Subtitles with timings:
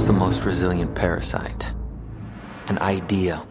[0.00, 1.74] What's the most resilient parasite?
[2.68, 3.44] An idea.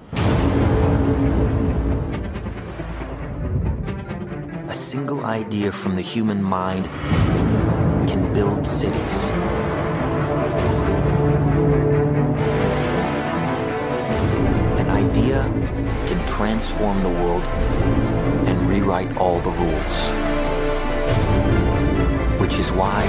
[4.68, 6.86] A single idea from the human mind
[8.10, 9.30] can build cities.
[14.80, 15.44] An idea
[16.08, 17.44] can transform the world
[18.48, 20.10] and rewrite all the rules.
[22.42, 23.06] Which is why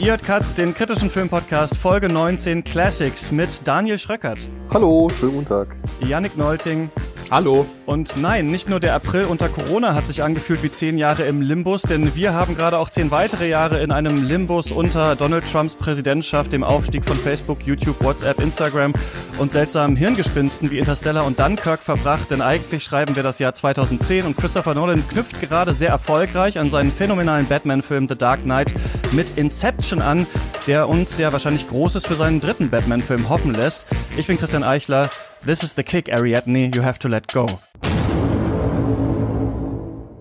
[0.00, 4.38] Ihr hört Katz, den kritischen Filmpodcast Folge 19 Classics mit Daniel Schröckert,
[4.70, 5.76] Hallo, schönen guten Tag.
[6.00, 6.88] Yannick Neulting
[7.30, 7.64] Hallo.
[7.86, 11.42] und nein, nicht nur der April unter Corona hat sich angefühlt wie zehn Jahre im
[11.42, 15.76] Limbus, denn wir haben gerade auch zehn weitere Jahre in einem Limbus unter Donald Trumps
[15.76, 18.94] Präsidentschaft, dem Aufstieg von Facebook, YouTube, WhatsApp, Instagram
[19.38, 24.26] und seltsamen Hirngespinsten wie Interstellar und Dunkirk verbracht, denn eigentlich schreiben wir das Jahr 2010
[24.26, 28.74] und Christopher Nolan knüpft gerade sehr erfolgreich an seinen phänomenalen Batman-Film The Dark Knight
[29.12, 30.26] mit Inception an,
[30.66, 33.86] der uns ja wahrscheinlich Großes für seinen dritten Batman-Film hoffen lässt.
[34.16, 35.10] Ich bin Christian Eichler.
[35.42, 36.70] This is the kick, Ariadne.
[36.74, 37.60] You have to let go.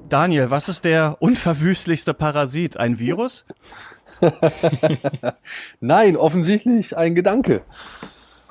[0.07, 2.77] Daniel, was ist der unverwüstlichste Parasit?
[2.77, 3.43] Ein Virus?
[5.81, 7.63] Nein, offensichtlich ein Gedanke.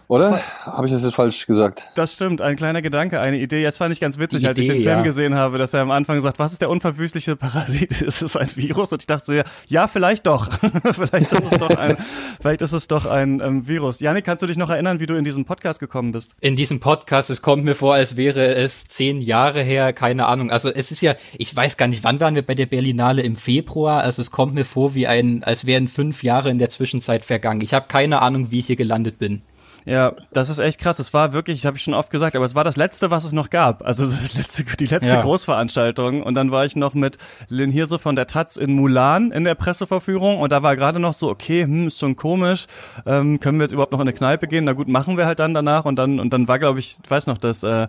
[0.08, 0.40] Oder?
[0.64, 1.84] Habe ich das jetzt falsch gesagt?
[1.94, 3.60] Das stimmt, ein kleiner Gedanke, eine Idee.
[3.60, 5.02] Jetzt fand ich ganz witzig, als ich Idee, den Film ja.
[5.02, 8.00] gesehen habe, dass er am Anfang sagt, was ist der unverwüstliche Parasit?
[8.08, 8.90] Ist es ein Virus?
[8.90, 10.48] Und ich dachte so, ja, ja vielleicht doch.
[10.92, 11.98] vielleicht ist es doch ein,
[12.40, 14.00] vielleicht ist es doch ein ähm, Virus.
[14.00, 16.32] Janik, kannst du dich noch erinnern, wie du in diesen Podcast gekommen bist?
[16.40, 20.50] In diesem Podcast, es kommt mir vor, als wäre es zehn Jahre her, keine Ahnung.
[20.50, 23.36] Also es ist ja, ich weiß gar nicht, wann waren wir bei der Berlinale im
[23.36, 24.02] Februar?
[24.02, 27.60] Also es kommt mir vor, wie ein, als wären fünf Jahre in der Zwischenzeit vergangen.
[27.60, 29.42] Ich habe keine Ahnung, wie ich hier gelandet bin.
[29.84, 30.98] Ja, das ist echt krass.
[30.98, 33.24] Es war wirklich, das habe ich schon oft gesagt, aber es war das letzte, was
[33.24, 33.84] es noch gab.
[33.86, 35.22] Also das letzte, die letzte Ja.
[35.22, 36.22] Großveranstaltung.
[36.22, 39.54] Und dann war ich noch mit Lynn Hirse von der Taz in Mulan in der
[39.54, 42.66] Presseverführung und da war gerade noch so, okay, hm, ist schon komisch.
[43.06, 44.64] Ähm, können wir jetzt überhaupt noch in eine Kneipe gehen?
[44.64, 45.84] Na gut, machen wir halt dann danach.
[45.84, 47.88] Und dann und dann war, glaube ich, ich weiß noch, das äh,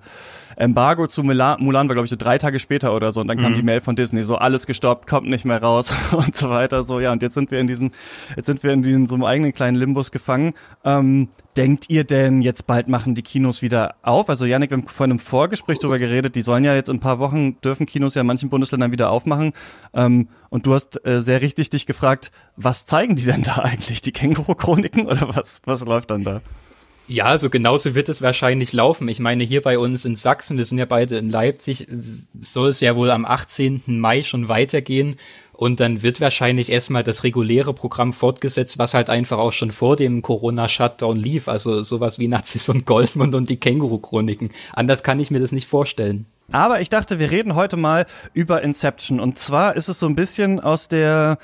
[0.56, 3.22] Embargo zu Mulan, Mulan war, glaube ich, so drei Tage später oder so.
[3.22, 6.36] Und dann kam die Mail von Disney, so alles gestoppt, kommt nicht mehr raus und
[6.36, 6.84] so weiter.
[6.84, 7.92] So ja, und jetzt sind wir in diesem,
[8.36, 10.54] jetzt sind wir in diesem so einem eigenen kleinen Limbus gefangen.
[10.84, 14.30] Ähm, Denkt ihr denn, jetzt bald machen die Kinos wieder auf?
[14.30, 17.02] Also Janik, wir haben vor einem Vorgespräch darüber geredet, die sollen ja jetzt in ein
[17.02, 19.54] paar Wochen, dürfen Kinos ja in manchen Bundesländern wieder aufmachen.
[19.94, 24.02] Ähm, und du hast äh, sehr richtig dich gefragt, was zeigen die denn da eigentlich?
[24.02, 26.42] Die Känguru-Chroniken oder was, was läuft dann da?
[27.10, 29.08] Ja, also genauso wird es wahrscheinlich laufen.
[29.08, 31.88] Ich meine, hier bei uns in Sachsen, wir sind ja beide in Leipzig,
[32.40, 33.82] soll es ja wohl am 18.
[33.88, 35.18] Mai schon weitergehen.
[35.60, 39.98] Und dann wird wahrscheinlich erstmal das reguläre Programm fortgesetzt, was halt einfach auch schon vor
[39.98, 41.50] dem Corona-Shutdown lief.
[41.50, 44.52] Also sowas wie Nazis und Goldmund und die Känguru-Chroniken.
[44.72, 46.28] Anders kann ich mir das nicht vorstellen.
[46.54, 49.20] Aber ich dachte, wir reden heute mal über Inception.
[49.20, 51.38] Und zwar ist es so ein bisschen aus der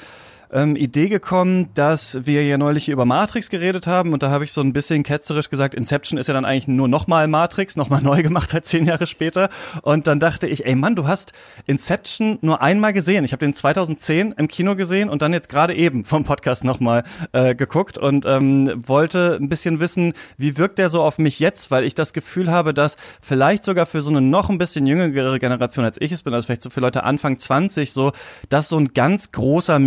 [0.55, 4.53] ähm, Idee gekommen, dass wir ja neulich über Matrix geredet haben und da habe ich
[4.53, 8.23] so ein bisschen ketzerisch gesagt, Inception ist ja dann eigentlich nur nochmal Matrix, nochmal neu
[8.23, 9.49] gemacht halt zehn Jahre später
[9.81, 11.33] und dann dachte ich, ey Mann, du hast
[11.65, 13.25] Inception nur einmal gesehen.
[13.25, 17.03] Ich habe den 2010 im Kino gesehen und dann jetzt gerade eben vom Podcast nochmal
[17.33, 21.69] äh, geguckt und ähm, wollte ein bisschen wissen, wie wirkt der so auf mich jetzt,
[21.69, 25.37] weil ich das Gefühl habe, dass vielleicht sogar für so eine noch ein bisschen jüngere
[25.37, 28.13] Generation als ich es bin, also vielleicht so für Leute Anfang 20 so,
[28.47, 29.79] dass so ein ganz großer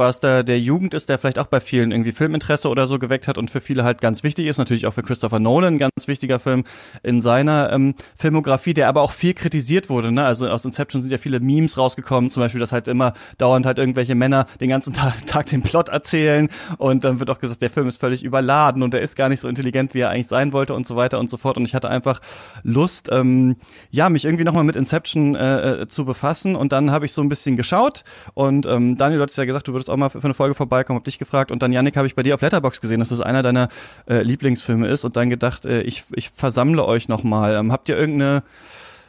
[0.00, 3.36] Mega-Blockbuster der Jugend ist, der vielleicht auch bei vielen irgendwie Filminteresse oder so geweckt hat
[3.36, 6.38] und für viele halt ganz wichtig ist, natürlich auch für Christopher Nolan ein ganz wichtiger
[6.38, 6.64] Film
[7.02, 10.24] in seiner ähm, Filmografie, der aber auch viel kritisiert wurde, ne?
[10.24, 13.78] Also aus Inception sind ja viele Memes rausgekommen, zum Beispiel, dass halt immer dauernd halt
[13.78, 17.70] irgendwelche Männer den ganzen Tag, Tag den Plot erzählen und dann wird auch gesagt, der
[17.70, 20.52] Film ist völlig überladen und er ist gar nicht so intelligent, wie er eigentlich sein
[20.52, 21.56] wollte und so weiter und so fort.
[21.56, 22.20] Und ich hatte einfach
[22.62, 23.56] Lust, ähm,
[23.90, 27.22] ja, mich irgendwie nochmal mit Inception äh, äh, zu befassen und dann habe ich so
[27.22, 30.22] ein bisschen geschaut und ähm, Daniel, du hattest ja gesagt, du würdest auch mal für
[30.22, 32.80] eine Folge vorbeikommen, hab dich gefragt und dann Yannick habe ich bei dir auf Letterbox
[32.80, 33.68] gesehen, dass das einer deiner
[34.08, 37.54] äh, Lieblingsfilme ist und dann gedacht, äh, ich, ich versammle euch nochmal.
[37.56, 38.42] Ähm, habt ihr irgendeine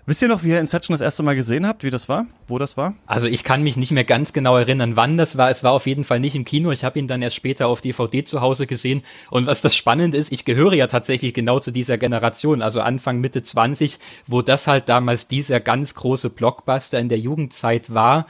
[0.08, 2.26] Wisst ihr noch, wie ihr Inception das erste Mal gesehen habt, wie das war?
[2.48, 2.96] Wo das war?
[3.06, 5.52] Also ich kann mich nicht mehr ganz genau erinnern, wann das war.
[5.52, 6.72] Es war auf jeden Fall nicht im Kino.
[6.72, 9.04] Ich habe ihn dann erst später auf DVD zu Hause gesehen.
[9.30, 13.20] Und was das Spannende ist, ich gehöre ja tatsächlich genau zu dieser Generation, also Anfang
[13.20, 18.26] Mitte 20, wo das halt damals dieser ganz große Blockbuster in der Jugendzeit war.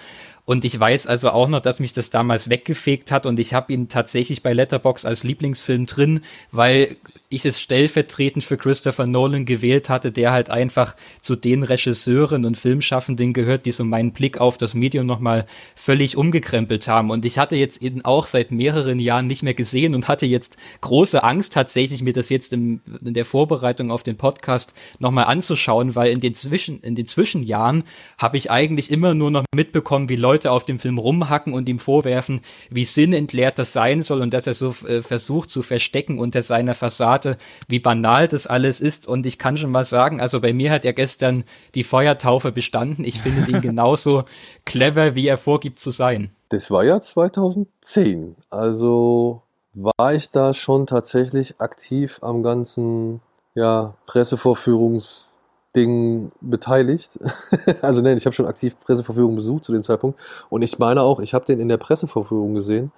[0.45, 3.25] Und ich weiß also auch noch, dass mich das damals weggefegt hat.
[3.25, 6.21] Und ich habe ihn tatsächlich bei Letterbox als Lieblingsfilm drin,
[6.51, 6.95] weil
[7.31, 12.57] ich es stellvertretend für Christopher Nolan gewählt hatte, der halt einfach zu den Regisseuren und
[12.57, 17.09] Filmschaffenden gehört, die so meinen Blick auf das Medium nochmal völlig umgekrempelt haben.
[17.09, 20.57] Und ich hatte jetzt eben auch seit mehreren Jahren nicht mehr gesehen und hatte jetzt
[20.81, 25.95] große Angst tatsächlich, mir das jetzt im, in der Vorbereitung auf den Podcast nochmal anzuschauen,
[25.95, 27.85] weil in den Zwischen, in den Zwischenjahren
[28.17, 31.79] habe ich eigentlich immer nur noch mitbekommen, wie Leute auf dem Film rumhacken und ihm
[31.79, 36.43] vorwerfen, wie sinnentleert das sein soll und dass er so äh, versucht zu verstecken unter
[36.43, 37.37] seiner Fassade Formate,
[37.67, 39.07] wie banal das alles ist.
[39.07, 41.43] Und ich kann schon mal sagen, also bei mir hat er gestern
[41.75, 43.05] die Feuertaufe bestanden.
[43.05, 44.23] Ich finde ihn genauso
[44.65, 46.31] clever, wie er vorgibt zu sein.
[46.49, 48.35] Das war ja 2010.
[48.49, 53.21] Also war ich da schon tatsächlich aktiv am ganzen
[53.53, 57.17] ja, Pressevorführungsding beteiligt.
[57.81, 60.19] also nein, ich habe schon aktiv Pressevorführungen besucht zu dem Zeitpunkt.
[60.49, 62.91] Und ich meine auch, ich habe den in der Pressevorführung gesehen.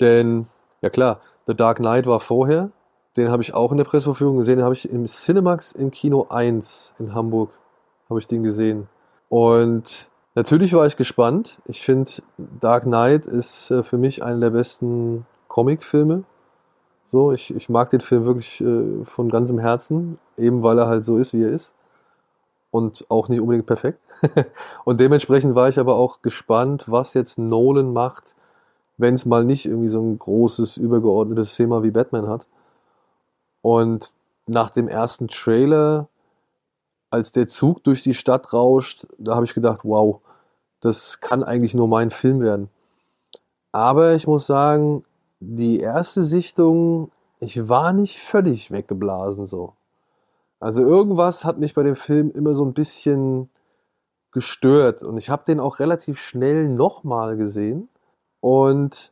[0.00, 0.46] Denn,
[0.82, 2.70] ja klar, The Dark Knight war vorher.
[3.16, 4.58] Den habe ich auch in der Presseverführung gesehen.
[4.58, 7.50] Den habe ich im Cinemax im Kino 1 in Hamburg
[8.08, 8.88] habe ich den gesehen.
[9.28, 11.58] Und natürlich war ich gespannt.
[11.66, 16.24] Ich finde, Dark Knight ist äh, für mich einer der besten Comicfilme.
[17.08, 21.04] So, ich, ich mag den Film wirklich äh, von ganzem Herzen, eben weil er halt
[21.04, 21.72] so ist, wie er ist.
[22.70, 24.00] Und auch nicht unbedingt perfekt.
[24.84, 28.36] und dementsprechend war ich aber auch gespannt, was jetzt Nolan macht,
[28.98, 32.46] wenn es mal nicht irgendwie so ein großes, übergeordnetes Thema wie Batman hat.
[33.66, 34.12] Und
[34.46, 36.08] nach dem ersten Trailer,
[37.10, 40.20] als der Zug durch die Stadt rauscht, da habe ich gedacht, wow,
[40.78, 42.70] das kann eigentlich nur mein Film werden.
[43.72, 45.04] Aber ich muss sagen,
[45.40, 47.10] die erste Sichtung,
[47.40, 49.72] ich war nicht völlig weggeblasen so.
[50.60, 53.50] Also irgendwas hat mich bei dem Film immer so ein bisschen
[54.30, 57.88] gestört und ich habe den auch relativ schnell nochmal gesehen
[58.38, 59.10] und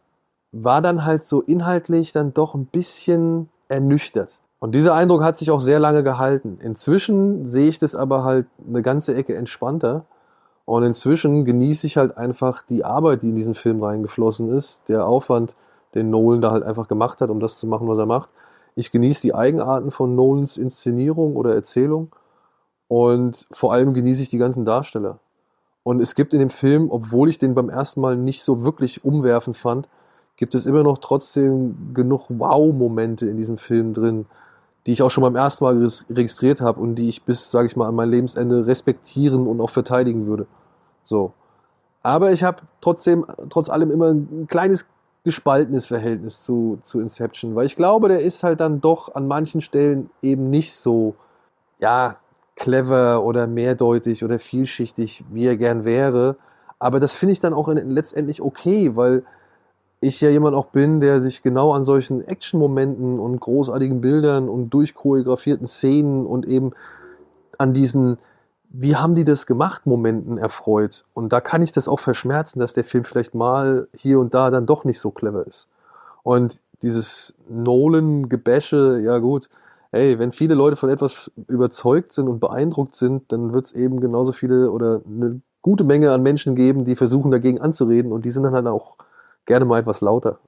[0.53, 4.44] war dann halt so inhaltlich dann doch ein bisschen ernüchtert.
[4.65, 6.57] Und dieser Eindruck hat sich auch sehr lange gehalten.
[6.63, 10.07] Inzwischen sehe ich das aber halt eine ganze Ecke entspannter.
[10.65, 15.07] Und inzwischen genieße ich halt einfach die Arbeit, die in diesen Film reingeflossen ist, der
[15.07, 15.55] Aufwand,
[15.95, 18.31] den Nolan da halt einfach gemacht hat, um das zu machen, was er macht.
[18.75, 22.17] Ich genieße die Eigenarten von Nolans Inszenierung oder Erzählung
[22.89, 25.19] und vor allem genieße ich die ganzen Darsteller.
[25.83, 29.05] Und es gibt in dem Film, obwohl ich den beim ersten Mal nicht so wirklich
[29.05, 29.91] umwerfend fand,
[30.37, 34.25] gibt es immer noch trotzdem genug Wow-Momente in diesem Film drin
[34.87, 35.77] die ich auch schon beim ersten Mal
[36.11, 39.71] registriert habe und die ich bis, sage ich mal, an mein Lebensende respektieren und auch
[39.71, 40.47] verteidigen würde.
[41.03, 41.33] So.
[42.03, 44.87] Aber ich habe trotzdem, trotz allem immer ein kleines
[45.25, 49.63] gespaltenes Verhältnis zu, zu Inception, weil ich glaube, der ist halt dann doch an manchen
[49.63, 51.17] Stellen eben nicht so,
[51.81, 52.19] ja,
[52.57, 56.37] clever oder mehrdeutig oder vielschichtig, wie er gern wäre.
[56.79, 59.25] Aber das finde ich dann auch letztendlich okay, weil
[60.05, 64.71] ich ja jemand auch bin, der sich genau an solchen Action-Momenten und großartigen Bildern und
[64.71, 66.73] durchchoreografierten Szenen und eben
[67.59, 68.19] an diesen,
[68.69, 71.05] wie haben die das gemacht, Momenten erfreut.
[71.15, 74.51] Und da kann ich das auch verschmerzen, dass der Film vielleicht mal hier und da
[74.51, 75.69] dann doch nicht so clever ist.
[76.23, 79.49] Und dieses Nolan-Gebäsche, ja gut,
[79.93, 84.01] ey, wenn viele Leute von etwas überzeugt sind und beeindruckt sind, dann wird es eben
[84.01, 88.31] genauso viele oder eine gute Menge an Menschen geben, die versuchen dagegen anzureden und die
[88.31, 88.97] sind dann halt auch
[89.46, 90.38] gerne mal etwas lauter.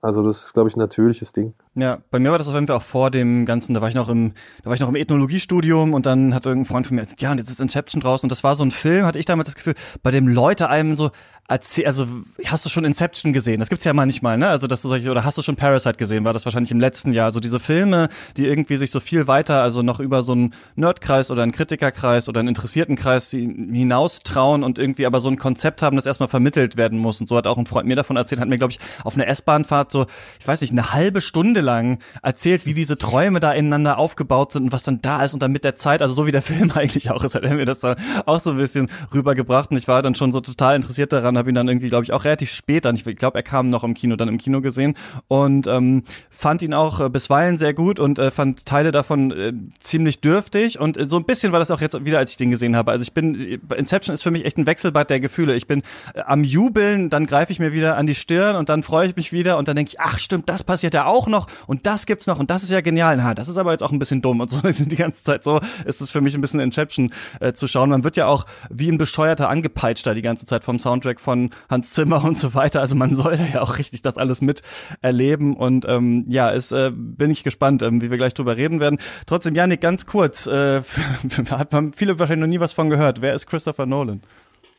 [0.00, 1.54] Also das ist, glaube ich, ein natürliches Ding.
[1.74, 3.94] Ja, bei mir war das auf jeden Fall auch vor dem Ganzen, da war ich
[3.94, 7.02] noch im, da war ich noch im Ethnologiestudium und dann hat irgendein Freund von mir
[7.02, 9.24] gesagt, ja, und jetzt ist Inception draußen und das war so ein Film, hatte ich
[9.24, 11.12] damals das Gefühl, bei dem Leute einem so
[11.48, 12.06] erzählen, also
[12.46, 13.58] hast du schon Inception gesehen?
[13.58, 14.48] Das gibt's ja manchmal, ne?
[14.48, 16.24] Also dass du solche, oder hast du schon Parasite gesehen?
[16.24, 17.26] War das wahrscheinlich im letzten Jahr?
[17.26, 21.30] Also diese Filme, die irgendwie sich so viel weiter, also noch über so einen Nerdkreis
[21.30, 25.96] oder einen Kritikerkreis oder einen Interessiertenkreis hinaus trauen und irgendwie aber so ein Konzept haben,
[25.96, 27.20] das erstmal vermittelt werden muss.
[27.20, 29.26] Und so hat auch ein Freund mir davon erzählt, hat mir, glaube ich, auf einer
[29.26, 30.06] S-Bahnfahrt so,
[30.38, 34.64] ich weiß nicht, eine halbe Stunde lang erzählt, wie diese Träume da ineinander aufgebaut sind
[34.64, 36.70] und was dann da ist und dann mit der Zeit, also so wie der Film
[36.72, 39.88] eigentlich auch ist, hat er mir das da auch so ein bisschen rübergebracht und ich
[39.88, 42.50] war dann schon so total interessiert daran, habe ihn dann irgendwie, glaube ich, auch relativ
[42.50, 44.94] spät dann, ich glaube, er kam noch im Kino, dann im Kino gesehen
[45.28, 49.52] und ähm, fand ihn auch äh, bisweilen sehr gut und äh, fand Teile davon äh,
[49.78, 52.50] ziemlich dürftig und äh, so ein bisschen war das auch jetzt wieder, als ich den
[52.50, 52.90] gesehen habe.
[52.90, 55.54] Also ich bin, äh, Inception ist für mich echt ein Wechselbad der Gefühle.
[55.54, 55.82] Ich bin
[56.14, 59.16] äh, am Jubeln, dann greife ich mir wieder an die Stirn und dann freue ich
[59.16, 62.06] mich wieder und dann denke ich, ach stimmt, das passiert ja auch noch und das
[62.06, 63.16] gibt's noch und das ist ja genial.
[63.16, 65.60] Na, das ist aber jetzt auch ein bisschen dumm und so die ganze Zeit so
[65.84, 67.90] ist es für mich ein bisschen Inception äh, zu schauen.
[67.90, 71.92] Man wird ja auch wie ein angepeitscht da die ganze Zeit vom Soundtrack von Hans
[71.92, 72.80] Zimmer und so weiter.
[72.80, 74.62] Also man soll ja auch richtig das alles mit
[75.00, 78.80] erleben und ähm, ja, es äh, bin ich gespannt, ähm, wie wir gleich drüber reden
[78.80, 78.98] werden.
[79.26, 80.82] Trotzdem, Janik, ganz kurz, äh,
[81.50, 83.20] hat man viele wahrscheinlich noch nie was von gehört.
[83.20, 84.22] Wer ist Christopher Nolan?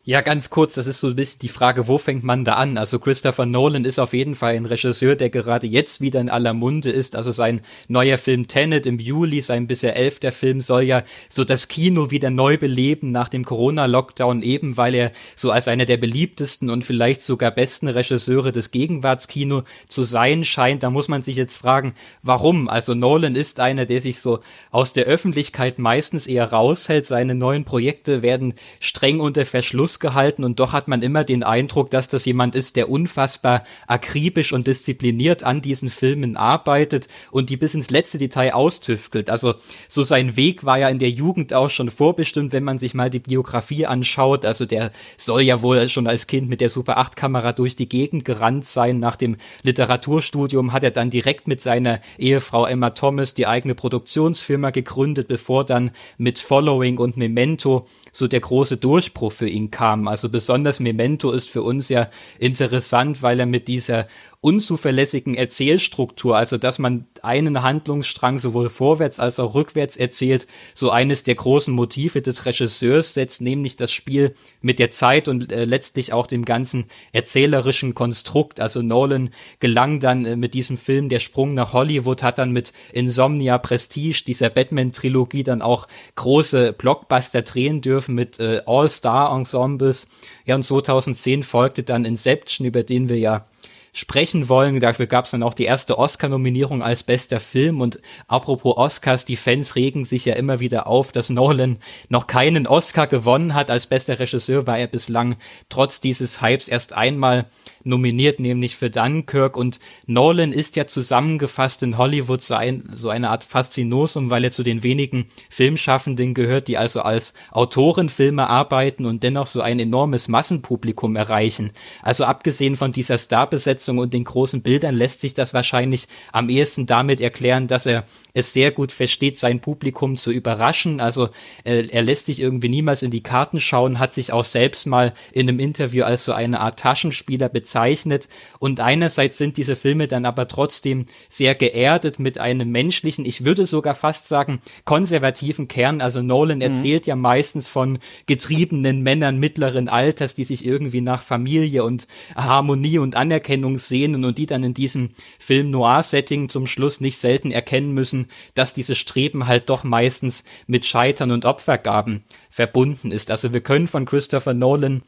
[0.06, 2.78] Ja, ganz kurz, das ist so ein bisschen die Frage, wo fängt man da an?
[2.78, 6.52] Also Christopher Nolan ist auf jeden Fall ein Regisseur, der gerade jetzt wieder in aller
[6.54, 7.16] Munde ist.
[7.16, 11.70] Also sein neuer Film Tenet im Juli, sein bisher elfter Film, soll ja so das
[11.70, 16.70] Kino wieder neu beleben nach dem Corona-Lockdown, eben weil er so als einer der beliebtesten
[16.70, 20.84] und vielleicht sogar besten Regisseure des Gegenwartskino zu sein scheint.
[20.84, 22.68] Da muss man sich jetzt fragen, warum?
[22.68, 27.06] Also Nolan ist einer, der sich so aus der Öffentlichkeit meistens eher raushält.
[27.06, 31.44] Seine neuen Projekte werden streng unter Verschluss Schluss gehalten und doch hat man immer den
[31.44, 37.50] Eindruck, dass das jemand ist, der unfassbar akribisch und diszipliniert an diesen Filmen arbeitet und
[37.50, 39.30] die bis ins letzte Detail austüftelt.
[39.30, 39.56] Also
[39.88, 43.10] so sein Weg war ja in der Jugend auch schon vorbestimmt, wenn man sich mal
[43.10, 44.46] die Biografie anschaut.
[44.46, 47.90] Also der soll ja wohl schon als Kind mit der Super 8 Kamera durch die
[47.90, 49.00] Gegend gerannt sein.
[49.00, 54.72] Nach dem Literaturstudium hat er dann direkt mit seiner Ehefrau Emma Thomas die eigene Produktionsfirma
[54.72, 60.08] gegründet, bevor dann mit Following und Memento so der große Durchbruch für ihn kam.
[60.08, 64.08] Also besonders Memento ist für uns ja interessant, weil er mit dieser
[64.44, 71.24] unzuverlässigen Erzählstruktur, also dass man einen Handlungsstrang sowohl vorwärts als auch rückwärts erzählt, so eines
[71.24, 76.12] der großen Motive des Regisseurs setzt, nämlich das Spiel mit der Zeit und äh, letztlich
[76.12, 78.60] auch dem ganzen erzählerischen Konstrukt.
[78.60, 79.30] Also Nolan
[79.62, 84.26] gelang dann äh, mit diesem Film der Sprung nach Hollywood, hat dann mit Insomnia Prestige,
[84.28, 90.10] dieser Batman-Trilogie, dann auch große Blockbuster drehen dürfen mit äh, All-Star-Ensembles.
[90.44, 93.46] Ja, und 2010 folgte dann Inception, über den wir ja
[93.94, 94.80] sprechen wollen.
[94.80, 97.80] Dafür gab es dann auch die erste Oscar-Nominierung als bester Film.
[97.80, 101.78] Und apropos Oscars, die Fans regen sich ja immer wieder auf, dass Nolan
[102.10, 103.70] noch keinen Oscar gewonnen hat.
[103.70, 105.38] Als bester Regisseur war er bislang
[105.70, 107.46] trotz dieses Hypes erst einmal
[107.84, 109.56] nominiert, nämlich für Dunkirk.
[109.56, 114.52] Und Nolan ist ja zusammengefasst in Hollywood so, ein, so eine Art Faszinosum, weil er
[114.52, 118.10] zu den wenigen Filmschaffenden gehört, die also als Autoren
[118.40, 121.72] arbeiten und dennoch so ein enormes Massenpublikum erreichen.
[122.02, 126.86] Also abgesehen von dieser Starbesetzung und den großen Bildern lässt sich das wahrscheinlich am ehesten
[126.86, 131.00] damit erklären, dass er es sehr gut versteht, sein Publikum zu überraschen.
[131.00, 131.30] Also
[131.64, 135.14] äh, er lässt sich irgendwie niemals in die Karten schauen, hat sich auch selbst mal
[135.32, 138.28] in einem Interview als so eine Art Taschenspieler bezeichnet.
[138.58, 143.68] Und einerseits sind diese Filme dann aber trotzdem sehr geerdet mit einem menschlichen, ich würde
[143.68, 146.02] sogar fast sagen, konservativen Kern.
[146.02, 146.64] Also Nolan mhm.
[146.64, 152.98] erzählt ja meistens von getriebenen Männern mittleren Alters, die sich irgendwie nach Familie und Harmonie
[152.98, 157.94] und Anerkennung sehnen und die dann in diesem Film Noir-Setting zum Schluss nicht selten erkennen
[157.94, 158.23] müssen,
[158.54, 163.32] dass dieses Streben halt doch meistens mit Scheitern und Opfergaben verbunden ist.
[163.32, 165.04] Also wir können von Christopher Nolan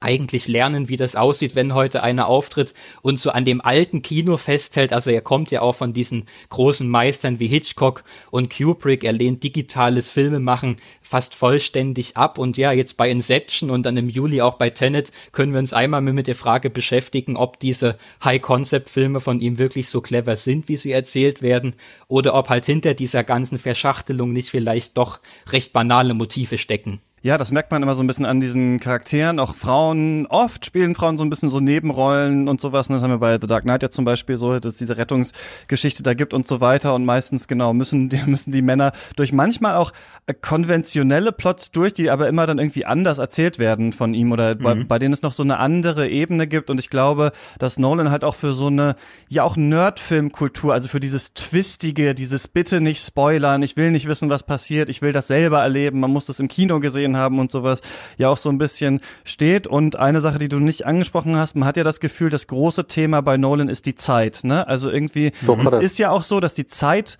[0.00, 4.38] eigentlich lernen, wie das aussieht, wenn heute einer auftritt und so an dem alten Kino
[4.38, 4.94] festhält.
[4.94, 9.04] Also er kommt ja auch von diesen großen Meistern wie Hitchcock und Kubrick.
[9.04, 12.38] Er lehnt digitales Filmemachen fast vollständig ab.
[12.38, 15.74] Und ja, jetzt bei Inception und dann im Juli auch bei Tenet können wir uns
[15.74, 20.78] einmal mit der Frage beschäftigen, ob diese High-Concept-Filme von ihm wirklich so clever sind, wie
[20.78, 21.74] sie erzählt werden,
[22.08, 27.00] oder ob halt hinter dieser ganzen Verschachtelung nicht vielleicht doch recht banale Motive stecken.
[27.22, 29.40] Ja, das merkt man immer so ein bisschen an diesen Charakteren.
[29.40, 32.88] Auch Frauen, oft spielen Frauen so ein bisschen so Nebenrollen und sowas.
[32.88, 34.96] Und das haben wir bei The Dark Knight ja zum Beispiel so, dass es diese
[34.96, 36.94] Rettungsgeschichte da gibt und so weiter.
[36.94, 39.92] Und meistens, genau, müssen die, müssen die Männer durch manchmal auch
[40.26, 44.54] äh, konventionelle Plots durch, die aber immer dann irgendwie anders erzählt werden von ihm oder
[44.54, 44.62] mhm.
[44.62, 46.70] bei, bei denen es noch so eine andere Ebene gibt.
[46.70, 48.96] Und ich glaube, dass Nolan halt auch für so eine,
[49.28, 54.30] ja auch Nerdfilmkultur, also für dieses Twistige, dieses Bitte nicht spoilern, ich will nicht wissen,
[54.30, 57.38] was passiert, ich will das selber erleben, man muss das im Kino gesehen gesehen haben
[57.38, 57.80] und sowas,
[58.18, 59.66] ja auch so ein bisschen steht.
[59.66, 62.86] Und eine Sache, die du nicht angesprochen hast, man hat ja das Gefühl, das große
[62.86, 64.40] Thema bei Nolan ist die Zeit.
[64.42, 64.66] Ne?
[64.66, 65.32] Also irgendwie,
[65.66, 67.18] es ist ja auch so, dass die Zeit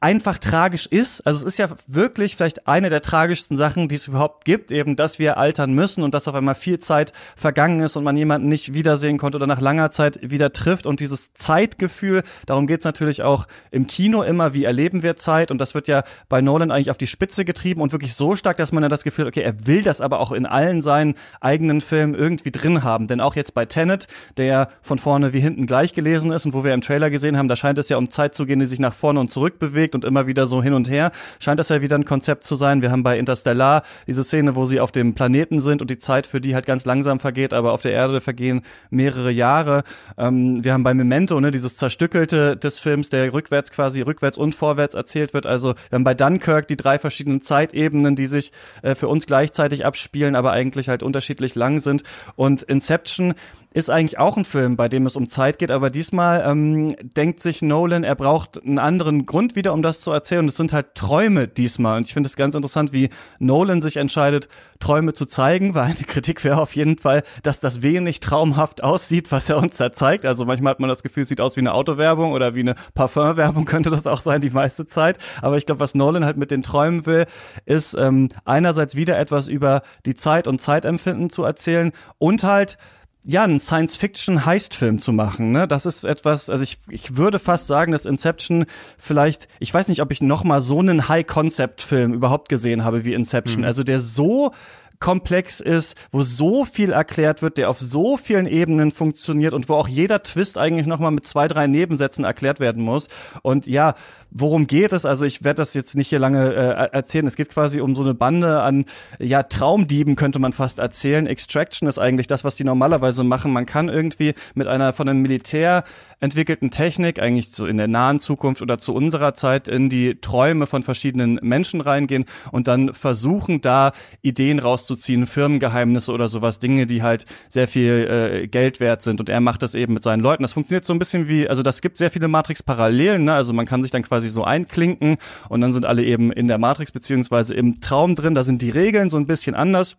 [0.00, 1.26] einfach tragisch ist.
[1.26, 4.96] Also es ist ja wirklich vielleicht eine der tragischsten Sachen, die es überhaupt gibt, eben,
[4.96, 8.48] dass wir altern müssen und dass auf einmal viel Zeit vergangen ist und man jemanden
[8.48, 10.86] nicht wiedersehen konnte oder nach langer Zeit wieder trifft.
[10.86, 15.50] Und dieses Zeitgefühl, darum geht's natürlich auch im Kino immer, wie erleben wir Zeit?
[15.50, 18.56] Und das wird ja bei Nolan eigentlich auf die Spitze getrieben und wirklich so stark,
[18.56, 21.14] dass man ja das Gefühl hat, okay, er will das aber auch in allen seinen
[21.40, 23.06] eigenen Filmen irgendwie drin haben.
[23.06, 24.06] Denn auch jetzt bei Tenet,
[24.38, 27.48] der von vorne wie hinten gleich gelesen ist und wo wir im Trailer gesehen haben,
[27.48, 29.73] da scheint es ja um Zeit zu gehen, die sich nach vorne und zurück bewegt
[29.74, 32.54] bewegt und immer wieder so hin und her, scheint das ja wieder ein Konzept zu
[32.54, 32.80] sein.
[32.80, 36.26] Wir haben bei Interstellar diese Szene, wo sie auf dem Planeten sind und die Zeit
[36.26, 39.82] für die halt ganz langsam vergeht, aber auf der Erde vergehen mehrere Jahre.
[40.16, 44.54] Ähm, wir haben bei Memento, ne, dieses Zerstückelte des Films, der rückwärts quasi, rückwärts und
[44.54, 45.46] vorwärts erzählt wird.
[45.46, 48.52] Also wir haben bei Dunkirk die drei verschiedenen Zeitebenen, die sich
[48.82, 52.04] äh, für uns gleichzeitig abspielen, aber eigentlich halt unterschiedlich lang sind.
[52.36, 53.34] Und Inception
[53.74, 57.42] ist eigentlich auch ein Film, bei dem es um Zeit geht, aber diesmal ähm, denkt
[57.42, 60.42] sich Nolan, er braucht einen anderen Grund wieder, um das zu erzählen.
[60.42, 61.96] Und es sind halt Träume diesmal.
[61.96, 65.94] Und ich finde es ganz interessant, wie Nolan sich entscheidet, Träume zu zeigen, weil eine
[65.94, 70.24] Kritik wäre auf jeden Fall, dass das wenig traumhaft aussieht, was er uns da zeigt.
[70.24, 72.76] Also manchmal hat man das Gefühl, es sieht aus wie eine Autowerbung oder wie eine
[72.94, 75.18] Parfumwerbung könnte das auch sein, die meiste Zeit.
[75.42, 77.26] Aber ich glaube, was Nolan halt mit den Träumen will,
[77.66, 82.78] ist ähm, einerseits wieder etwas über die Zeit und Zeitempfinden zu erzählen und halt
[83.26, 85.66] ja, einen Science-Fiction-Heist-Film zu machen, ne?
[85.66, 88.66] Das ist etwas, also ich, ich würde fast sagen, dass Inception
[88.98, 93.14] vielleicht, ich weiß nicht, ob ich noch mal so einen High-Concept-Film überhaupt gesehen habe wie
[93.14, 93.62] Inception.
[93.62, 93.66] Mhm.
[93.66, 94.52] Also der so
[95.00, 99.74] komplex ist, wo so viel erklärt wird, der auf so vielen Ebenen funktioniert und wo
[99.74, 103.08] auch jeder Twist eigentlich nochmal mit zwei, drei Nebensätzen erklärt werden muss.
[103.42, 103.94] Und ja,
[104.30, 105.06] worum geht es?
[105.06, 107.26] Also ich werde das jetzt nicht hier lange äh, erzählen.
[107.26, 108.84] Es geht quasi um so eine Bande an
[109.18, 111.26] ja Traumdieben könnte man fast erzählen.
[111.26, 113.52] Extraction ist eigentlich das, was die normalerweise machen.
[113.52, 115.84] Man kann irgendwie mit einer von einem Militär
[116.20, 120.66] entwickelten Technik eigentlich so in der nahen Zukunft oder zu unserer Zeit in die Träume
[120.66, 124.58] von verschiedenen Menschen reingehen und dann versuchen da Ideen
[124.94, 129.40] rauszuziehen, Firmengeheimnisse oder sowas, Dinge, die halt sehr viel äh, Geld wert sind und er
[129.40, 130.42] macht das eben mit seinen Leuten.
[130.42, 133.34] Das funktioniert so ein bisschen wie, also das gibt sehr viele Matrix-Parallelen, ne?
[133.34, 135.16] also man kann sich dann quasi so einklinken
[135.48, 138.34] und dann sind alle eben in der Matrix beziehungsweise im Traum drin.
[138.34, 139.96] Da sind die Regeln so ein bisschen anders.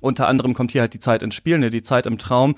[0.00, 1.70] Unter anderem kommt hier halt die Zeit ins Spiel, ne?
[1.70, 2.56] die Zeit im Traum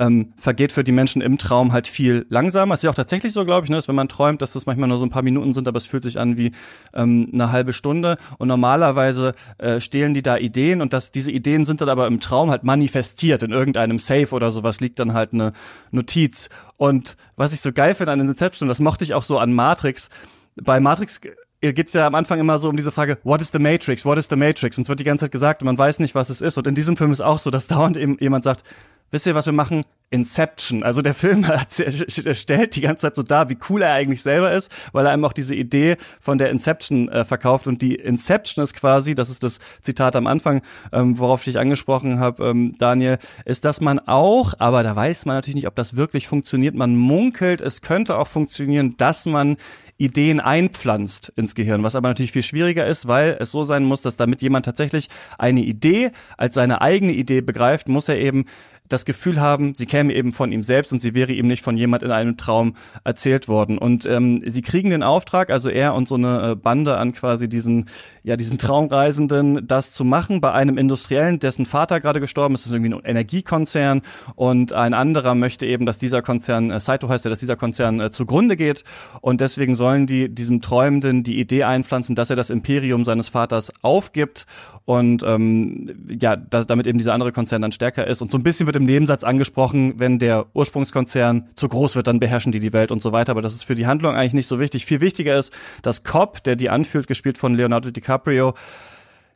[0.00, 2.74] ähm, vergeht für die Menschen im Traum halt viel langsamer.
[2.74, 4.88] Ist ja auch tatsächlich so, glaube ich, ne, dass wenn man träumt, dass das manchmal
[4.88, 6.52] nur so ein paar Minuten sind, aber es fühlt sich an wie
[6.94, 8.16] ähm, eine halbe Stunde.
[8.38, 12.18] Und normalerweise äh, stehlen die da Ideen und dass diese Ideen sind dann aber im
[12.18, 15.52] Traum halt manifestiert in irgendeinem Safe oder sowas liegt dann halt eine
[15.90, 16.48] Notiz.
[16.78, 20.08] Und was ich so geil finde an Inception, das mochte ich auch so an Matrix,
[20.56, 21.20] bei Matrix
[21.60, 24.28] geht's ja am Anfang immer so um diese Frage, what is the Matrix, what is
[24.30, 24.78] the Matrix?
[24.78, 26.58] Und es wird die ganze Zeit gesagt und man weiß nicht, was es ist.
[26.58, 28.64] Und in diesem Film ist auch so, dass dauernd eben jemand sagt,
[29.10, 29.84] wisst ihr, was wir machen?
[30.12, 30.82] Inception.
[30.82, 31.44] Also der Film
[32.08, 35.24] stellt die ganze Zeit so dar, wie cool er eigentlich selber ist, weil er einem
[35.24, 37.68] auch diese Idee von der Inception äh, verkauft.
[37.68, 40.62] Und die Inception ist quasi, das ist das Zitat am Anfang,
[40.92, 45.26] ähm, worauf ich dich angesprochen habe, ähm, Daniel, ist, dass man auch, aber da weiß
[45.26, 49.58] man natürlich nicht, ob das wirklich funktioniert, man munkelt, es könnte auch funktionieren, dass man
[50.00, 54.00] Ideen einpflanzt ins Gehirn, was aber natürlich viel schwieriger ist, weil es so sein muss,
[54.00, 58.46] dass damit jemand tatsächlich eine Idee als seine eigene Idee begreift, muss er eben
[58.90, 61.76] das Gefühl haben, sie käme eben von ihm selbst und sie wäre ihm nicht von
[61.76, 63.78] jemand in einem Traum erzählt worden.
[63.78, 67.48] Und ähm, sie kriegen den Auftrag, also er und so eine äh, Bande an quasi
[67.48, 67.88] diesen,
[68.24, 72.72] ja, diesen Traumreisenden, das zu machen bei einem Industriellen, dessen Vater gerade gestorben ist, das
[72.72, 74.02] ist irgendwie ein Energiekonzern.
[74.34, 78.00] Und ein anderer möchte eben, dass dieser Konzern, äh, Saito heißt ja, dass dieser Konzern
[78.00, 78.82] äh, zugrunde geht.
[79.20, 83.72] Und deswegen sollen die diesem Träumenden die Idee einpflanzen, dass er das Imperium seines Vaters
[83.82, 84.46] aufgibt.
[84.84, 88.22] Und ähm, ja, dass, damit eben dieser andere Konzern dann stärker ist.
[88.22, 92.18] Und so ein bisschen wird im Nebensatz angesprochen, wenn der Ursprungskonzern zu groß wird, dann
[92.18, 93.32] beherrschen die die Welt und so weiter.
[93.32, 94.86] Aber das ist für die Handlung eigentlich nicht so wichtig.
[94.86, 98.54] Viel wichtiger ist, dass Cobb, der die anfühlt, gespielt von Leonardo DiCaprio,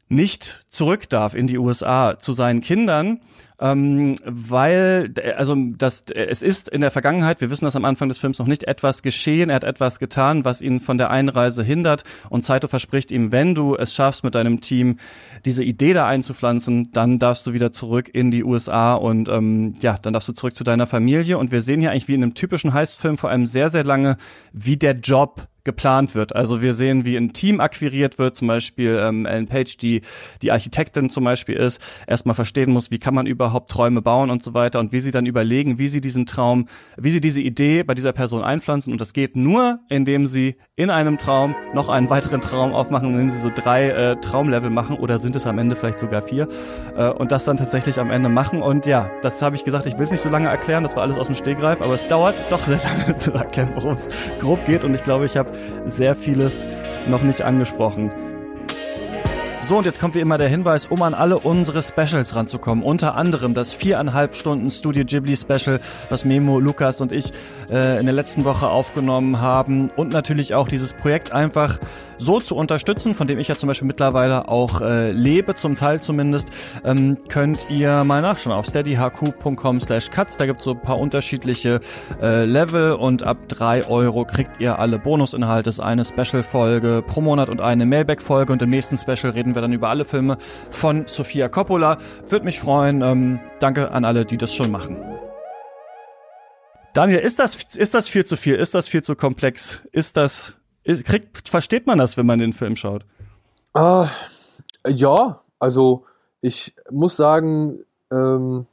[0.09, 3.21] nicht zurück darf in die USA zu seinen Kindern
[3.61, 8.19] ähm, weil also das es ist in der Vergangenheit, wir wissen das am Anfang des
[8.19, 12.03] Films noch nicht, etwas geschehen, er hat etwas getan, was ihn von der Einreise hindert.
[12.31, 14.99] Und Saito verspricht ihm, wenn du es schaffst mit deinem Team
[15.45, 19.99] diese Idee da einzupflanzen, dann darfst du wieder zurück in die USA und ähm, ja,
[19.99, 21.39] dann darfst du zurück zu deiner Familie.
[21.39, 24.17] Und wir sehen hier eigentlich wie in einem typischen Heistfilm vor allem sehr sehr lange,
[24.53, 26.37] wie der Job geplant wird.
[26.37, 30.03] Also wir sehen, wie ein Team akquiriert wird, zum Beispiel ähm, Ellen Page, die
[30.43, 34.43] die Architektin zum Beispiel ist, erstmal verstehen muss, wie kann man überhaupt Träume bauen und
[34.43, 37.83] so weiter und wie sie dann überlegen, wie sie diesen Traum, wie sie diese Idee
[37.83, 38.93] bei dieser Person einpflanzen.
[38.93, 43.31] Und das geht nur, indem sie in einem Traum noch einen weiteren Traum aufmachen, indem
[43.31, 46.49] sie so drei äh, Traumlevel machen oder sind es am Ende vielleicht sogar vier
[46.97, 48.61] äh, und das dann tatsächlich am Ende machen.
[48.61, 51.03] Und ja, das habe ich gesagt, ich will es nicht so lange erklären, das war
[51.03, 54.09] alles aus dem Stegreif, aber es dauert doch sehr lange zu erklären, worum es
[54.41, 54.85] grob geht.
[54.85, 55.54] Und ich glaube, ich habe
[55.87, 56.65] sehr vieles
[57.09, 58.11] noch nicht angesprochen.
[59.67, 62.85] So, und jetzt kommt wie immer der Hinweis, um an alle unsere Specials ranzukommen.
[62.85, 67.33] Unter anderem das viereinhalb Stunden Studio Ghibli Special, was Memo, Lukas und ich
[67.71, 69.89] äh, in der letzten Woche aufgenommen haben.
[69.97, 71.79] Und natürlich auch dieses Projekt einfach
[72.19, 76.01] so zu unterstützen, von dem ich ja zum Beispiel mittlerweile auch äh, lebe, zum Teil
[76.01, 76.49] zumindest,
[76.85, 80.37] ähm, könnt ihr mal nachschauen auf steadyhq.com slash cuts.
[80.37, 81.81] Da gibt es so ein paar unterschiedliche
[82.21, 87.61] äh, Level und ab drei Euro kriegt ihr alle Bonusinhalte, eine Special-Folge pro Monat und
[87.61, 90.39] eine Mailback-Folge und im nächsten Special reden wir dann über alle Filme
[90.71, 91.99] von Sofia Coppola.
[92.29, 93.03] Würde mich freuen.
[93.03, 94.97] Ähm, danke an alle, die das schon machen.
[96.93, 98.55] Daniel, ist das, ist das viel zu viel?
[98.55, 99.83] Ist das viel zu komplex?
[99.93, 103.05] Ist das ist, kriegt, versteht man das, wenn man den Film schaut?
[103.77, 104.07] Uh,
[104.87, 106.05] ja, also
[106.43, 107.81] ich muss sagen,
[108.13, 108.67] ähm,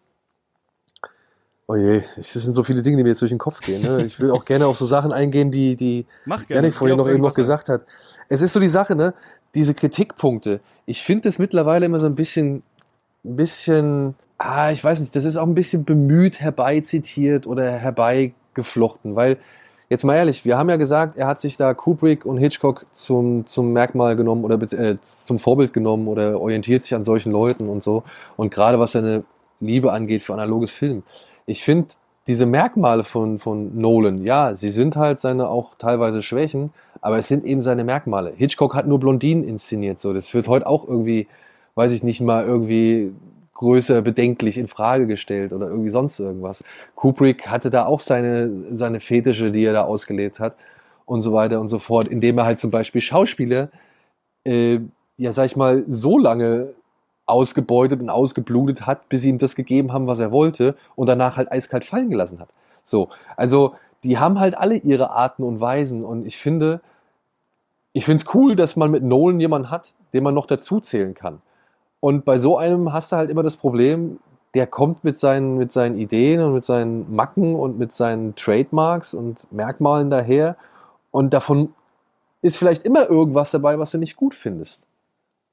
[1.67, 3.81] Oh je, das sind so viele Dinge, die mir jetzt durch den Kopf gehen.
[3.81, 4.03] Ne?
[4.03, 6.63] Ich will auch gerne auf so Sachen eingehen, die, die Mach gerne.
[6.63, 7.85] Janik vorhin noch eben noch irgendwas gesagt hat.
[8.27, 9.13] Es ist so die Sache, ne?
[9.55, 10.61] Diese Kritikpunkte.
[10.85, 12.63] Ich finde das mittlerweile immer so ein bisschen,
[13.23, 19.15] ein bisschen, ah, ich weiß nicht, das ist auch ein bisschen bemüht herbeizitiert oder herbeigeflochten,
[19.15, 19.37] weil
[19.91, 23.45] Jetzt mal ehrlich, wir haben ja gesagt, er hat sich da Kubrick und Hitchcock zum,
[23.45, 27.83] zum Merkmal genommen oder äh, zum Vorbild genommen oder orientiert sich an solchen Leuten und
[27.83, 28.03] so.
[28.37, 29.25] Und gerade was seine
[29.59, 31.03] Liebe angeht für analoges Film.
[31.45, 31.89] Ich finde
[32.25, 37.27] diese Merkmale von, von Nolan, ja, sie sind halt seine auch teilweise Schwächen, aber es
[37.27, 38.33] sind eben seine Merkmale.
[38.35, 40.13] Hitchcock hat nur Blondinen inszeniert, so.
[40.13, 41.27] Das wird heute auch irgendwie,
[41.75, 43.11] weiß ich nicht mal, irgendwie
[43.55, 46.63] größer bedenklich in Frage gestellt oder irgendwie sonst irgendwas.
[46.95, 50.55] Kubrick hatte da auch seine, seine Fetische, die er da ausgelebt hat
[51.05, 53.69] und so weiter und so fort, indem er halt zum Beispiel Schauspieler,
[54.45, 54.79] äh,
[55.17, 56.69] ja, sag ich mal, so lange
[57.27, 61.37] ausgebeutet und ausgeblutet hat, bis sie ihm das gegeben haben, was er wollte und danach
[61.37, 62.49] halt eiskalt fallen gelassen hat.
[62.83, 66.81] So, also die haben halt alle ihre Arten und Weisen und ich finde,
[67.93, 71.13] ich finde es cool, dass man mit Nolan jemanden hat, den man noch dazu zählen
[71.13, 71.41] kann.
[71.99, 74.19] Und bei so einem hast du halt immer das Problem,
[74.53, 79.13] der kommt mit seinen, mit seinen Ideen und mit seinen Macken und mit seinen Trademarks
[79.13, 80.57] und Merkmalen daher.
[81.11, 81.73] Und davon
[82.41, 84.85] ist vielleicht immer irgendwas dabei, was du nicht gut findest.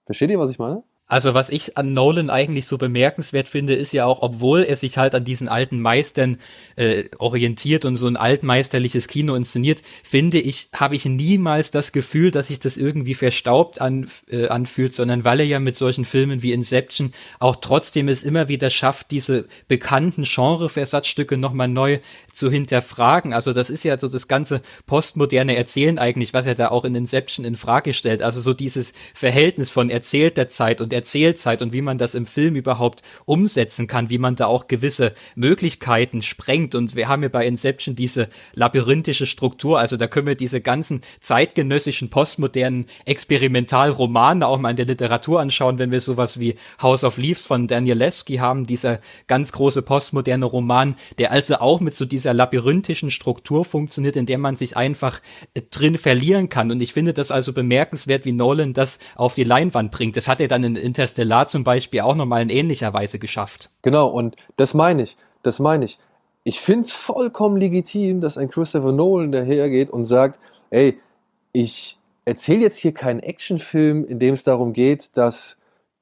[0.07, 0.83] Versteht ihr, was ich meine?
[1.09, 4.99] Also was ich an Nolan eigentlich so bemerkenswert finde, ist ja auch, obwohl er sich
[4.99, 6.37] halt an diesen alten Meistern
[6.77, 12.31] äh, orientiert und so ein altmeisterliches Kino inszeniert, finde ich, habe ich niemals das Gefühl,
[12.31, 16.43] dass sich das irgendwie verstaubt an, äh, anfühlt, sondern weil er ja mit solchen Filmen
[16.43, 22.01] wie Inception auch trotzdem es immer wieder schafft, diese bekannten Genre-Versatzstücke nochmal neu
[22.35, 23.33] zu hinterfragen.
[23.33, 26.95] Also das ist ja so das ganze postmoderne Erzählen eigentlich, was er da auch in
[26.95, 28.21] Inception in Frage stellt.
[28.21, 32.57] Also so dieses Verhältnis von erzählter Zeit und Erzählzeit und wie man das im Film
[32.57, 36.75] überhaupt umsetzen kann, wie man da auch gewisse Möglichkeiten sprengt.
[36.75, 41.03] Und wir haben ja bei Inception diese labyrinthische Struktur, also da können wir diese ganzen
[41.21, 47.17] zeitgenössischen, postmodernen Experimentalromane auch mal in der Literatur anschauen, wenn wir sowas wie House of
[47.17, 52.35] Leaves von Danielewski haben, dieser ganz große postmoderne Roman, der also auch mit so dieser
[52.35, 55.21] labyrinthischen Struktur funktioniert, in der man sich einfach
[55.55, 56.71] äh, drin verlieren kann.
[56.71, 60.17] Und ich finde das also bemerkenswert, wie Nolan das auf die Leinwand bringt.
[60.17, 63.71] Das hat er dann in Interstellar zum Beispiel auch nochmal in ähnlicher Weise geschafft.
[63.83, 65.99] Genau, und das meine ich, das meine ich.
[66.45, 70.99] Ich finde es vollkommen legitim, dass ein Christopher Nolan dahergeht und sagt, ey,
[71.53, 75.57] ich erzähle jetzt hier keinen Actionfilm, in dem es darum geht, dass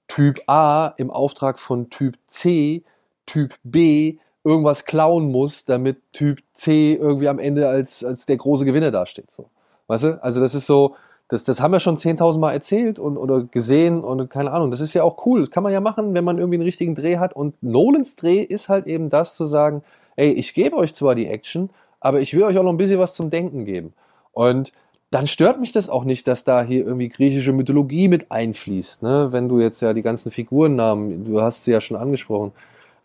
[0.09, 2.83] Typ A im Auftrag von Typ C,
[3.27, 8.64] Typ B irgendwas klauen muss, damit Typ C irgendwie am Ende als, als der große
[8.64, 9.33] Gewinner dasteht.
[9.33, 9.51] So.
[9.88, 10.22] Weißt du?
[10.22, 10.94] Also das ist so,
[11.29, 14.71] das, das haben wir schon 10.000 Mal erzählt und, oder gesehen und keine Ahnung.
[14.71, 15.41] Das ist ja auch cool.
[15.41, 17.35] Das kann man ja machen, wenn man irgendwie einen richtigen Dreh hat.
[17.35, 19.83] Und Nolans Dreh ist halt eben das zu sagen,
[20.15, 23.01] ey, ich gebe euch zwar die Action, aber ich will euch auch noch ein bisschen
[23.01, 23.93] was zum Denken geben.
[24.33, 24.71] Und
[25.11, 29.03] dann stört mich das auch nicht, dass da hier irgendwie griechische Mythologie mit einfließt.
[29.03, 29.29] Ne?
[29.33, 32.53] Wenn du jetzt ja die ganzen Figurennamen, du hast sie ja schon angesprochen,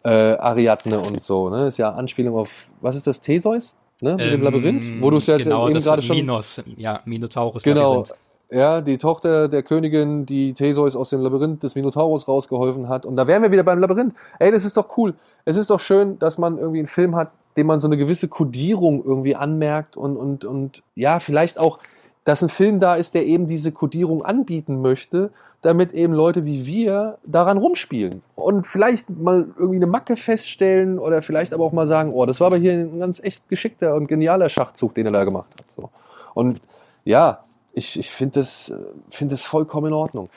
[0.03, 1.67] äh, Ariadne und so, ne?
[1.67, 3.75] Ist ja Anspielung auf, was ist das, Theseus?
[4.01, 4.13] Ne?
[4.13, 5.01] Mit ähm, dem Labyrinth?
[5.01, 6.17] Wo du es ja genau, eben gerade schon.
[6.17, 7.63] Minos, ja, Minotaurus.
[7.63, 7.97] Genau.
[7.97, 8.15] Labyrinth.
[8.53, 13.05] Ja, die Tochter der Königin, die Theseus aus dem Labyrinth des Minotaurus rausgeholfen hat.
[13.05, 14.13] Und da wären wir wieder beim Labyrinth.
[14.39, 15.13] Ey, das ist doch cool.
[15.45, 18.27] Es ist doch schön, dass man irgendwie einen Film hat, dem man so eine gewisse
[18.27, 21.79] Kodierung irgendwie anmerkt und, und, und ja, vielleicht auch
[22.23, 25.31] dass ein Film da ist, der eben diese Kodierung anbieten möchte,
[25.61, 31.21] damit eben Leute wie wir daran rumspielen und vielleicht mal irgendwie eine Macke feststellen oder
[31.21, 34.07] vielleicht aber auch mal sagen, oh, das war aber hier ein ganz echt geschickter und
[34.07, 35.71] genialer Schachzug, den er da gemacht hat.
[35.71, 35.89] So.
[36.33, 36.61] Und
[37.03, 38.73] ja, ich, ich finde das,
[39.09, 40.29] find das vollkommen in Ordnung.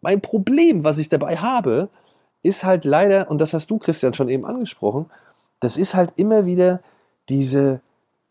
[0.00, 1.88] Mein Problem, was ich dabei habe,
[2.42, 5.10] ist halt leider, und das hast du, Christian, schon eben angesprochen,
[5.60, 6.80] das ist halt immer wieder
[7.28, 7.80] diese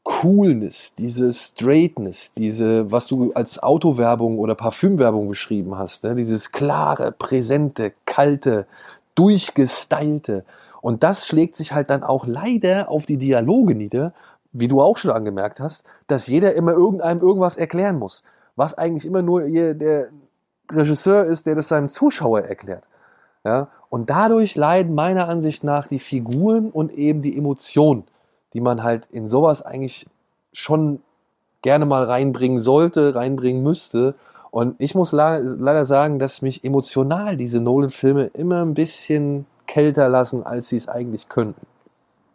[0.04, 6.16] Coolness, diese Straightness, diese, was du als Autowerbung oder Parfümwerbung beschrieben hast, ne?
[6.16, 8.66] dieses klare, präsente, kalte,
[9.16, 10.46] durchgestylte.
[10.82, 14.14] Und das schlägt sich halt dann auch leider auf die Dialoge nieder,
[14.52, 18.24] wie du auch schon angemerkt hast, dass jeder immer irgendeinem irgendwas erklären muss.
[18.56, 20.10] Was eigentlich immer nur der
[20.72, 22.84] Regisseur ist, der das seinem Zuschauer erklärt.
[23.44, 23.68] Ja?
[23.90, 28.04] Und dadurch leiden meiner Ansicht nach die Figuren und eben die Emotionen
[28.54, 30.08] die man halt in sowas eigentlich
[30.54, 31.02] schon
[31.62, 34.16] gerne mal reinbringen sollte, reinbringen müsste.
[34.52, 40.44] Und ich muss leider sagen, dass mich emotional diese Nolan-Filme immer ein bisschen kälter lassen,
[40.44, 41.68] als sie es eigentlich könnten.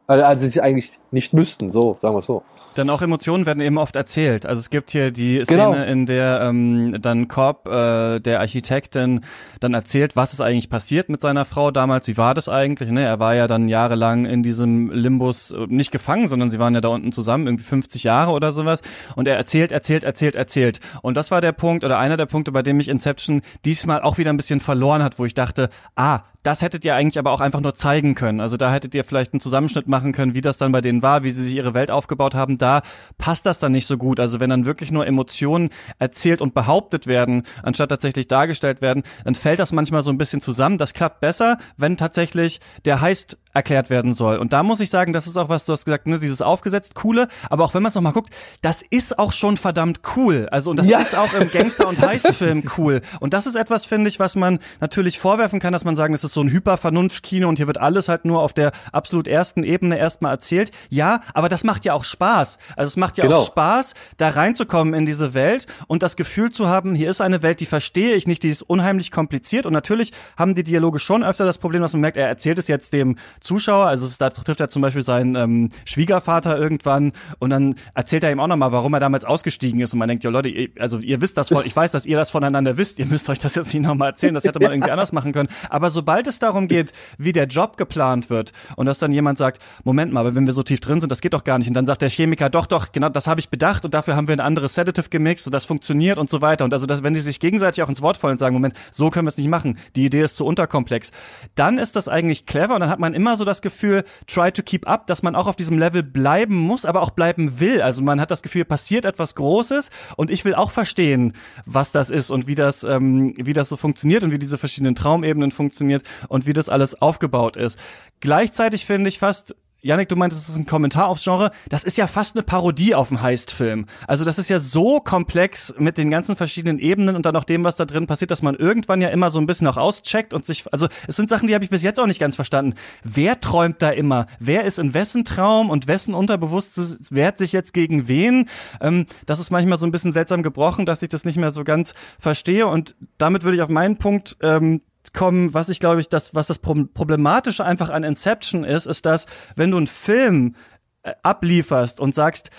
[0.07, 2.43] Also sie es eigentlich nicht müssten, so, sagen wir es so.
[2.77, 4.47] Denn auch Emotionen werden eben oft erzählt.
[4.47, 5.73] Also es gibt hier die Genau.
[5.73, 9.21] Szene, in der ähm, dann Korb, äh, der Architektin,
[9.61, 12.91] dann erzählt, was ist eigentlich passiert mit seiner Frau damals, wie war das eigentlich?
[12.91, 13.03] Ne?
[13.03, 16.81] Er war ja dann jahrelang in diesem Limbus äh, nicht gefangen, sondern sie waren ja
[16.81, 18.81] da unten zusammen, irgendwie 50 Jahre oder sowas.
[19.15, 20.81] Und er erzählt, erzählt, erzählt, erzählt.
[21.03, 24.19] Und das war der Punkt oder einer der Punkte, bei dem mich Inception diesmal auch
[24.19, 27.41] wieder ein bisschen verloren hat, wo ich dachte, ah, das hättet ihr eigentlich aber auch
[27.41, 28.41] einfach nur zeigen können.
[28.41, 31.23] Also da hättet ihr vielleicht einen Zusammenschnitt machen können, wie das dann bei denen war,
[31.23, 32.59] wie sie sich ihre Welt aufgebaut haben.
[32.65, 32.81] Da
[33.19, 34.19] passt das dann nicht so gut.
[34.19, 39.35] Also wenn dann wirklich nur Emotionen erzählt und behauptet werden, anstatt tatsächlich dargestellt werden, dann
[39.35, 40.79] fällt das manchmal so ein bisschen zusammen.
[40.79, 44.37] Das klappt besser, wenn tatsächlich der Heist erklärt werden soll.
[44.37, 46.95] Und da muss ich sagen, das ist auch was, du hast gesagt, ne, dieses aufgesetzt
[46.95, 50.49] coole, aber auch wenn man es nochmal guckt, das ist auch schon verdammt cool.
[50.51, 50.99] Also und das Ja.
[50.99, 53.01] ist auch im Gangster- und Heistfilm cool.
[53.21, 56.25] Und das ist etwas, finde ich, was man natürlich vorwerfen kann, dass man sagen, es
[56.25, 59.97] ist so ein Hypervernunftkino und hier wird alles halt nur auf der absolut ersten Ebene
[59.99, 60.71] erstmal erzählt.
[60.91, 62.59] Ja, aber das macht ja auch Spaß.
[62.77, 63.37] Also es macht ja Genau.
[63.39, 67.43] auch Spaß, da reinzukommen in diese Welt und das Gefühl zu haben, hier ist eine
[67.43, 71.23] Welt, die verstehe ich nicht, die ist unheimlich kompliziert und natürlich haben die Dialoge schon
[71.25, 74.31] öfter das Problem, dass man merkt, er erzählt es jetzt dem Zuschauer, also es, da
[74.31, 78.73] trifft er zum Beispiel seinen ähm, Schwiegervater irgendwann und dann erzählt er ihm auch nochmal,
[78.73, 81.51] warum er damals ausgestiegen ist und man denkt, ja Leute, ihr, also ihr wisst das
[81.51, 84.11] voll, ich weiß, dass ihr das voneinander wisst, ihr müsst euch das jetzt nicht nochmal
[84.11, 87.47] erzählen, das hätte man irgendwie anders machen können, aber sobald es darum geht, wie der
[87.47, 90.81] Job geplant wird und dass dann jemand sagt, Moment mal, aber wenn wir so tief
[90.81, 91.69] drin sind, das geht doch gar nicht.
[91.69, 94.27] Und dann sagt der Chemiker, doch, doch, genau, das habe ich bedacht und dafür haben
[94.27, 96.65] wir ein anderes Sedative gemixt und das funktioniert und so weiter.
[96.65, 99.11] Und also das, wenn die sich gegenseitig auch ins Wort fallen und sagen, Moment, so
[99.11, 101.11] können wir es nicht machen, die Idee ist zu unterkomplex,
[101.55, 104.63] dann ist das eigentlich clever und dann hat man immer so das Gefühl, try to
[104.63, 107.83] keep up, dass man auch auf diesem Level bleiben muss, aber auch bleiben will.
[107.83, 111.33] Also man hat das Gefühl, passiert etwas Großes und ich will auch verstehen,
[111.67, 114.95] was das ist und wie das, ähm, wie das so funktioniert und wie diese verschiedenen
[114.95, 117.79] Traumebenen funktioniert und wie das alles aufgebaut ist.
[118.21, 121.51] Gleichzeitig finde ich fast Janik, du meintest, es ist ein Kommentar aufs Genre.
[121.69, 123.85] Das ist ja fast eine Parodie auf einen Heist-Film.
[124.09, 127.65] Also das ist ja so komplex mit den ganzen verschiedenen Ebenen und dann auch dem,
[127.65, 130.47] was da drin passiert, dass man irgendwann ja immer so ein bisschen auch auscheckt und
[130.47, 132.77] sich, also es sind Sachen, die habe ich bis jetzt auch nicht ganz verstanden.
[133.03, 134.27] Wer träumt da immer?
[134.39, 138.49] Wer ist in wessen Traum und wessen Unterbewusstes wehrt sich jetzt gegen wen?
[138.81, 141.63] Ähm, das ist manchmal so ein bisschen seltsam gebrochen, dass ich das nicht mehr so
[141.63, 144.81] ganz verstehe und damit würde ich auf meinen Punkt ähm,
[145.13, 149.05] kommen, was ich glaube ich, das, was das Pro- Problematische einfach an Inception ist, ist,
[149.07, 150.55] dass wenn du einen Film
[151.03, 152.51] äh, ablieferst und sagst,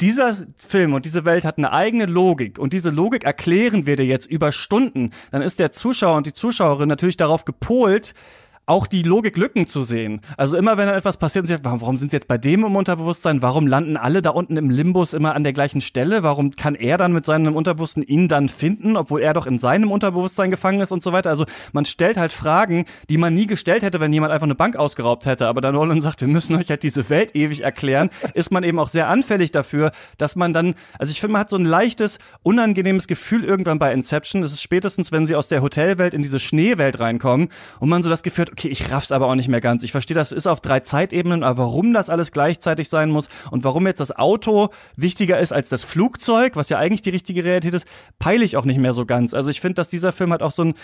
[0.00, 4.06] dieser Film und diese Welt hat eine eigene Logik und diese Logik erklären wir dir
[4.06, 8.14] jetzt über Stunden, dann ist der Zuschauer und die Zuschauerin natürlich darauf gepolt,
[8.66, 10.20] auch die Logiklücken zu sehen.
[10.36, 12.64] Also immer wenn dann etwas passiert und sie sagt, warum, sind sie jetzt bei dem
[12.64, 13.42] im Unterbewusstsein?
[13.42, 16.22] Warum landen alle da unten im Limbus immer an der gleichen Stelle?
[16.22, 19.90] Warum kann er dann mit seinem Unterbewussten ihn dann finden, obwohl er doch in seinem
[19.90, 21.30] Unterbewusstsein gefangen ist und so weiter?
[21.30, 24.76] Also man stellt halt Fragen, die man nie gestellt hätte, wenn jemand einfach eine Bank
[24.76, 25.46] ausgeraubt hätte.
[25.46, 28.78] Aber dann Nolan sagt, wir müssen euch halt diese Welt ewig erklären, ist man eben
[28.78, 32.18] auch sehr anfällig dafür, dass man dann, also ich finde, man hat so ein leichtes,
[32.42, 34.42] unangenehmes Gefühl irgendwann bei Inception.
[34.42, 37.48] Das ist spätestens, wenn sie aus der Hotelwelt in diese Schneewelt reinkommen
[37.80, 39.82] und man so das Gefühl hat, okay, ich raff's aber auch nicht mehr ganz.
[39.82, 43.64] Ich verstehe, das ist auf drei Zeitebenen, aber warum das alles gleichzeitig sein muss und
[43.64, 47.74] warum jetzt das Auto wichtiger ist als das Flugzeug, was ja eigentlich die richtige Realität
[47.74, 47.86] ist,
[48.18, 49.34] peile ich auch nicht mehr so ganz.
[49.34, 50.74] Also ich finde, dass dieser Film halt auch so ein,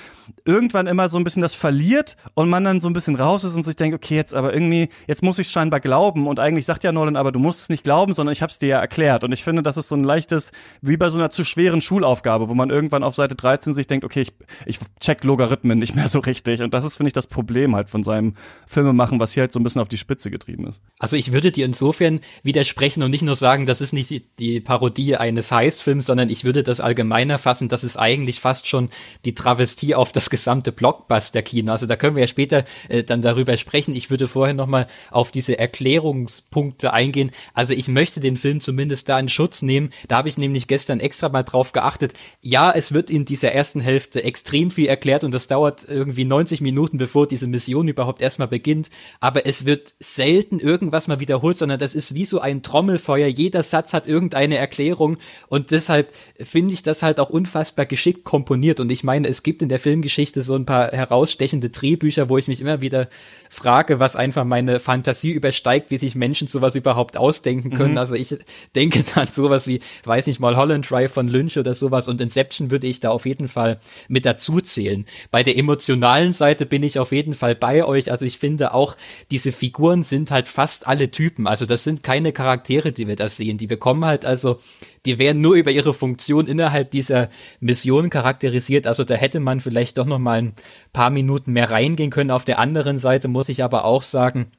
[0.45, 3.55] irgendwann immer so ein bisschen das verliert und man dann so ein bisschen raus ist
[3.55, 6.85] und sich denkt, okay, jetzt aber irgendwie, jetzt muss ich scheinbar glauben und eigentlich sagt
[6.85, 9.33] ja Nolan, aber du musst es nicht glauben, sondern ich hab's dir ja erklärt und
[9.33, 10.53] ich finde, das ist so ein leichtes,
[10.83, 14.05] wie bei so einer zu schweren Schulaufgabe, wo man irgendwann auf Seite 13 sich denkt,
[14.05, 14.33] okay, ich,
[14.67, 17.91] ich check Logarithmen nicht mehr so richtig und das ist, finde ich, das Problem halt
[17.91, 18.35] von seinem
[18.67, 20.81] Filmemachen, was hier halt so ein bisschen auf die Spitze getrieben ist.
[20.99, 24.61] Also ich würde dir insofern widersprechen und nicht nur sagen, das ist nicht die, die
[24.61, 28.91] Parodie eines Heist-Films, sondern ich würde das allgemeiner fassen, das ist eigentlich fast schon
[29.25, 31.73] die Travestie auf das gesamte Blockbuster-Kino.
[31.73, 33.95] Also da können wir ja später äh, dann darüber sprechen.
[33.95, 37.31] Ich würde vorher nochmal auf diese Erklärungspunkte eingehen.
[37.55, 39.91] Also ich möchte den Film zumindest da in Schutz nehmen.
[40.09, 42.15] Da habe ich nämlich gestern extra mal drauf geachtet.
[42.43, 46.61] Ja, es wird in dieser ersten Hälfte extrem viel erklärt und das dauert irgendwie 90
[46.61, 48.91] Minuten, bevor diese Mission überhaupt erstmal beginnt.
[49.21, 53.29] Aber es wird selten irgendwas mal wiederholt, sondern das ist wie so ein Trommelfeuer.
[53.29, 58.81] Jeder Satz hat irgendeine Erklärung und deshalb finde ich das halt auch unfassbar geschickt komponiert.
[58.81, 62.49] Und ich meine, es gibt in der Filmgeschichte so ein paar herausstechende Drehbücher, wo ich
[62.49, 63.09] mich immer wieder
[63.51, 67.93] frage, was einfach meine Fantasie übersteigt, wie sich Menschen sowas überhaupt ausdenken können.
[67.93, 67.99] Mhm.
[67.99, 68.35] Also ich
[68.75, 72.71] denke dann sowas wie, weiß nicht mal, Holland Drive von Lynch oder sowas und Inception
[72.71, 75.07] würde ich da auf jeden Fall mit dazu zählen.
[75.31, 78.11] Bei der emotionalen Seite bin ich auf jeden Fall bei euch.
[78.11, 78.97] Also ich finde auch,
[79.31, 81.47] diese Figuren sind halt fast alle Typen.
[81.47, 83.59] Also das sind keine Charaktere, die wir da sehen.
[83.59, 84.61] Die bekommen halt also
[85.07, 88.87] die werden nur über ihre Funktion innerhalb dieser Mission charakterisiert.
[88.87, 90.55] Also da hätte man vielleicht doch noch mal ein
[90.93, 92.31] paar Minuten mehr reingehen können.
[92.31, 94.51] Auf der anderen Seite muss ich aber auch sagen,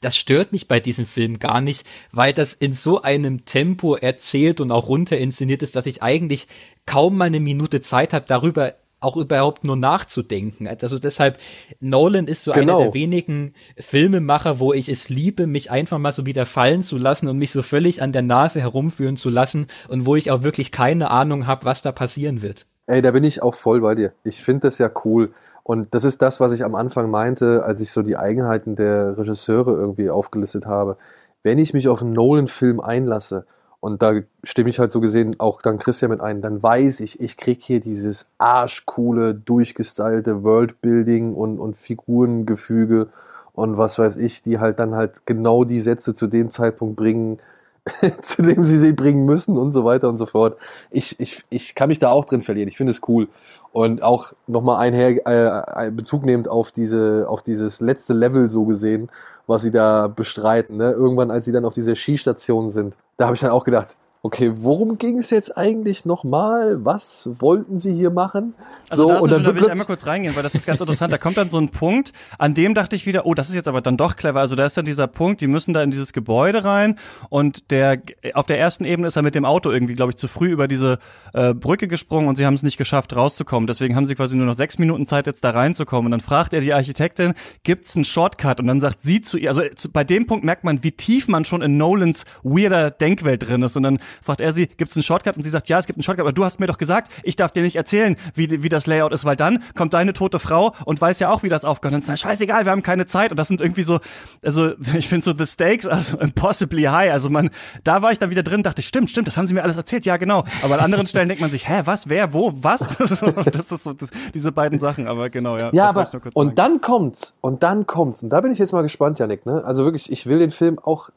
[0.00, 4.60] das stört mich bei diesem Film gar nicht, weil das in so einem Tempo erzählt
[4.60, 6.48] und auch runter inszeniert ist, dass ich eigentlich
[6.86, 10.66] kaum mal eine Minute Zeit habe, darüber auch überhaupt nur nachzudenken.
[10.66, 11.38] Also deshalb,
[11.80, 12.76] Nolan ist so genau.
[12.76, 16.98] einer der wenigen Filmemacher, wo ich es liebe, mich einfach mal so wieder fallen zu
[16.98, 20.42] lassen und mich so völlig an der Nase herumführen zu lassen und wo ich auch
[20.42, 22.66] wirklich keine Ahnung habe, was da passieren wird.
[22.86, 24.12] Ey, da bin ich auch voll bei dir.
[24.24, 25.32] Ich finde das ja cool.
[25.62, 29.16] Und das ist das, was ich am Anfang meinte, als ich so die Eigenheiten der
[29.16, 30.98] Regisseure irgendwie aufgelistet habe.
[31.42, 33.46] Wenn ich mich auf einen Nolan-Film einlasse,
[33.84, 37.20] und da stimme ich halt so gesehen auch dann Christian mit ein, dann weiß ich,
[37.20, 43.08] ich krieg hier dieses arschcoole, durchgestylte Worldbuilding und, und Figurengefüge
[43.52, 47.40] und was weiß ich, die halt dann halt genau die Sätze zu dem Zeitpunkt bringen,
[48.22, 50.56] zu dem sie sie bringen müssen und so weiter und so fort.
[50.90, 52.68] Ich, ich, ich kann mich da auch drin verlieren.
[52.68, 53.28] Ich finde es cool.
[53.72, 59.10] Und auch nochmal einher, äh, Bezug nehmend auf diese, auf dieses letzte Level so gesehen,
[59.46, 60.76] was sie da bestreiten.
[60.76, 60.92] Ne?
[60.92, 64.50] Irgendwann, als sie dann auf dieser Skistation sind, da habe ich dann auch gedacht, okay,
[64.54, 66.82] worum ging es jetzt eigentlich nochmal?
[66.82, 68.54] Was wollten sie hier machen?
[68.88, 70.80] Also so, da, und dann da will ich einmal kurz reingehen, weil das ist ganz
[70.80, 71.12] interessant.
[71.12, 73.68] Da kommt dann so ein Punkt, an dem dachte ich wieder, oh, das ist jetzt
[73.68, 74.40] aber dann doch clever.
[74.40, 78.00] Also da ist dann dieser Punkt, die müssen da in dieses Gebäude rein und der
[78.32, 80.68] auf der ersten Ebene ist er mit dem Auto irgendwie, glaube ich, zu früh über
[80.68, 80.98] diese
[81.34, 83.66] äh, Brücke gesprungen und sie haben es nicht geschafft, rauszukommen.
[83.66, 86.06] Deswegen haben sie quasi nur noch sechs Minuten Zeit, jetzt da reinzukommen.
[86.06, 88.58] Und dann fragt er die Architektin, gibt's einen Shortcut?
[88.60, 89.60] Und dann sagt sie zu ihr, also
[89.92, 93.76] bei dem Punkt merkt man, wie tief man schon in Nolans weirder Denkwelt drin ist.
[93.76, 95.36] Und dann fragt er sie, gibt es einen Shortcut?
[95.36, 97.36] Und sie sagt, ja, es gibt einen Shortcut, aber du hast mir doch gesagt, ich
[97.36, 100.74] darf dir nicht erzählen, wie, wie das Layout ist, weil dann kommt deine tote Frau
[100.84, 101.94] und weiß ja auch, wie das aufgehört.
[101.94, 103.30] Und dann ist scheißegal, wir haben keine Zeit.
[103.30, 104.00] Und das sind irgendwie so,
[104.44, 107.12] also ich finde so the stakes also impossibly high.
[107.12, 107.50] Also man,
[107.82, 110.04] da war ich dann wieder drin, dachte, stimmt, stimmt, das haben sie mir alles erzählt.
[110.04, 110.44] Ja, genau.
[110.62, 112.80] Aber an anderen Stellen denkt man sich, hä, was, wer, wo, was?
[112.98, 115.70] das ist so, das, diese beiden Sachen, aber genau, ja.
[115.72, 116.54] Ja, aber, und sagen.
[116.54, 118.22] dann kommt's, und dann kommt's.
[118.22, 119.62] Und da bin ich jetzt mal gespannt, Janik, ne?
[119.64, 121.10] Also wirklich, ich will den Film auch,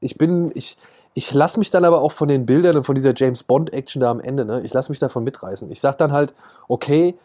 [0.00, 0.76] ich bin, ich,
[1.14, 4.10] ich lasse mich dann aber auch von den Bildern und von dieser James Bond-Action da
[4.10, 5.70] am Ende, ne, ich lasse mich davon mitreißen.
[5.70, 6.32] Ich sage dann halt,
[6.68, 7.16] okay,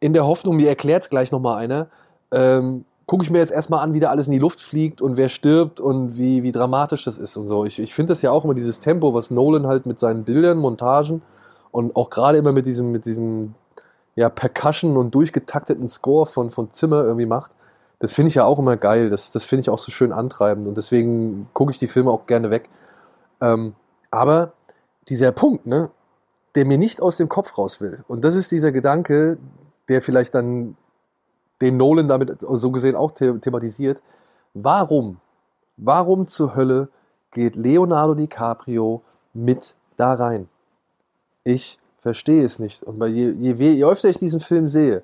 [0.00, 1.86] in der Hoffnung, mir erklärt es gleich nochmal einer,
[2.32, 5.16] ähm, gucke ich mir jetzt erstmal an, wie da alles in die Luft fliegt und
[5.16, 7.64] wer stirbt und wie, wie dramatisch das ist und so.
[7.64, 10.58] Ich, ich finde das ja auch immer dieses Tempo, was Nolan halt mit seinen Bildern,
[10.58, 11.22] Montagen
[11.72, 13.54] und auch gerade immer mit diesem, mit diesem
[14.14, 17.50] ja, Percussion und durchgetakteten Score von, von Zimmer irgendwie macht.
[17.98, 19.10] Das finde ich ja auch immer geil.
[19.10, 22.26] Das, das finde ich auch so schön antreibend und deswegen gucke ich die Filme auch
[22.26, 22.68] gerne weg.
[23.40, 23.74] Ähm,
[24.10, 24.52] aber
[25.08, 25.90] dieser Punkt, ne,
[26.54, 29.38] der mir nicht aus dem Kopf raus will, und das ist dieser Gedanke,
[29.88, 30.76] der vielleicht dann
[31.60, 34.02] den Nolan damit so gesehen auch the thematisiert,
[34.54, 35.20] warum,
[35.76, 36.88] warum zur Hölle
[37.32, 39.02] geht Leonardo DiCaprio
[39.34, 40.48] mit da rein?
[41.44, 42.82] Ich verstehe es nicht.
[42.82, 45.02] Und je, je, je öfter ich diesen Film sehe,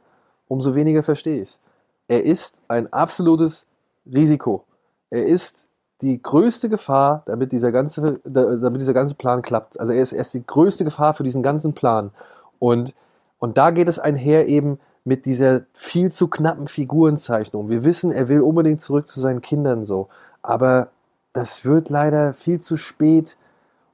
[0.48, 1.60] umso weniger verstehe ich es.
[2.08, 3.66] Er ist ein absolutes
[4.06, 4.64] Risiko.
[5.10, 5.65] Er ist
[6.02, 9.80] die größte Gefahr, damit dieser ganze, damit dieser ganze Plan klappt.
[9.80, 12.10] Also er ist, er ist die größte Gefahr für diesen ganzen Plan.
[12.58, 12.94] Und,
[13.38, 17.70] und da geht es einher eben mit dieser viel zu knappen Figurenzeichnung.
[17.70, 20.08] Wir wissen, er will unbedingt zurück zu seinen Kindern so.
[20.42, 20.88] Aber
[21.32, 23.36] das wird leider viel zu spät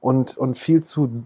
[0.01, 1.23] und, und viel zu,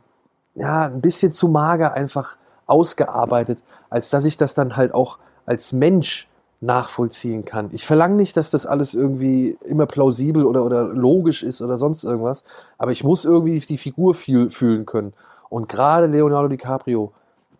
[0.55, 3.59] ja, ein bisschen zu mager einfach ausgearbeitet,
[3.89, 6.27] als dass ich das dann halt auch als Mensch
[6.59, 7.69] nachvollziehen kann.
[7.71, 12.03] Ich verlange nicht, dass das alles irgendwie immer plausibel oder, oder logisch ist oder sonst
[12.03, 12.43] irgendwas,
[12.77, 15.13] aber ich muss irgendwie die Figur fühl, fühlen können.
[15.49, 17.11] Und gerade Leonardo DiCaprio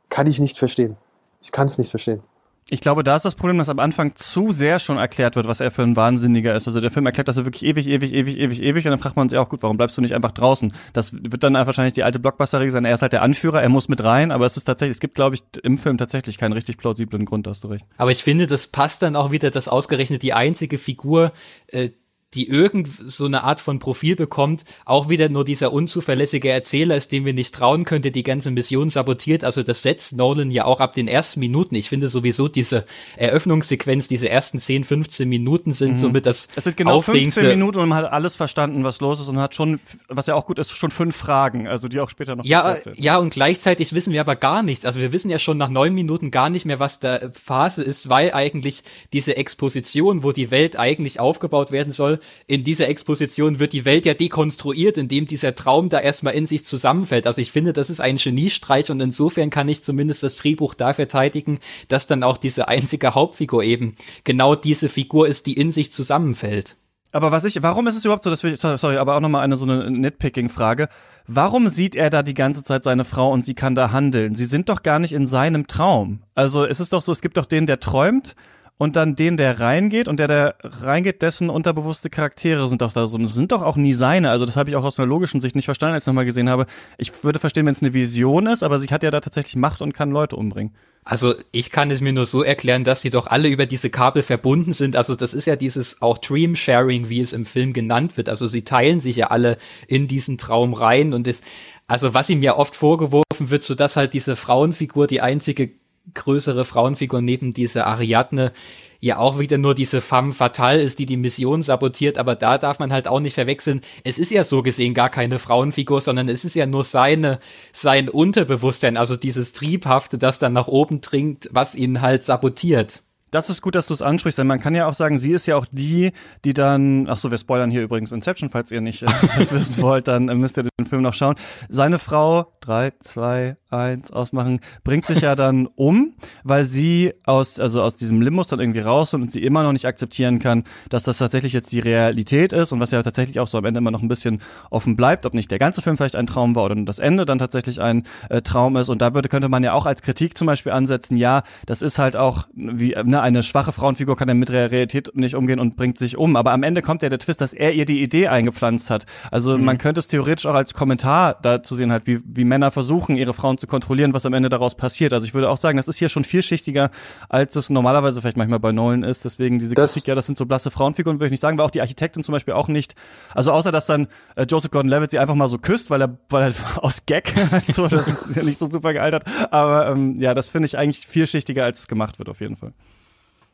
[0.10, 0.97] kann ich nicht verstehen.
[1.41, 2.21] Ich kann es nicht verstehen.
[2.69, 5.62] Ich glaube, da ist das Problem, dass am Anfang zu sehr schon erklärt wird, was
[5.62, 6.67] er für ein Wahnsinniger ist.
[6.67, 9.15] Also der Film erklärt das ja wirklich ewig, ewig, ewig, ewig, ewig und dann fragt
[9.15, 10.73] man sich auch, gut, warum bleibst du nicht einfach draußen?
[10.91, 12.84] Das wird dann wahrscheinlich die alte Blockbuster-Regel sein.
[12.84, 15.15] Er ist halt der Anführer, er muss mit rein, aber es ist tatsächlich, es gibt,
[15.15, 17.86] glaube ich, im Film tatsächlich keinen richtig plausiblen Grund, hast du recht.
[17.95, 21.32] Aber ich finde, das passt dann auch wieder, dass ausgerechnet die einzige Figur,
[21.67, 21.91] äh,
[22.34, 27.13] die irgend so eine Art von Profil bekommt, auch wieder nur dieser unzuverlässige Erzähler ist,
[27.13, 29.46] dem wir nicht trauen könnte, die ganze Mission sabotiert.
[29.46, 31.76] Also das setzt Nolan ja auch ab den ersten Minuten.
[31.76, 32.86] Ich finde sowieso diese
[33.16, 35.98] Eröffnungssequenz, diese ersten 10, 15 Minuten sind mhm.
[36.00, 39.30] somit das Es sind genau 15 Minuten und man hat alles verstanden, was los ist
[39.30, 42.36] und hat schon, was ja auch gut ist, schon fünf Fragen, also die auch später
[42.36, 44.84] noch Ja, ja und gleichzeitig wissen wir aber gar nichts.
[44.84, 48.10] Also wir wissen ja schon nach neun Minuten gar nicht mehr, was da Phase ist,
[48.10, 52.16] weil eigentlich diese Exposition, wo die Welt eigentlich aufgebaut werden soll,
[52.47, 56.65] in dieser Exposition wird die Welt ja dekonstruiert, indem dieser Traum da erstmal in sich
[56.65, 57.27] zusammenfällt.
[57.27, 60.93] Also ich finde, das ist ein Geniestreich und insofern kann ich zumindest das Drehbuch da
[60.93, 65.91] verteidigen, dass dann auch diese einzige Hauptfigur eben genau diese Figur ist, die in sich
[65.91, 66.75] zusammenfällt.
[67.12, 69.56] Aber was ich, warum ist es überhaupt so, dass wir, sorry, aber auch nochmal eine
[69.56, 70.89] so eine Nitpicking-Frage.
[71.25, 74.36] Warum sieht er da die ganze Zeit seine Frau und sie kann da handeln?
[74.36, 76.21] Sie sind doch gar nicht in seinem Traum.
[76.36, 78.36] Also es ist doch so, es gibt doch den, der träumt
[78.78, 83.08] und dann den, der reingeht und der, der reingeht, dessen unterbewusste Charaktere sind doch da
[83.08, 83.18] so.
[83.18, 84.30] Es sind doch auch nie seine.
[84.30, 86.50] Also das habe ich auch aus einer logischen Sicht nicht verstanden, als ich nochmal gesehen
[86.50, 86.68] habe.
[86.98, 89.82] Ich würde verstehen, wenn es eine Vision ist, aber sie hat ja da tatsächlich Macht
[89.82, 90.73] und kann Leute umbringen.
[91.04, 94.23] Also ich kann es mir nur so erklären, dass sie doch alle über diese Kabel
[94.23, 94.96] verbunden sind.
[94.96, 98.28] Also das ist ja dieses auch Dream Sharing, wie es im Film genannt wird.
[98.28, 99.58] Also sie teilen sich ja alle
[99.88, 101.42] in diesen Traum rein und es,
[101.88, 105.71] also was ihm ja oft vorgeworfen wird, so dass halt diese Frauenfigur die einzige
[106.13, 108.53] größere Frauenfigur neben dieser Ariadne
[108.99, 112.79] ja auch wieder nur diese femme fatale ist, die die Mission sabotiert, aber da darf
[112.79, 113.81] man halt auch nicht verwechseln.
[114.03, 117.39] Es ist ja so gesehen gar keine Frauenfigur, sondern es ist ja nur seine,
[117.73, 123.03] sein Unterbewusstsein, also dieses Triebhafte, das dann nach oben dringt, was ihn halt sabotiert.
[123.32, 125.48] Das ist gut, dass du es ansprichst, denn man kann ja auch sagen, sie ist
[125.48, 126.12] ja auch die,
[126.46, 129.08] die dann, ach so, wir spoilern hier übrigens Inception, falls ihr nicht äh,
[129.38, 131.36] das wissen wollt, dann äh, müsst ihr den Film noch schauen.
[131.67, 136.13] Seine Frau, drei, zwei, eins, ausmachen, bringt sich ja dann um,
[136.44, 139.86] weil sie aus, also aus diesem Limbus dann irgendwie raus und sie immer noch nicht
[139.86, 143.58] akzeptieren kann, dass das tatsächlich jetzt die Realität ist und was ja tatsächlich auch so
[143.58, 146.28] am Ende immer noch ein bisschen offen bleibt, ob nicht der ganze Film vielleicht ein
[146.28, 149.50] Traum war oder das Ende dann tatsächlich ein äh, Traum ist und da würde, könnte
[149.50, 153.17] man ja auch als Kritik zum Beispiel ansetzen, ja, das ist halt auch wie, ne,
[153.18, 156.36] ne, eine schwache Frauenfigur kann ja mit der Realität nicht umgehen und bringt sich um.
[156.36, 159.06] Aber am Ende kommt ja der Twist, dass er ihr die Idee eingepflanzt hat.
[159.32, 159.65] Also mhm.
[159.65, 163.34] man könnte es theoretisch auch als Kommentar dazu sehen, halt, wie, wie Männer versuchen, ihre
[163.34, 165.13] Frauen zu kontrollieren, was am Ende daraus passiert.
[165.13, 166.90] Also ich würde auch sagen, das ist hier schon vielschichtiger,
[167.30, 169.26] als es normalerweise vielleicht manchmal bei Nolan ist.
[169.26, 171.65] Deswegen diese das Kritik, ja, das sind so blasse Frauenfiguren, würde ich nicht sagen, weil
[171.65, 172.96] auch die Architektin zum Beispiel auch nicht,
[173.34, 176.52] also außer dass dann äh, Joseph Gordon-Levitt sie einfach mal so küsst, weil er, weil
[176.52, 176.54] er
[176.84, 179.24] aus Gag halt so, das ist ja nicht so super gealtert.
[179.52, 182.74] Aber ähm, ja, das finde ich eigentlich vielschichtiger, als es gemacht wird, auf jeden Fall.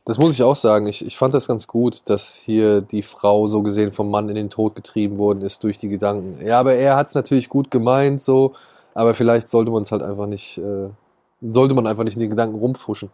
[0.06, 0.88] Das muss ich auch sagen.
[0.88, 4.36] Ich, ich fand das ganz gut, dass hier die Frau so gesehen vom Mann in
[4.36, 6.46] den Tod getrieben worden ist durch die Gedanken.
[6.46, 8.54] Ja, aber er hat es natürlich gut gemeint, so,
[8.94, 10.90] aber vielleicht sollte man es halt einfach nicht, äh,
[11.42, 13.12] sollte man einfach nicht in den Gedanken rumfuschen.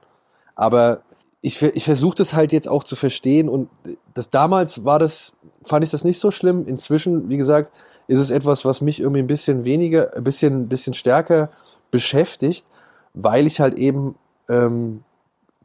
[0.55, 1.01] Aber
[1.41, 3.69] ich, ich versuche das halt jetzt auch zu verstehen und
[4.13, 6.65] das damals war das, fand ich das nicht so schlimm.
[6.67, 7.71] Inzwischen, wie gesagt,
[8.07, 11.49] ist es etwas, was mich irgendwie ein bisschen weniger, ein bisschen, ein bisschen stärker
[11.91, 12.65] beschäftigt,
[13.13, 14.15] weil ich halt eben
[14.49, 15.03] ähm,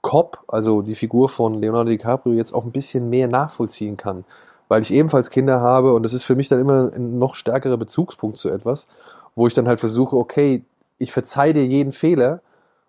[0.05, 4.25] Cop, also die Figur von Leonardo DiCaprio, jetzt auch ein bisschen mehr nachvollziehen kann.
[4.69, 7.79] Weil ich ebenfalls Kinder habe und das ist für mich dann immer ein noch stärkerer
[7.79, 8.87] Bezugspunkt zu etwas,
[9.35, 10.63] wo ich dann halt versuche, okay,
[10.99, 12.43] ich verzeih dir jeden Fehler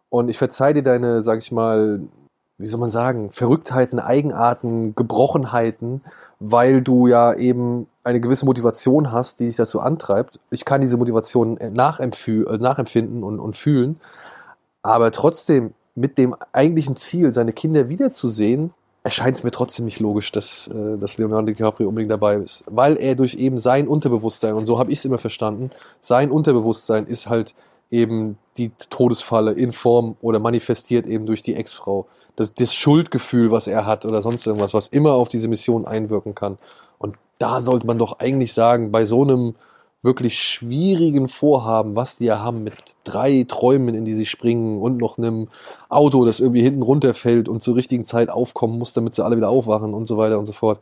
[0.10, 2.02] und ich verzeih dir deine, sag ich mal,
[2.58, 6.02] wie soll man sagen, Verrücktheiten, Eigenarten, Gebrochenheiten,
[6.42, 10.42] weil du ja eben eine gewisse Motivation hast, die dich dazu antreibt.
[10.52, 14.02] Ich kann diese Motivation nachempfinden und, und fühlen,
[14.82, 18.74] aber trotzdem mit dem eigentlichen Ziel, seine Kinder wiederzusehen,
[19.04, 22.64] erscheint es mir trotzdem nicht logisch, dass, äh, dass Leonardo DiCaprio unbedingt dabei ist.
[22.68, 25.72] Weil er durch eben sein Unterbewusstsein, und so habe ich es immer verstanden,
[26.02, 27.56] sein Unterbewusstsein ist halt
[27.92, 32.08] eben die Todesfalle in Form oder manifestiert eben durch die Ex-Frau.
[32.36, 36.36] Das, das Schuldgefühl, was er hat oder sonst irgendwas, was immer auf diese Mission einwirken
[36.36, 36.58] kann.
[36.98, 39.56] Und da sollte man doch eigentlich sagen, bei so einem
[40.06, 44.98] wirklich schwierigen Vorhaben, was die ja haben mit drei Träumen, in die sie springen und
[44.98, 45.50] noch einem
[45.90, 49.50] Auto, das irgendwie hinten runterfällt und zur richtigen Zeit aufkommen muss, damit sie alle wieder
[49.50, 50.80] aufwachen und so weiter und so fort.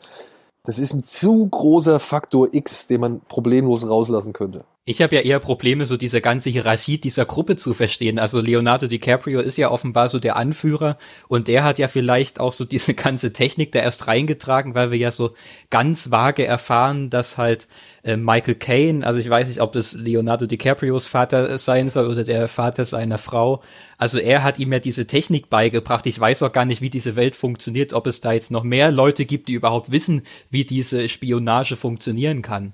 [0.65, 4.65] Das ist ein zu großer Faktor X, den man problemlos rauslassen könnte.
[4.86, 8.19] Ich habe ja eher Probleme, so diese ganze Hierarchie dieser Gruppe zu verstehen.
[8.19, 10.97] Also Leonardo DiCaprio ist ja offenbar so der Anführer
[11.29, 14.97] und der hat ja vielleicht auch so diese ganze Technik da erst reingetragen, weil wir
[14.97, 15.36] ja so
[15.69, 17.69] ganz vage erfahren, dass halt
[18.03, 22.25] äh, Michael Caine, also ich weiß nicht, ob das Leonardo DiCaprios Vater sein soll oder
[22.25, 23.63] der Vater seiner Frau,
[23.97, 26.05] also er hat ihm ja diese Technik beigebracht.
[26.07, 28.91] Ich weiß auch gar nicht, wie diese Welt funktioniert, ob es da jetzt noch mehr
[28.91, 32.73] Leute gibt, die überhaupt wissen, wie diese Spionage funktionieren kann.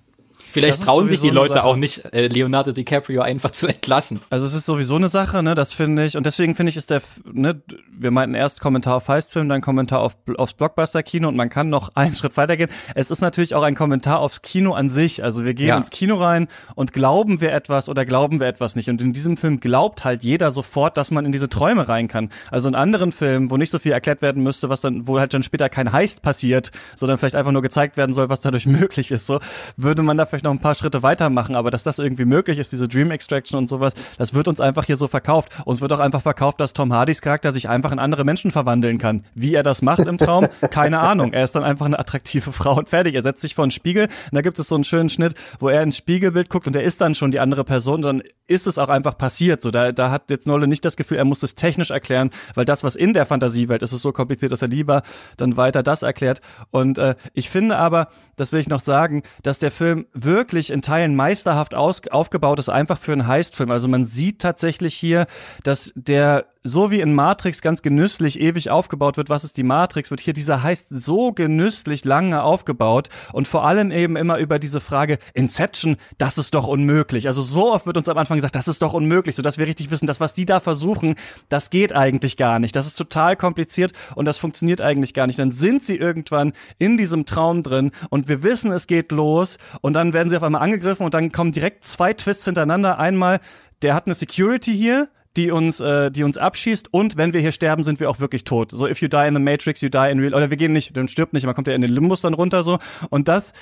[0.51, 4.19] Vielleicht trauen sich die Leute auch nicht, äh, Leonardo DiCaprio einfach zu entlassen.
[4.29, 6.17] Also es ist sowieso eine Sache, ne, das finde ich.
[6.17, 9.99] Und deswegen finde ich, ist der, ne, wir meinten erst Kommentar auf Heistfilm, dann Kommentar
[9.99, 12.69] auf, aufs Blockbuster-Kino und man kann noch einen Schritt weitergehen.
[12.95, 15.23] Es ist natürlich auch ein Kommentar aufs Kino an sich.
[15.23, 15.77] Also wir gehen ja.
[15.77, 18.89] ins Kino rein und glauben wir etwas oder glauben wir etwas nicht.
[18.89, 22.29] Und in diesem Film glaubt halt jeder sofort, dass man in diese Träume rein kann.
[22.51, 25.33] Also in anderen Filmen, wo nicht so viel erklärt werden müsste, was dann, wo halt
[25.33, 29.11] dann später kein Heist passiert, sondern vielleicht einfach nur gezeigt werden soll, was dadurch möglich
[29.11, 29.39] ist, so,
[29.77, 32.71] würde man da vielleicht noch ein paar Schritte weitermachen, aber dass das irgendwie möglich ist,
[32.71, 35.49] diese Dream Extraction und sowas, das wird uns einfach hier so verkauft.
[35.65, 38.97] Uns wird auch einfach verkauft, dass Tom Hardys Charakter sich einfach in andere Menschen verwandeln
[38.97, 39.23] kann.
[39.35, 41.33] Wie er das macht im Traum, keine Ahnung.
[41.33, 43.15] Er ist dann einfach eine attraktive Frau und fertig.
[43.15, 45.69] Er setzt sich vor einen Spiegel und da gibt es so einen schönen Schnitt, wo
[45.69, 48.67] er ins Spiegelbild guckt und er ist dann schon die andere Person und dann ist
[48.67, 49.61] es auch einfach passiert.
[49.61, 52.65] So, da, da hat jetzt Nolle nicht das Gefühl, er muss es technisch erklären, weil
[52.65, 55.03] das, was in der Fantasiewelt ist, ist so kompliziert, dass er lieber
[55.37, 56.41] dann weiter das erklärt.
[56.71, 60.69] Und äh, ich finde aber, das will ich noch sagen, dass der Film wirklich wirklich
[60.69, 63.71] in Teilen meisterhaft aus, aufgebaut ist, einfach für einen Heistfilm.
[63.71, 65.25] Also man sieht tatsächlich hier,
[65.63, 70.11] dass der so wie in Matrix ganz genüsslich ewig aufgebaut wird, was ist die Matrix,
[70.11, 74.81] wird hier dieser heißt so genüsslich lange aufgebaut und vor allem eben immer über diese
[74.81, 77.27] Frage Inception, das ist doch unmöglich.
[77.27, 79.67] Also so oft wird uns am Anfang gesagt, das ist doch unmöglich, so dass wir
[79.67, 81.15] richtig wissen, dass was die da versuchen,
[81.47, 82.75] das geht eigentlich gar nicht.
[82.75, 85.39] Das ist total kompliziert und das funktioniert eigentlich gar nicht.
[85.39, 89.93] Dann sind sie irgendwann in diesem Traum drin und wir wissen, es geht los und
[89.93, 92.99] dann werden sie auf einmal angegriffen und dann kommen direkt zwei Twists hintereinander.
[92.99, 93.39] Einmal,
[93.81, 95.07] der hat eine Security hier,
[95.39, 98.43] die uns, äh, die uns abschießt und wenn wir hier sterben, sind wir auch wirklich
[98.43, 98.71] tot.
[98.71, 100.97] So, if you die in the Matrix, you die in real, oder wir gehen nicht,
[100.97, 102.77] dann stirbt nicht, man kommt ja in den Limbus dann runter so
[103.09, 103.53] und das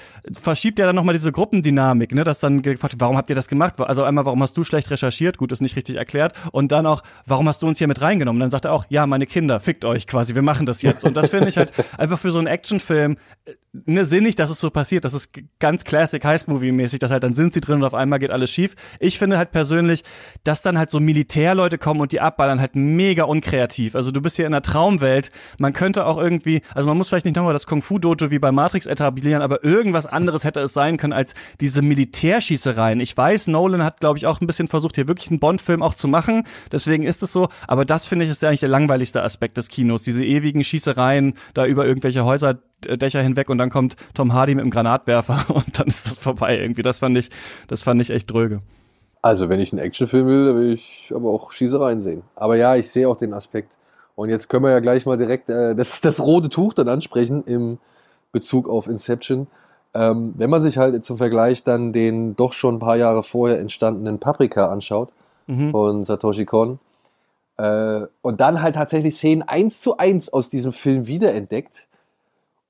[0.42, 3.80] verschiebt ja dann nochmal diese Gruppendynamik, ne, dass dann gefragt, warum habt ihr das gemacht?
[3.80, 5.38] Also einmal, warum hast du schlecht recherchiert?
[5.38, 8.40] Gut, ist nicht richtig erklärt und dann auch, warum hast du uns hier mit reingenommen?
[8.40, 11.16] dann sagt er auch, ja, meine Kinder, fickt euch quasi, wir machen das jetzt und
[11.16, 13.54] das finde ich halt einfach für so einen Actionfilm äh,
[13.86, 15.06] ne, sinnig, dass es so passiert.
[15.06, 18.32] Das ist ganz Classic Heist-Movie-mäßig, dass halt dann sind sie drin und auf einmal geht
[18.32, 18.76] alles schief.
[19.00, 20.04] Ich finde halt persönlich,
[20.44, 23.96] dass dann halt so Militärleute kommen und die abballern halt mega unkreativ.
[23.96, 25.32] Also du bist hier in einer Traumwelt.
[25.60, 28.86] Man könnte auch irgendwie, also man muss vielleicht nicht nochmal das Kung-Fu-Dojo wie bei Matrix
[28.86, 33.02] etablieren, aber irgendwas anderes hätte es sein können als diese Militärschießereien.
[33.02, 35.96] Ich weiß, Nolan hat, glaube ich, auch ein bisschen versucht, hier wirklich einen Bond-Film auch
[35.96, 36.44] zu machen.
[36.72, 37.50] Deswegen ist es so.
[37.68, 40.04] Aber das finde ich ist eigentlich der langweiligste Aspekt des Kinos.
[40.04, 44.64] Diese ewigen Schießereien da über irgendwelche Häuser Dächer hinweg und dann kommt Tom Hardy mit
[44.64, 46.84] dem Granatwerfer und dann ist das vorbei irgendwie.
[46.84, 47.30] Das fand ich,
[47.68, 48.62] das fand ich echt dröge.
[49.22, 52.24] Also, wenn ich einen Actionfilm will, dann will ich aber auch Schießereien sehen.
[52.36, 53.74] Aber ja, ich sehe auch den Aspekt.
[54.16, 57.44] Und jetzt können wir ja gleich mal direkt äh, das, das rote Tuch dann ansprechen
[57.46, 57.80] im
[58.32, 59.48] Bezug auf Inception.
[59.94, 63.60] Ähm, wenn man sich halt zum Vergleich dann den doch schon ein paar Jahre vorher
[63.60, 65.10] entstandenen Paprika anschaut
[65.48, 65.72] mhm.
[65.72, 66.80] von Satoshi Kon
[67.58, 71.88] äh, und dann halt tatsächlich Szenen eins zu eins aus diesem Film wiederentdeckt,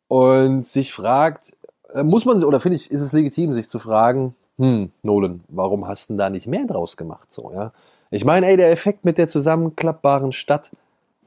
[0.07, 1.53] und sich fragt,
[1.93, 5.87] äh, muss man, oder finde ich, ist es legitim, sich zu fragen, hm, Nolan, warum
[5.87, 7.31] hast du da nicht mehr draus gemacht?
[7.33, 7.71] So, ja.
[8.09, 10.71] Ich meine, ey, der Effekt mit der zusammenklappbaren Stadt,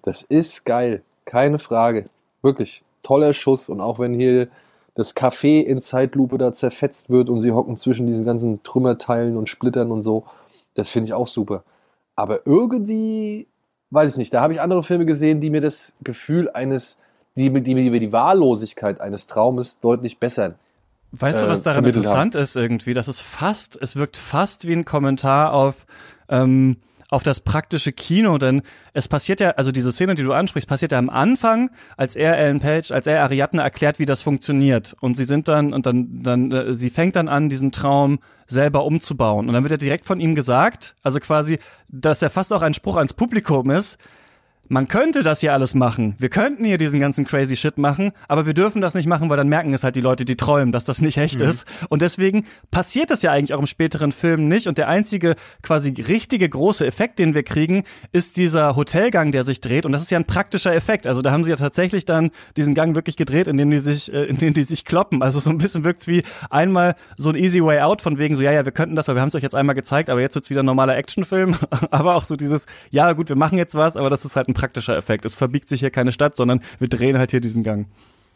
[0.03, 1.03] das ist geil.
[1.25, 2.09] Keine Frage.
[2.43, 3.69] Wirklich toller Schuss.
[3.69, 4.49] Und auch wenn hier
[4.95, 9.49] das Café in Zeitlupe da zerfetzt wird und sie hocken zwischen diesen ganzen Trümmerteilen und
[9.49, 10.25] Splittern und so,
[10.75, 11.63] das finde ich auch super.
[12.17, 13.47] Aber irgendwie,
[13.91, 16.99] weiß ich nicht, da habe ich andere Filme gesehen, die mir das Gefühl eines
[17.37, 20.55] die, die, die, die Wahllosigkeit eines Traumes deutlich besser
[21.13, 22.43] Weißt du, was äh, daran interessant haben.
[22.43, 22.95] ist irgendwie?
[22.95, 25.87] Das ist fast, es wirkt fast wie ein Kommentar auf,
[26.29, 26.77] ähm,
[27.11, 30.93] auf das praktische Kino, denn es passiert ja, also diese Szene, die du ansprichst, passiert
[30.93, 34.95] ja am Anfang, als er Ellen Page, als er Ariadne erklärt, wie das funktioniert.
[35.01, 38.85] Und sie sind dann, und dann, dann, äh, sie fängt dann an, diesen Traum selber
[38.85, 39.49] umzubauen.
[39.49, 41.59] Und dann wird ja direkt von ihm gesagt, also quasi,
[41.89, 43.99] dass er fast auch ein Spruch ans Publikum ist,
[44.71, 46.15] man könnte das hier alles machen.
[46.19, 49.37] Wir könnten hier diesen ganzen crazy Shit machen, aber wir dürfen das nicht machen, weil
[49.37, 51.49] dann merken es halt die Leute, die träumen, dass das nicht echt mhm.
[51.49, 51.67] ist.
[51.89, 54.69] Und deswegen passiert das ja eigentlich auch im späteren Film nicht.
[54.69, 59.61] Und der einzige quasi richtige große Effekt, den wir kriegen, ist dieser Hotelgang, der sich
[59.61, 59.87] dreht.
[59.87, 61.09] Und das ist ja ein praktischer Effekt.
[61.09, 64.15] Also da haben sie ja tatsächlich dann diesen Gang wirklich gedreht, in dem die sich,
[64.15, 65.21] äh, in dem die sich kloppen.
[65.21, 68.43] Also so ein bisschen wirkt's wie einmal so ein easy way out von wegen so,
[68.43, 70.37] ja, ja, wir könnten das, aber wir haben es euch jetzt einmal gezeigt, aber jetzt
[70.37, 71.57] wird's wieder ein normaler Actionfilm.
[71.91, 74.60] aber auch so dieses, ja gut, wir machen jetzt was, aber das ist halt ein
[74.61, 75.25] praktischer Effekt.
[75.25, 77.87] Es verbiegt sich hier keine Stadt, sondern wir drehen halt hier diesen Gang.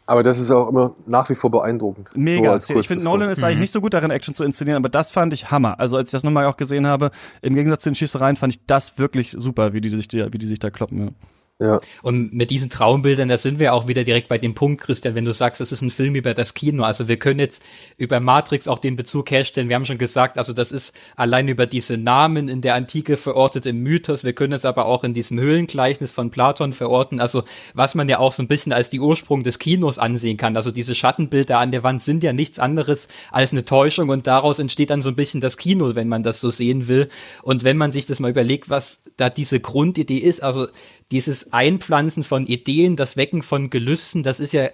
[0.07, 2.09] Aber das ist auch immer nach wie vor beeindruckend.
[2.15, 2.57] Mega.
[2.57, 3.45] Ich finde, Nolan ist mhm.
[3.45, 5.79] eigentlich nicht so gut darin, Action zu inszenieren, aber das fand ich Hammer.
[5.79, 7.09] Also als ich das nochmal auch gesehen habe,
[7.41, 10.45] im Gegensatz zu den Schießereien, fand ich das wirklich super, wie die sich, wie die
[10.45, 10.99] sich da kloppen.
[10.99, 11.11] Ja.
[11.57, 11.79] Ja.
[12.01, 15.23] Und mit diesen Traumbildern, da sind wir auch wieder direkt bei dem Punkt, Christian, wenn
[15.23, 16.83] du sagst, es ist ein Film über das Kino.
[16.83, 17.63] Also wir können jetzt
[17.97, 19.69] über Matrix auch den Bezug herstellen.
[19.69, 23.65] Wir haben schon gesagt, also das ist allein über diese Namen in der Antike verortet
[23.67, 24.25] im Mythos.
[24.25, 27.21] Wir können es aber auch in diesem Höhlengleichnis von Platon verorten.
[27.21, 30.57] Also was man ja auch so ein bisschen als die Ursprung des Kinos ansehen kann.
[30.57, 34.59] Also diese Schattenbilder an der Wand sind ja nichts anderes als eine Täuschung und daraus
[34.59, 37.07] entsteht dann so ein bisschen das Kino, wenn man das so sehen will.
[37.43, 40.67] Und wenn man sich das mal überlegt, was da diese Grundidee ist, also
[41.11, 44.69] dieses Einpflanzen von Ideen, das Wecken von Gelüsten, das ist ja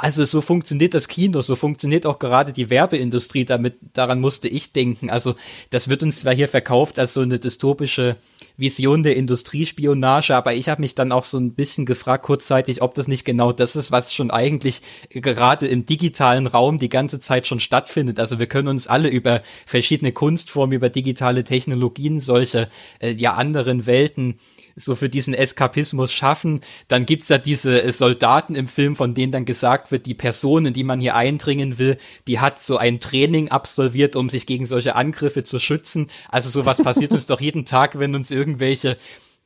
[0.00, 4.72] also so funktioniert das Kino, so funktioniert auch gerade die Werbeindustrie damit, daran musste ich
[4.72, 5.10] denken.
[5.10, 5.34] Also
[5.70, 8.16] das wird uns zwar hier verkauft als so eine dystopische
[8.56, 12.94] Vision der Industriespionage, aber ich habe mich dann auch so ein bisschen gefragt kurzzeitig, ob
[12.94, 17.46] das nicht genau das ist, was schon eigentlich gerade im digitalen Raum die ganze Zeit
[17.46, 18.18] schon stattfindet.
[18.18, 22.68] Also wir können uns alle über verschiedene Kunstformen, über digitale Technologien, solche
[23.00, 24.38] äh, ja anderen Welten
[24.78, 26.60] so für diesen Eskapismus schaffen.
[26.88, 30.66] Dann gibt's da diese äh, Soldaten im Film, von denen dann gesagt wird, die Person,
[30.66, 34.66] in die man hier eindringen will, die hat so ein Training absolviert, um sich gegen
[34.66, 36.08] solche Angriffe zu schützen.
[36.28, 38.96] Also sowas passiert uns doch jeden Tag, wenn uns irgendwelche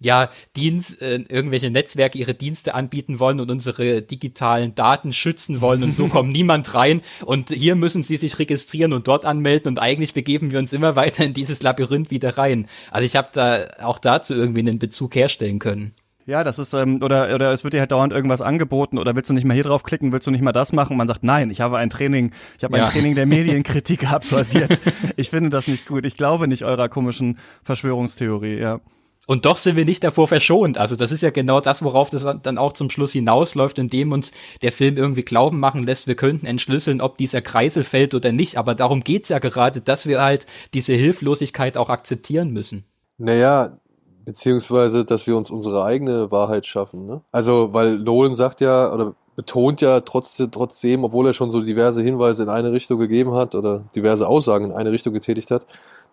[0.03, 5.83] ja, Dienst, äh, irgendwelche Netzwerke ihre Dienste anbieten wollen und unsere digitalen Daten schützen wollen
[5.83, 9.79] und so kommt niemand rein und hier müssen sie sich registrieren und dort anmelden und
[9.79, 12.69] eigentlich begeben wir uns immer weiter in dieses Labyrinth wieder rein.
[12.91, 15.95] Also ich habe da auch dazu irgendwie einen Bezug herstellen können.
[16.25, 19.29] Ja, das ist, ähm, oder, oder es wird dir halt dauernd irgendwas angeboten oder willst
[19.29, 20.93] du nicht mal hier drauf klicken, willst du nicht mal das machen?
[20.93, 22.85] Und man sagt, nein, ich habe ein Training, ich habe ja.
[22.85, 24.81] ein Training der Medienkritik absolviert.
[25.17, 26.07] ich finde das nicht gut.
[26.07, 28.81] Ich glaube nicht eurer komischen Verschwörungstheorie, ja.
[29.27, 30.79] Und doch sind wir nicht davor verschont.
[30.79, 34.33] Also das ist ja genau das, worauf das dann auch zum Schluss hinausläuft, indem uns
[34.63, 38.59] der Film irgendwie glauben machen lässt, wir könnten entschlüsseln, ob dieser Kreisel fällt oder nicht.
[38.59, 42.85] Aber darum geht's ja gerade, dass wir halt diese Hilflosigkeit auch akzeptieren müssen.
[43.19, 43.79] Naja,
[44.25, 47.07] beziehungsweise, dass wir uns unsere eigene Wahrheit schaffen.
[47.07, 47.23] Ne?
[47.31, 52.03] Also, weil Nolan sagt ja, oder betont ja trotzdem, trotzdem, obwohl er schon so diverse
[52.03, 55.65] Hinweise in eine Richtung gegeben hat oder diverse Aussagen in eine Richtung getätigt hat,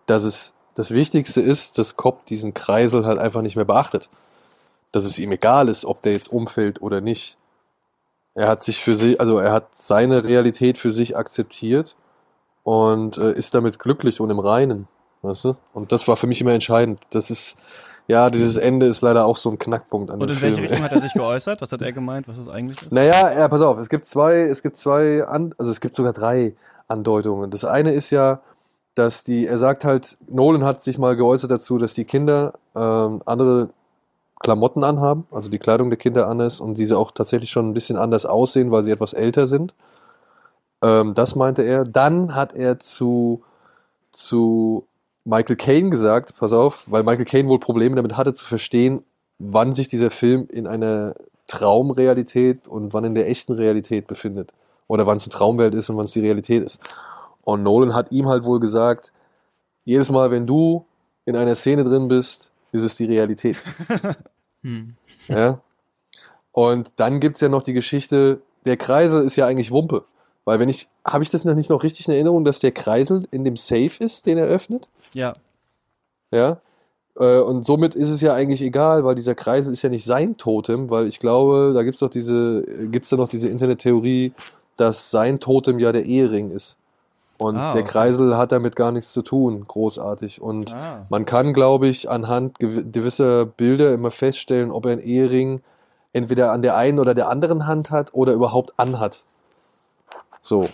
[0.06, 4.08] dass es das Wichtigste ist, dass Cobb diesen Kreisel halt einfach nicht mehr beachtet.
[4.92, 7.36] Dass es ihm egal ist, ob der jetzt umfällt oder nicht.
[8.34, 11.96] Er hat sich für sich, also er hat seine Realität für sich akzeptiert
[12.62, 14.88] und äh, ist damit glücklich und im Reinen.
[15.22, 15.56] Weißt du?
[15.74, 17.00] Und das war für mich immer entscheidend.
[17.10, 17.56] Das ist,
[18.06, 20.52] ja, dieses Ende ist leider auch so ein Knackpunkt an Und in Film.
[20.52, 21.60] welche Richtung hat er sich geäußert?
[21.60, 22.92] Was hat er gemeint, was es eigentlich ist?
[22.92, 26.12] Naja, ja, pass auf, es gibt zwei, es gibt zwei, an, also es gibt sogar
[26.12, 26.54] drei
[26.88, 27.50] Andeutungen.
[27.50, 28.40] Das eine ist ja,
[28.94, 33.22] dass die, er sagt halt, Nolan hat sich mal geäußert dazu, dass die Kinder ähm,
[33.24, 33.70] andere
[34.40, 37.74] Klamotten anhaben, also die Kleidung der Kinder an ist und diese auch tatsächlich schon ein
[37.74, 39.74] bisschen anders aussehen, weil sie etwas älter sind.
[40.82, 41.84] Ähm, das meinte er.
[41.84, 43.42] Dann hat er zu,
[44.12, 44.86] zu
[45.24, 49.04] Michael Caine gesagt, pass auf, weil Michael Caine wohl Probleme damit hatte zu verstehen,
[49.38, 51.14] wann sich dieser Film in einer
[51.46, 54.52] Traumrealität und wann in der echten Realität befindet.
[54.86, 56.80] Oder wann es eine Traumwelt ist und wann es die Realität ist.
[57.42, 59.12] Und Nolan hat ihm halt wohl gesagt,
[59.84, 60.84] jedes Mal, wenn du
[61.24, 63.56] in einer Szene drin bist, ist es die Realität.
[64.62, 64.94] hm.
[65.28, 65.60] Ja.
[66.52, 70.04] Und dann gibt es ja noch die Geschichte, der Kreisel ist ja eigentlich Wumpe.
[70.44, 73.26] Weil wenn ich, habe ich das noch nicht noch richtig in Erinnerung, dass der Kreisel
[73.30, 74.88] in dem Safe ist, den er öffnet?
[75.12, 75.34] Ja.
[76.32, 76.60] Ja.
[77.16, 80.36] Äh, und somit ist es ja eigentlich egal, weil dieser Kreisel ist ja nicht sein
[80.36, 84.32] Totem, weil ich glaube, da gibt es doch diese, gibt es da noch diese Internettheorie,
[84.76, 86.78] dass sein Totem ja der Ehering ist.
[87.40, 90.42] Und ah, der Kreisel hat damit gar nichts zu tun, großartig.
[90.42, 91.06] Und ah.
[91.08, 95.62] man kann, glaube ich, anhand gewisser Bilder immer feststellen, ob er einen Ehering
[96.12, 99.24] entweder an der einen oder der anderen Hand hat oder überhaupt anhat.
[100.42, 100.68] So,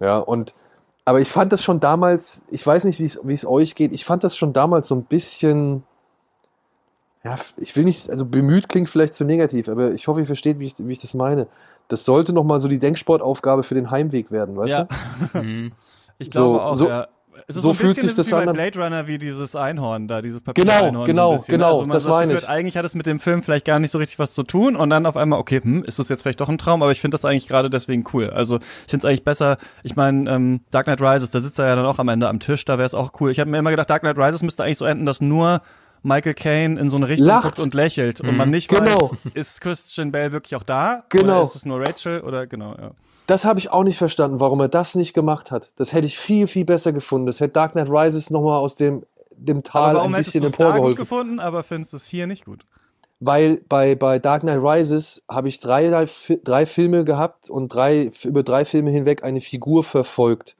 [0.00, 0.54] ja, und
[1.04, 4.24] aber ich fand das schon damals, ich weiß nicht, wie es euch geht, ich fand
[4.24, 5.84] das schon damals so ein bisschen,
[7.24, 10.58] ja, ich will nicht, also bemüht klingt vielleicht zu negativ, aber ich hoffe, ihr versteht,
[10.58, 11.46] wie ich, wie ich das meine.
[11.88, 14.88] Das sollte nochmal so die Denksportaufgabe für den Heimweg werden, weißt ja.
[15.32, 15.70] du?
[16.18, 17.06] Ich glaube so, auch, so, ja.
[17.46, 18.52] Es ist so, so ein fühlt bisschen sich das wie bei an.
[18.52, 21.06] Blade Runner wie dieses Einhorn da, dieses Genau, Papier-Einhorn.
[21.06, 21.52] genau, so ein bisschen.
[21.52, 22.48] genau, also man das meine Gefühl, ich.
[22.48, 24.90] Eigentlich hat es mit dem Film vielleicht gar nicht so richtig was zu tun und
[24.90, 27.14] dann auf einmal, okay, hm, ist das jetzt vielleicht doch ein Traum, aber ich finde
[27.14, 28.28] das eigentlich gerade deswegen cool.
[28.30, 31.68] Also ich finde es eigentlich besser, ich meine, ähm, Dark Knight Rises, da sitzt er
[31.68, 33.30] ja dann auch am Ende am Tisch, da wäre es auch cool.
[33.30, 35.62] Ich habe mir immer gedacht, Dark Knight Rises müsste eigentlich so enden, dass nur
[36.02, 37.44] Michael Caine in so eine Richtung Lacht.
[37.44, 38.36] guckt und lächelt und Mhm.
[38.36, 39.10] man nicht Genau.
[39.12, 41.24] weiß, ist Christian Bale wirklich auch da Genau.
[41.34, 42.90] oder ist es nur Rachel oder genau, ja.
[43.28, 45.70] Das habe ich auch nicht verstanden, warum er das nicht gemacht hat.
[45.76, 47.26] Das hätte ich viel, viel besser gefunden.
[47.26, 49.04] Das hätte Dark Knight Rises nochmal aus dem,
[49.36, 50.96] dem Tal Aber ein warum hättest bisschen gut emporgeholfen.
[50.96, 52.64] gefunden, aber findest es hier nicht gut?
[53.20, 56.06] Weil bei, bei Dark Knight Rises habe ich drei, drei,
[56.42, 60.56] drei Filme gehabt und drei, über drei Filme hinweg eine Figur verfolgt,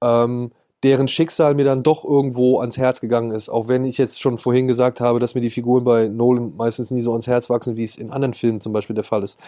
[0.00, 0.52] ähm,
[0.84, 3.48] deren Schicksal mir dann doch irgendwo ans Herz gegangen ist.
[3.48, 6.92] Auch wenn ich jetzt schon vorhin gesagt habe, dass mir die Figuren bei Nolan meistens
[6.92, 9.40] nie so ans Herz wachsen, wie es in anderen Filmen zum Beispiel der Fall ist.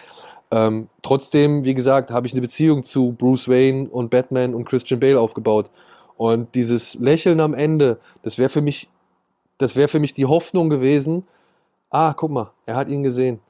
[0.51, 5.01] Ähm, trotzdem, wie gesagt, habe ich eine Beziehung zu Bruce Wayne und Batman und Christian
[5.01, 5.71] Bale aufgebaut.
[6.17, 8.89] Und dieses Lächeln am Ende, das wäre für mich,
[9.59, 11.25] das wäre für mich die Hoffnung gewesen.
[11.91, 13.41] Ah, guck mal, er hat ihn gesehen.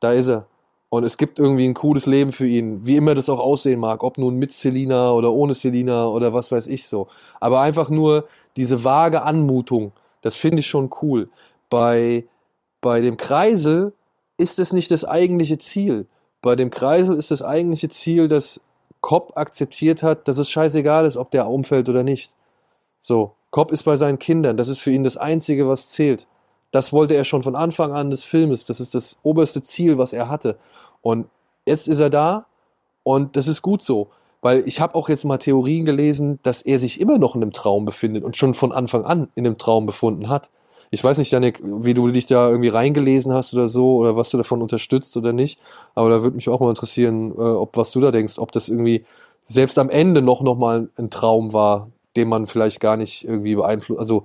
[0.00, 0.46] Da ist er.
[0.90, 4.02] Und es gibt irgendwie ein cooles Leben für ihn, wie immer das auch aussehen mag,
[4.02, 7.08] ob nun mit Selina oder ohne Selina oder was weiß ich so.
[7.40, 9.92] Aber einfach nur diese vage Anmutung,
[10.22, 11.28] das finde ich schon cool.
[11.68, 12.24] Bei,
[12.80, 13.92] bei dem Kreisel
[14.38, 16.06] ist es nicht das eigentliche Ziel.
[16.48, 18.62] Bei dem Kreisel ist das eigentliche Ziel, dass
[19.02, 22.32] Cobb akzeptiert hat, dass es scheißegal ist, ob der umfällt oder nicht.
[23.02, 26.26] So, Cobb ist bei seinen Kindern, das ist für ihn das Einzige, was zählt.
[26.70, 30.14] Das wollte er schon von Anfang an des Filmes, das ist das oberste Ziel, was
[30.14, 30.56] er hatte.
[31.02, 31.26] Und
[31.66, 32.46] jetzt ist er da
[33.02, 34.08] und das ist gut so.
[34.40, 37.52] Weil ich habe auch jetzt mal Theorien gelesen, dass er sich immer noch in einem
[37.52, 40.48] Traum befindet und schon von Anfang an in einem Traum befunden hat.
[40.90, 44.30] Ich weiß nicht, Janik, wie du dich da irgendwie reingelesen hast oder so, oder was
[44.30, 45.60] du davon unterstützt oder nicht.
[45.94, 48.68] Aber da würde mich auch mal interessieren, äh, ob was du da denkst, ob das
[48.68, 49.04] irgendwie
[49.44, 53.54] selbst am Ende noch, noch mal ein Traum war, den man vielleicht gar nicht irgendwie
[53.54, 54.24] beeinflusst, also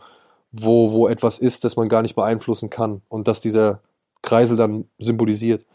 [0.51, 3.80] wo, wo etwas ist, das man gar nicht beeinflussen kann und das dieser
[4.22, 5.66] Kreisel dann symbolisiert.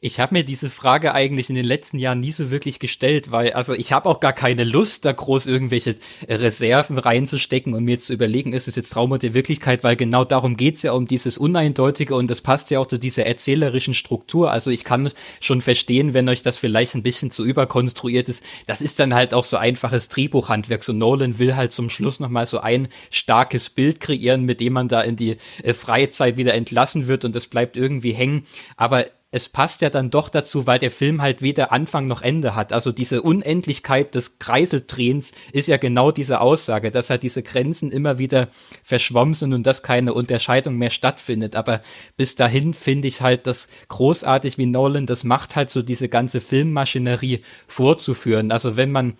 [0.00, 3.52] Ich habe mir diese Frage eigentlich in den letzten Jahren nie so wirklich gestellt, weil
[3.52, 5.96] also ich habe auch gar keine Lust, da groß irgendwelche
[6.28, 10.56] Reserven reinzustecken und mir zu überlegen, ist es jetzt Traum oder Wirklichkeit, weil genau darum
[10.56, 14.52] geht's ja um dieses Uneindeutige und das passt ja auch zu dieser erzählerischen Struktur.
[14.52, 15.10] Also ich kann
[15.40, 18.44] schon verstehen, wenn euch das vielleicht ein bisschen zu überkonstruiert ist.
[18.66, 20.84] Das ist dann halt auch so einfaches Drehbuchhandwerk.
[20.84, 24.86] So Nolan will halt zum Schluss nochmal so ein starkes Bild kreieren, mit dem man
[24.86, 28.46] da in die äh, Freizeit wieder entlassen wird und es bleibt irgendwie hängen.
[28.76, 32.54] Aber es passt ja dann doch dazu, weil der Film halt weder Anfang noch Ende
[32.54, 32.70] hat.
[32.70, 38.18] Also diese Unendlichkeit des Kreiseldrehens ist ja genau diese Aussage, dass halt diese Grenzen immer
[38.18, 38.48] wieder
[38.84, 41.56] verschwommen sind und dass keine Unterscheidung mehr stattfindet.
[41.56, 41.80] Aber
[42.18, 46.42] bis dahin finde ich halt das großartig, wie Nolan das macht, halt so diese ganze
[46.42, 48.52] Filmmaschinerie vorzuführen.
[48.52, 49.14] Also wenn man,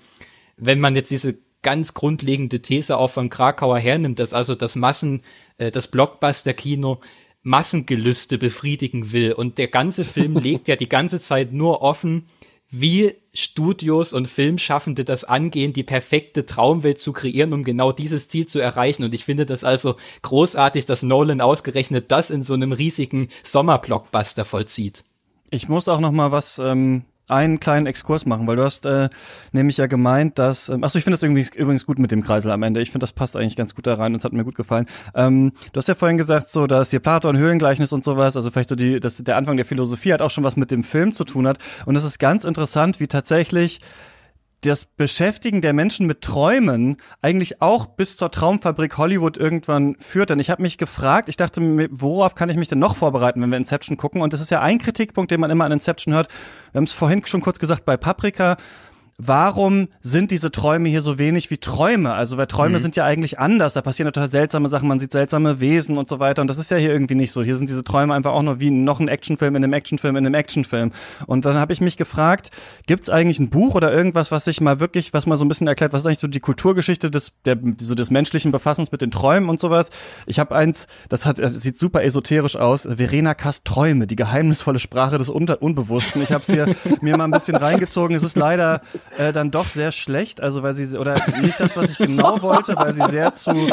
[0.58, 5.22] wenn man jetzt diese ganz grundlegende These auch von Krakauer hernimmt, dass also das Massen,
[5.56, 7.00] äh, das Blockbuster-Kino
[7.43, 9.32] Massengelüste befriedigen will.
[9.32, 12.26] Und der ganze Film legt ja die ganze Zeit nur offen,
[12.70, 18.47] wie Studios und Filmschaffende das angehen, die perfekte Traumwelt zu kreieren, um genau dieses Ziel
[18.47, 19.05] zu erreichen.
[19.05, 24.45] Und ich finde das also großartig, dass Nolan ausgerechnet das in so einem riesigen Sommerblockbuster
[24.45, 25.05] vollzieht.
[25.51, 29.09] Ich muss auch noch mal was ähm, einen kleinen Exkurs machen, weil du hast äh,
[29.53, 32.51] nämlich ja gemeint, dass, ähm, achso, ich finde das irgendwie übrigens gut mit dem Kreisel
[32.51, 32.80] am Ende.
[32.80, 34.87] Ich finde, das passt eigentlich ganz gut da rein und es hat mir gut gefallen.
[35.14, 38.68] Ähm, du hast ja vorhin gesagt, so, dass hier Platon, Höhlengleichnis und sowas, also vielleicht
[38.68, 41.24] so die, dass der Anfang der Philosophie hat auch schon was mit dem Film zu
[41.24, 41.59] tun hat.
[41.87, 43.80] Und es ist ganz interessant, wie tatsächlich
[44.62, 50.30] das Beschäftigen der Menschen mit Träumen eigentlich auch bis zur Traumfabrik Hollywood irgendwann führt.
[50.30, 51.60] Denn ich habe mich gefragt, ich dachte,
[51.90, 54.22] worauf kann ich mich denn noch vorbereiten, wenn wir Inception gucken?
[54.22, 56.28] Und das ist ja ein Kritikpunkt, den man immer an Inception hört.
[56.70, 58.56] Wir haben es vorhin schon kurz gesagt bei Paprika
[59.27, 62.12] warum sind diese Träume hier so wenig wie Träume?
[62.12, 62.83] Also, weil Träume mhm.
[62.83, 63.75] sind ja eigentlich anders.
[63.75, 66.43] Da passieren total seltsame Sachen, man sieht seltsame Wesen und so weiter.
[66.43, 67.43] Und das ist ja hier irgendwie nicht so.
[67.43, 70.27] Hier sind diese Träume einfach auch nur wie noch ein Actionfilm in einem Actionfilm in
[70.27, 70.93] einem Actionfilm.
[71.27, 72.51] Und dann habe ich mich gefragt,
[72.87, 75.66] gibt's eigentlich ein Buch oder irgendwas, was sich mal wirklich, was mal so ein bisschen
[75.66, 79.11] erklärt, was ist eigentlich so die Kulturgeschichte des, der, so des menschlichen Befassens mit den
[79.11, 79.91] Träumen und sowas?
[80.27, 82.89] Ich habe eins, das hat, das sieht super esoterisch aus.
[82.97, 86.23] Verena Kast Träume, die geheimnisvolle Sprache des Unter Unbewussten.
[86.23, 88.16] Ich habe es hier mir mal ein bisschen reingezogen.
[88.16, 88.81] Es ist leider
[89.18, 92.76] äh, dann doch sehr schlecht, also weil sie, oder nicht das, was ich genau wollte,
[92.76, 93.68] weil sie sehr zu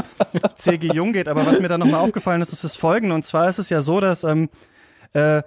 [0.55, 0.87] C.G.
[0.93, 3.59] Jung geht, aber was mir dann nochmal aufgefallen ist, ist das folgende, und zwar ist
[3.59, 4.49] es ja so, dass ähm,
[5.13, 5.41] äh,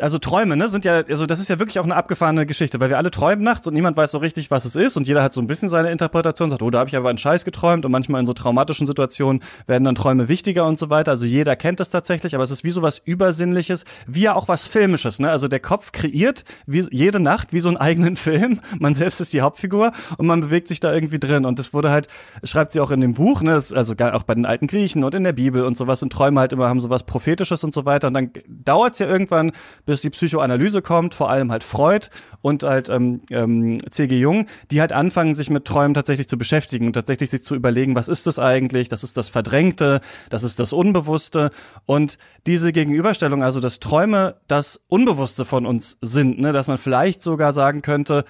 [0.00, 2.90] also Träume, ne, sind ja, also das ist ja wirklich auch eine abgefahrene Geschichte, weil
[2.90, 5.32] wir alle träumen nachts und niemand weiß so richtig, was es ist und jeder hat
[5.32, 7.92] so ein bisschen seine Interpretation, sagt, oh, da habe ich aber einen Scheiß geträumt und
[7.92, 11.12] manchmal in so traumatischen Situationen werden dann Träume wichtiger und so weiter.
[11.12, 14.48] Also jeder kennt es tatsächlich, aber es ist wie so was Übersinnliches, wie ja auch
[14.48, 15.30] was Filmisches, ne?
[15.30, 18.60] Also der Kopf kreiert wie jede Nacht wie so einen eigenen Film.
[18.78, 21.90] Man selbst ist die Hauptfigur und man bewegt sich da irgendwie drin und das wurde
[21.90, 22.08] halt,
[22.44, 25.24] schreibt sie auch in dem Buch, ne, also auch bei den alten Griechen und in
[25.24, 28.14] der Bibel und sowas und Träume halt immer haben sowas prophetisches und so weiter und
[28.14, 29.52] dann dauert's ja irgendwann
[29.86, 32.08] bis die Psychoanalyse kommt, vor allem halt Freud
[32.42, 34.18] und halt ähm, ähm, C.G.
[34.18, 37.94] Jung, die halt anfangen, sich mit Träumen tatsächlich zu beschäftigen und tatsächlich sich zu überlegen,
[37.94, 38.88] was ist das eigentlich?
[38.88, 41.50] Das ist das Verdrängte, das ist das Unbewusste
[41.86, 47.22] und diese Gegenüberstellung, also dass Träume das Unbewusste von uns sind, ne, dass man vielleicht
[47.22, 48.24] sogar sagen könnte,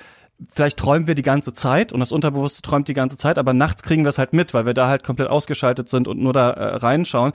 [0.49, 3.82] vielleicht träumen wir die ganze Zeit und das Unterbewusste träumt die ganze Zeit, aber nachts
[3.82, 6.51] kriegen wir es halt mit, weil wir da halt komplett ausgeschaltet sind und nur da
[6.51, 7.32] äh, reinschauen.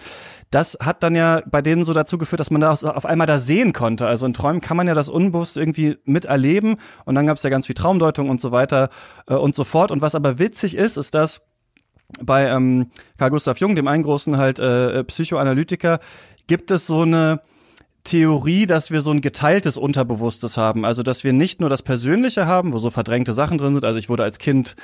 [0.51, 3.39] Das hat dann ja bei denen so dazu geführt, dass man das auf einmal da
[3.39, 4.05] sehen konnte.
[4.05, 7.49] Also in Träumen kann man ja das Unbewusste irgendwie miterleben und dann gab es ja
[7.49, 8.89] ganz viel Traumdeutung und so weiter
[9.27, 9.91] äh, und so fort.
[9.91, 11.41] Und was aber witzig ist, ist, dass
[12.21, 15.99] bei ähm, Carl Gustav Jung, dem einen großen halt äh, Psychoanalytiker,
[16.47, 17.41] gibt es so eine
[18.03, 20.85] Theorie, dass wir so ein geteiltes Unterbewusstes haben.
[20.85, 23.85] Also, dass wir nicht nur das Persönliche haben, wo so verdrängte Sachen drin sind.
[23.85, 24.75] Also, ich wurde als Kind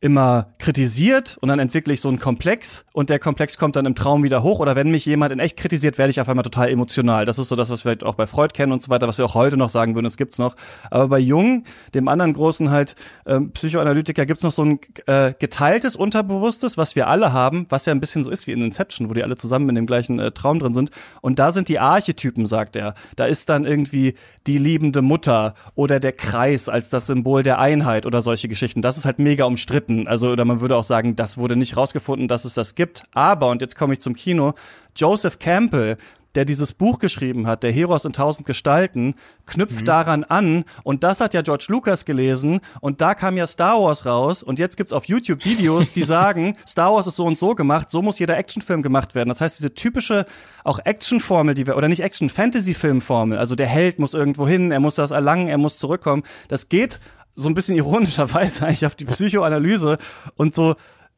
[0.00, 3.94] immer kritisiert und dann entwickle ich so einen Komplex und der Komplex kommt dann im
[3.94, 6.68] Traum wieder hoch oder wenn mich jemand in echt kritisiert, werde ich auf einmal total
[6.68, 7.24] emotional.
[7.24, 9.16] Das ist so das, was wir halt auch bei Freud kennen und so weiter, was
[9.16, 10.54] wir auch heute noch sagen würden, es gibt's noch.
[10.90, 12.94] Aber bei Jung, dem anderen großen halt
[13.26, 17.92] ähm, Psychoanalytiker, gibt's noch so ein äh, geteiltes Unterbewusstes, was wir alle haben, was ja
[17.92, 20.30] ein bisschen so ist wie in Inception, wo die alle zusammen in dem gleichen äh,
[20.30, 20.90] Traum drin sind.
[21.22, 22.94] Und da sind die Archetypen, sagt er.
[23.16, 24.14] Da ist dann irgendwie
[24.46, 28.82] die liebende Mutter oder der Kreis als das Symbol der Einheit oder solche Geschichten.
[28.82, 30.08] Das ist halt mega umstritten umstritten.
[30.08, 33.04] Also, oder man würde auch sagen, das wurde nicht rausgefunden, dass es das gibt.
[33.14, 34.54] Aber, und jetzt komme ich zum Kino,
[34.94, 35.96] Joseph Campbell,
[36.34, 39.14] der dieses Buch geschrieben hat, der Heroes in tausend Gestalten,
[39.46, 39.84] knüpft mhm.
[39.86, 40.64] daran an.
[40.82, 42.60] Und das hat ja George Lucas gelesen.
[42.82, 44.42] Und da kam ja Star Wars raus.
[44.42, 47.90] Und jetzt gibt's auf YouTube Videos, die sagen, Star Wars ist so und so gemacht,
[47.90, 49.30] so muss jeder Actionfilm gemacht werden.
[49.30, 50.26] Das heißt, diese typische
[50.62, 54.80] auch Actionformel, die wir, oder nicht Action, Fantasy-Filmformel, also der Held muss irgendwo hin, er
[54.80, 56.22] muss das erlangen, er muss zurückkommen.
[56.48, 57.00] Das geht
[57.36, 59.98] so ein bisschen ironischerweise eigentlich auf die Psychoanalyse
[60.34, 60.74] und so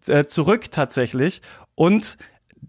[0.06, 1.40] äh, zurück tatsächlich.
[1.74, 2.18] Und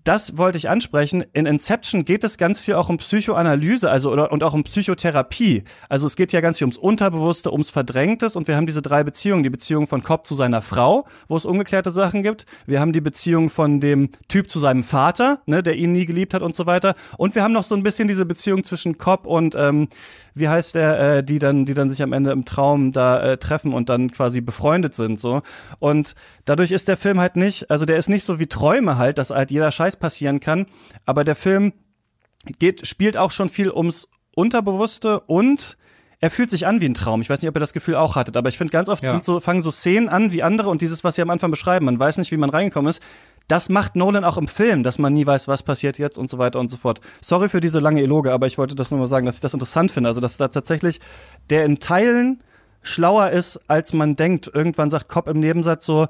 [0.03, 1.25] das wollte ich ansprechen.
[1.33, 5.63] In Inception geht es ganz viel auch um Psychoanalyse, also oder und auch um Psychotherapie.
[5.87, 9.03] Also es geht ja ganz viel ums Unterbewusste, ums Verdrängtes und wir haben diese drei
[9.03, 9.43] Beziehungen.
[9.43, 12.45] Die Beziehung von Cobb zu seiner Frau, wo es ungeklärte Sachen gibt.
[12.65, 16.33] Wir haben die Beziehung von dem Typ zu seinem Vater, ne, der ihn nie geliebt
[16.33, 16.95] hat und so weiter.
[17.17, 19.89] Und wir haben noch so ein bisschen diese Beziehung zwischen Cobb und ähm,
[20.39, 23.37] wie heißt der, äh, die dann, die dann sich am Ende im Traum da äh,
[23.37, 25.41] treffen und dann quasi befreundet sind so.
[25.79, 26.15] Und
[26.45, 29.29] dadurch ist der Film halt nicht, also der ist nicht so wie Träume halt, dass
[29.29, 30.65] halt jeder Scheiß passieren kann,
[31.05, 31.73] aber der Film
[32.57, 35.77] geht, spielt auch schon viel ums Unterbewusste und
[36.21, 37.21] er fühlt sich an wie ein Traum.
[37.21, 39.11] Ich weiß nicht, ob ihr das Gefühl auch hattet, aber ich finde ganz oft ja.
[39.11, 41.85] sind so, fangen so Szenen an wie andere und dieses, was sie am Anfang beschreiben,
[41.85, 43.01] man weiß nicht, wie man reingekommen ist.
[43.49, 46.37] Das macht Nolan auch im Film, dass man nie weiß, was passiert jetzt und so
[46.37, 47.01] weiter und so fort.
[47.19, 49.55] Sorry für diese lange Eloge, aber ich wollte das nur mal sagen, dass ich das
[49.55, 50.07] interessant finde.
[50.07, 50.99] Also, dass da tatsächlich
[51.49, 52.43] der in Teilen
[52.83, 54.51] schlauer ist, als man denkt.
[54.53, 56.07] Irgendwann sagt Cobb im Nebensatz so,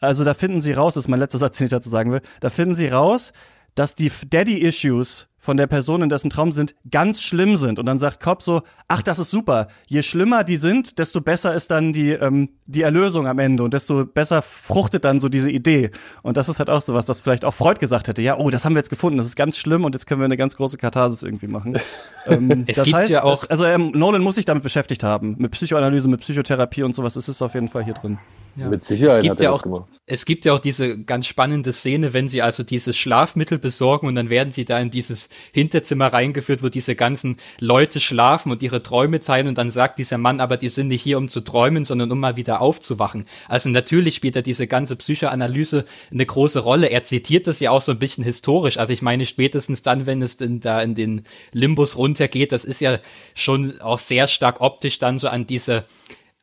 [0.00, 2.22] also da finden sie raus, das ist mein letzter Satz, den ich dazu sagen will,
[2.40, 3.32] da finden sie raus,
[3.74, 7.78] dass die Daddy-Issues von der Person, in dessen Traum sind, ganz schlimm sind.
[7.78, 9.68] Und dann sagt Cobb so, ach, das ist super.
[9.86, 13.72] Je schlimmer die sind, desto besser ist dann die, ähm, die Erlösung am Ende und
[13.72, 15.90] desto besser fruchtet dann so diese Idee.
[16.20, 18.20] Und das ist halt auch sowas, was vielleicht auch Freud gesagt hätte.
[18.20, 20.26] Ja, oh, das haben wir jetzt gefunden, das ist ganz schlimm und jetzt können wir
[20.26, 21.78] eine ganz große Katharsis irgendwie machen.
[22.26, 23.40] ähm, es das gibt heißt, ja auch.
[23.40, 25.34] Das, also ähm, Nolan muss sich damit beschäftigt haben.
[25.38, 27.16] Mit Psychoanalyse, mit Psychotherapie und sowas.
[27.16, 28.18] ist es auf jeden Fall hier drin.
[28.56, 28.68] Ja.
[28.68, 29.88] Mit Sicherheit es gibt hat er ja das auch, gemacht.
[30.10, 34.14] Es gibt ja auch diese ganz spannende Szene, wenn sie also dieses Schlafmittel besorgen und
[34.14, 38.82] dann werden sie da in dieses Hinterzimmer reingeführt, wo diese ganzen Leute schlafen und ihre
[38.82, 41.84] Träume teilen und dann sagt dieser Mann, aber die sind nicht hier, um zu träumen,
[41.84, 43.26] sondern um mal wieder aufzuwachen.
[43.48, 46.86] Also natürlich spielt da diese ganze Psychoanalyse eine große Rolle.
[46.86, 48.78] Er zitiert das ja auch so ein bisschen historisch.
[48.78, 52.80] Also ich meine, spätestens dann, wenn es denn da in den Limbus runtergeht, das ist
[52.80, 52.98] ja
[53.34, 55.84] schon auch sehr stark optisch dann so an diese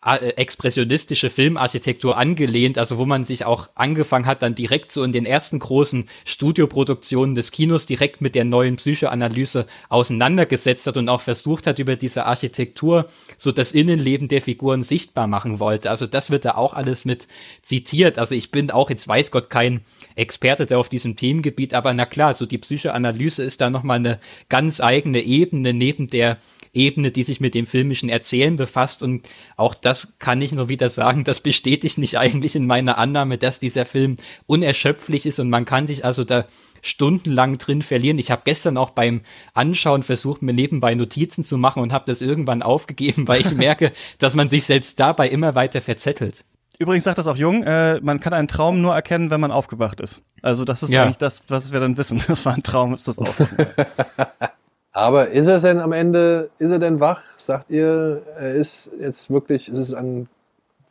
[0.05, 5.25] expressionistische Filmarchitektur angelehnt, also wo man sich auch angefangen hat, dann direkt so in den
[5.25, 11.65] ersten großen Studioproduktionen des Kinos direkt mit der neuen Psychoanalyse auseinandergesetzt hat und auch versucht
[11.65, 15.89] hat, über diese Architektur so das Innenleben der Figuren sichtbar machen wollte.
[15.89, 17.27] Also das wird da auch alles mit
[17.63, 18.19] zitiert.
[18.19, 19.81] Also ich bin auch jetzt weiß Gott kein
[20.15, 24.19] Experte der auf diesem Themengebiet, aber na klar, so die Psychoanalyse ist da nochmal eine
[24.49, 26.37] ganz eigene Ebene neben der
[26.75, 29.01] Ebene, die sich mit dem filmischen Erzählen befasst.
[29.03, 33.37] Und auch das kann ich nur wieder sagen, das bestätigt mich eigentlich in meiner Annahme,
[33.37, 34.17] dass dieser Film
[34.47, 36.45] unerschöpflich ist und man kann sich also da
[36.81, 38.19] stundenlang drin verlieren.
[38.19, 39.21] Ich habe gestern auch beim
[39.53, 43.91] Anschauen versucht, mir nebenbei Notizen zu machen und habe das irgendwann aufgegeben, weil ich merke,
[44.19, 46.45] dass man sich selbst dabei immer weiter verzettelt.
[46.77, 50.01] Übrigens sagt das auch Jung, äh, man kann einen Traum nur erkennen, wenn man aufgewacht
[50.01, 50.21] ist.
[50.41, 51.03] Also das ist ja.
[51.03, 52.21] eigentlich das, was wir dann wissen.
[52.27, 53.33] Das war ein Traum, ist das auch.
[54.95, 57.21] Aber ist er denn am Ende, ist er denn wach?
[57.35, 60.29] Sagt ihr, er ist jetzt wirklich, ist es ein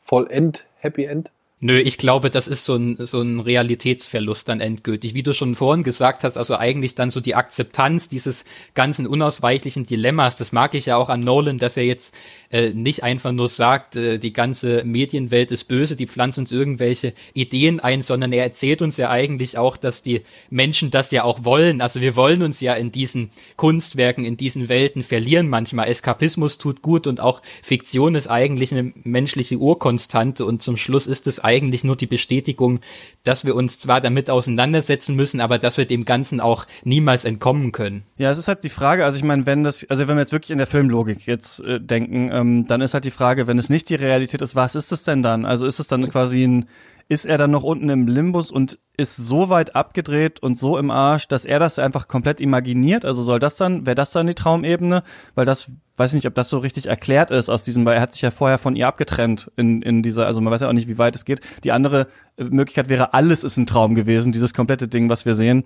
[0.02, 1.30] vollend Happy End?
[1.60, 5.14] Nö, ich glaube, das ist so ein, so ein Realitätsverlust dann endgültig.
[5.14, 8.44] Wie du schon vorhin gesagt hast, also eigentlich dann so die Akzeptanz dieses
[8.74, 10.36] ganzen unausweichlichen Dilemmas.
[10.36, 12.14] Das mag ich ja auch an Nolan, dass er jetzt
[12.54, 17.12] äh, nicht einfach nur sagt, äh, die ganze Medienwelt ist böse, die pflanzen uns irgendwelche
[17.32, 21.44] Ideen ein, sondern er erzählt uns ja eigentlich auch, dass die Menschen das ja auch
[21.44, 21.80] wollen.
[21.80, 25.88] Also wir wollen uns ja in diesen Kunstwerken, in diesen Welten verlieren manchmal.
[25.88, 31.26] Eskapismus tut gut und auch Fiktion ist eigentlich eine menschliche Urkonstante und zum Schluss ist
[31.26, 32.80] es eigentlich nur die Bestätigung,
[33.24, 37.72] dass wir uns zwar damit auseinandersetzen müssen, aber dass wir dem Ganzen auch niemals entkommen
[37.72, 38.04] können.
[38.16, 40.32] Ja, es ist halt die Frage, also ich meine, wenn das, also wenn wir jetzt
[40.32, 43.58] wirklich in der Filmlogik jetzt äh, denken, ähm, ähm, dann ist halt die Frage, wenn
[43.58, 45.44] es nicht die Realität ist, was ist es denn dann?
[45.44, 46.66] Also ist es dann quasi ein,
[47.08, 50.90] ist er dann noch unten im Limbus und ist so weit abgedreht und so im
[50.90, 53.04] Arsch, dass er das einfach komplett imaginiert?
[53.04, 55.02] Also soll das dann, wäre das dann die Traumebene?
[55.34, 58.00] Weil das, weiß ich nicht, ob das so richtig erklärt ist aus diesem, weil er
[58.00, 60.72] hat sich ja vorher von ihr abgetrennt in, in dieser, also man weiß ja auch
[60.72, 61.40] nicht, wie weit es geht.
[61.62, 65.34] Die andere äh, Möglichkeit wäre, alles ist ein Traum gewesen, dieses komplette Ding, was wir
[65.34, 65.64] sehen.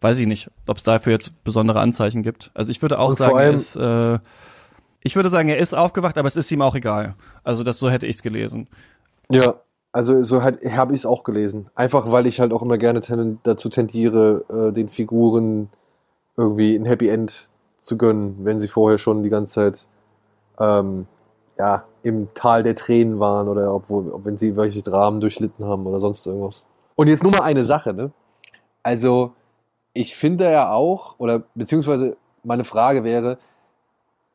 [0.00, 2.50] Weiß ich nicht, ob es dafür jetzt besondere Anzeichen gibt.
[2.54, 4.18] Also ich würde auch und sagen, er ist, äh,
[5.04, 7.14] ich würde sagen, er ist aufgewacht, aber es ist ihm auch egal.
[7.44, 8.68] Also das so hätte ich es gelesen.
[9.30, 9.54] Ja,
[9.92, 11.70] also so halt, habe ich es auch gelesen.
[11.74, 15.68] Einfach weil ich halt auch immer gerne ten, dazu tendiere, äh, den Figuren
[16.36, 17.48] irgendwie ein Happy End
[17.80, 19.86] zu gönnen, wenn sie vorher schon die ganze Zeit
[20.58, 21.06] ähm,
[21.58, 25.86] ja, im Tal der Tränen waren oder obwohl, ob wenn sie welche Dramen durchlitten haben
[25.86, 26.66] oder sonst irgendwas.
[26.94, 28.10] Und jetzt nur mal eine Sache, ne?
[28.82, 29.32] Also,
[29.92, 33.38] ich finde ja auch, oder beziehungsweise meine Frage wäre,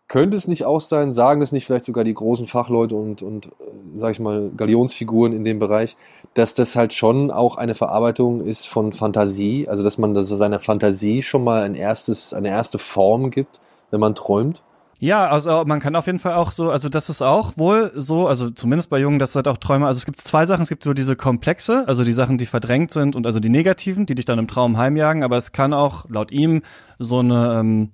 [0.10, 3.46] könnte es nicht auch sein, sagen es nicht vielleicht sogar die großen Fachleute und, und
[3.46, 3.50] äh,
[3.94, 5.96] sag ich mal, Galionsfiguren in dem Bereich,
[6.34, 11.22] dass das halt schon auch eine Verarbeitung ist von Fantasie, also dass man seiner Fantasie
[11.22, 14.64] schon mal ein erstes, eine erste Form gibt, wenn man träumt?
[15.02, 18.28] Ja, also man kann auf jeden Fall auch so, also das ist auch wohl so,
[18.28, 20.84] also zumindest bei Jungen, das sind auch Träume, also es gibt zwei Sachen, es gibt
[20.84, 24.26] so diese Komplexe, also die Sachen, die verdrängt sind und also die negativen, die dich
[24.26, 26.64] dann im Traum heimjagen, aber es kann auch laut ihm
[26.98, 27.92] so eine ähm,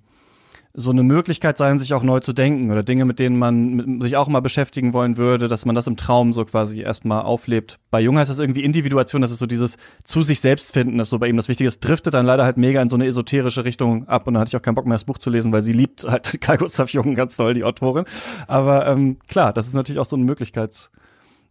[0.78, 4.02] so eine Möglichkeit sein, sich auch neu zu denken oder Dinge, mit denen man mit,
[4.02, 7.78] sich auch mal beschäftigen wollen würde, dass man das im Traum so quasi erstmal auflebt.
[7.90, 11.06] Bei Jung heißt das irgendwie Individuation, das ist so dieses zu sich selbst finden, das
[11.06, 11.66] ist so bei ihm das Wichtige.
[11.66, 14.50] Es driftet dann leider halt mega in so eine esoterische Richtung ab und dann hatte
[14.50, 16.90] ich auch keinen Bock mehr, das Buch zu lesen, weil sie liebt halt Karl Gustav
[16.90, 18.04] Jung ganz toll, die Autorin.
[18.46, 20.90] Aber ähm, klar, das ist natürlich auch so ein Möglichkeits,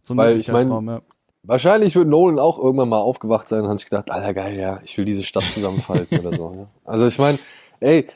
[0.04, 1.02] so ein Weil Möglichkeitsraum, ich mein, ja.
[1.42, 4.80] Wahrscheinlich wird Nolan auch irgendwann mal aufgewacht sein und hat sich gedacht, Alter geil, ja,
[4.84, 6.50] ich will diese Stadt zusammenfalten oder so.
[6.50, 6.68] Ne?
[6.84, 7.40] Also ich meine,
[7.80, 8.06] ey,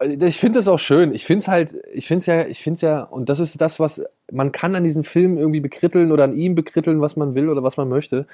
[0.00, 1.12] ich finde das auch schön.
[1.12, 3.60] Ich finde es halt, ich finde es ja, ich finde es ja, und das ist
[3.60, 7.34] das, was man kann an diesem Film irgendwie bekritteln oder an ihm bekritteln, was man
[7.34, 8.26] will oder was man möchte.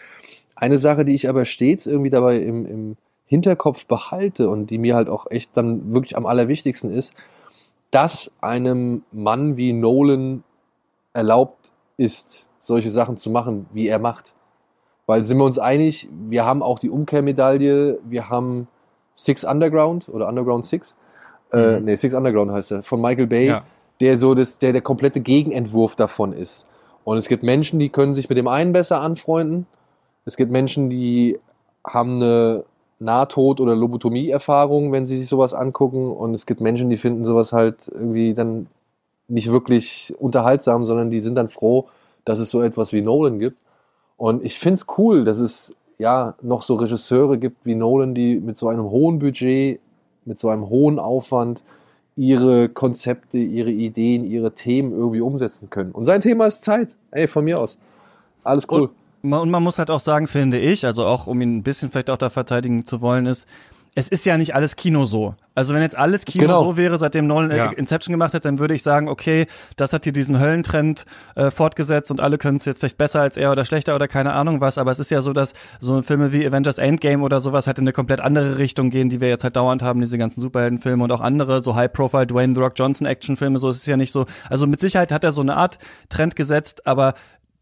[0.56, 2.96] Eine Sache, die ich aber stets irgendwie dabei im, im
[3.26, 7.14] Hinterkopf behalte und die mir halt auch echt dann wirklich am allerwichtigsten ist,
[7.90, 10.44] dass einem Mann wie Nolan
[11.12, 14.34] erlaubt ist, solche Sachen zu machen, wie er macht.
[15.06, 18.68] Weil sind wir uns einig, wir haben auch die Umkehrmedaille, wir haben
[19.14, 20.96] Six Underground oder Underground Six,
[21.54, 21.84] äh, Mhm.
[21.86, 23.62] nee, Six Underground heißt er, von Michael Bay, Ja.
[24.00, 26.70] der so das, der, der komplette Gegenentwurf davon ist.
[27.04, 29.66] Und es gibt Menschen, die können sich mit dem einen besser anfreunden.
[30.24, 31.38] Es gibt Menschen, die
[31.86, 32.64] haben eine
[32.98, 36.10] Nahtod- oder Lobotomie-Erfahrung, wenn sie sich sowas angucken.
[36.12, 38.66] Und es gibt Menschen, die finden sowas halt irgendwie dann
[39.28, 41.86] nicht wirklich unterhaltsam, sondern die sind dann froh,
[42.24, 43.56] dass es so etwas wie Nolan gibt.
[44.16, 48.36] Und ich finde es cool, dass es ja noch so Regisseure gibt wie Nolan, die
[48.36, 49.80] mit so einem hohen Budget,
[50.26, 51.62] mit so einem hohen Aufwand
[52.16, 55.92] ihre Konzepte, ihre Ideen, ihre Themen irgendwie umsetzen können.
[55.92, 56.96] Und sein Thema ist Zeit.
[57.10, 57.78] Ey, von mir aus.
[58.44, 58.90] Alles cool.
[59.22, 61.90] Und, und man muss halt auch sagen, finde ich, also auch um ihn ein bisschen
[61.90, 63.48] vielleicht auch da verteidigen zu wollen, ist,
[63.96, 65.34] es ist ja nicht alles Kino so.
[65.54, 66.64] Also wenn jetzt alles Kino Genau.
[66.64, 67.66] so wäre, seitdem Nolan äh, Ja.
[67.70, 71.04] Inception gemacht hat, dann würde ich sagen, okay, das hat hier diesen Höllentrend
[71.36, 74.32] äh, fortgesetzt und alle können es jetzt vielleicht besser als er oder schlechter oder keine
[74.32, 74.78] Ahnung was.
[74.78, 77.84] Aber es ist ja so, dass so Filme wie Avengers Endgame oder sowas halt in
[77.84, 81.12] eine komplett andere Richtung gehen, die wir jetzt halt dauernd haben, diese ganzen Superheldenfilme und
[81.12, 84.26] auch andere, so High-Profile Dwayne The Rock Johnson Actionfilme, so es ist ja nicht so.
[84.50, 85.78] Also mit Sicherheit hat er so eine Art
[86.08, 87.14] Trend gesetzt, aber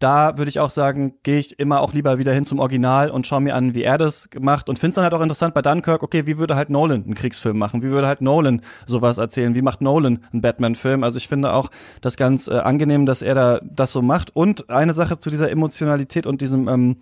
[0.03, 3.27] da würde ich auch sagen, gehe ich immer auch lieber wieder hin zum Original und
[3.27, 5.63] schaue mir an, wie er das gemacht und finde es dann halt auch interessant bei
[5.63, 7.83] Dunkirk, okay, wie würde halt Nolan einen Kriegsfilm machen?
[7.83, 9.55] Wie würde halt Nolan sowas erzählen?
[9.55, 11.05] Wie macht Nolan einen Batman-Film?
[11.05, 14.35] Also ich finde auch das ganz äh, angenehm, dass er da das so macht.
[14.35, 16.97] Und eine Sache zu dieser Emotionalität und diesem ähm,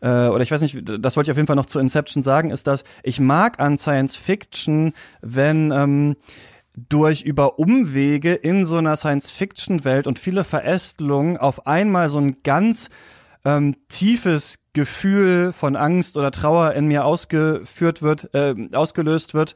[0.00, 2.50] äh, oder ich weiß nicht, das wollte ich auf jeden Fall noch zu Inception sagen,
[2.50, 6.16] ist, dass ich mag an Science Fiction, wenn ähm,
[6.76, 12.88] durch über Umwege in so einer Science-Fiction-Welt und viele Verästelungen auf einmal so ein ganz
[13.44, 19.54] ähm, tiefes Gefühl von Angst oder Trauer in mir ausgeführt wird, äh, ausgelöst wird,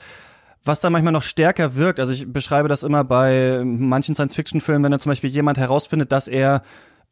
[0.65, 2.01] was dann manchmal noch stärker wirkt.
[2.01, 6.29] Also ich beschreibe das immer bei manchen Science-Fiction-Filmen, wenn dann zum Beispiel jemand herausfindet, dass
[6.29, 6.63] er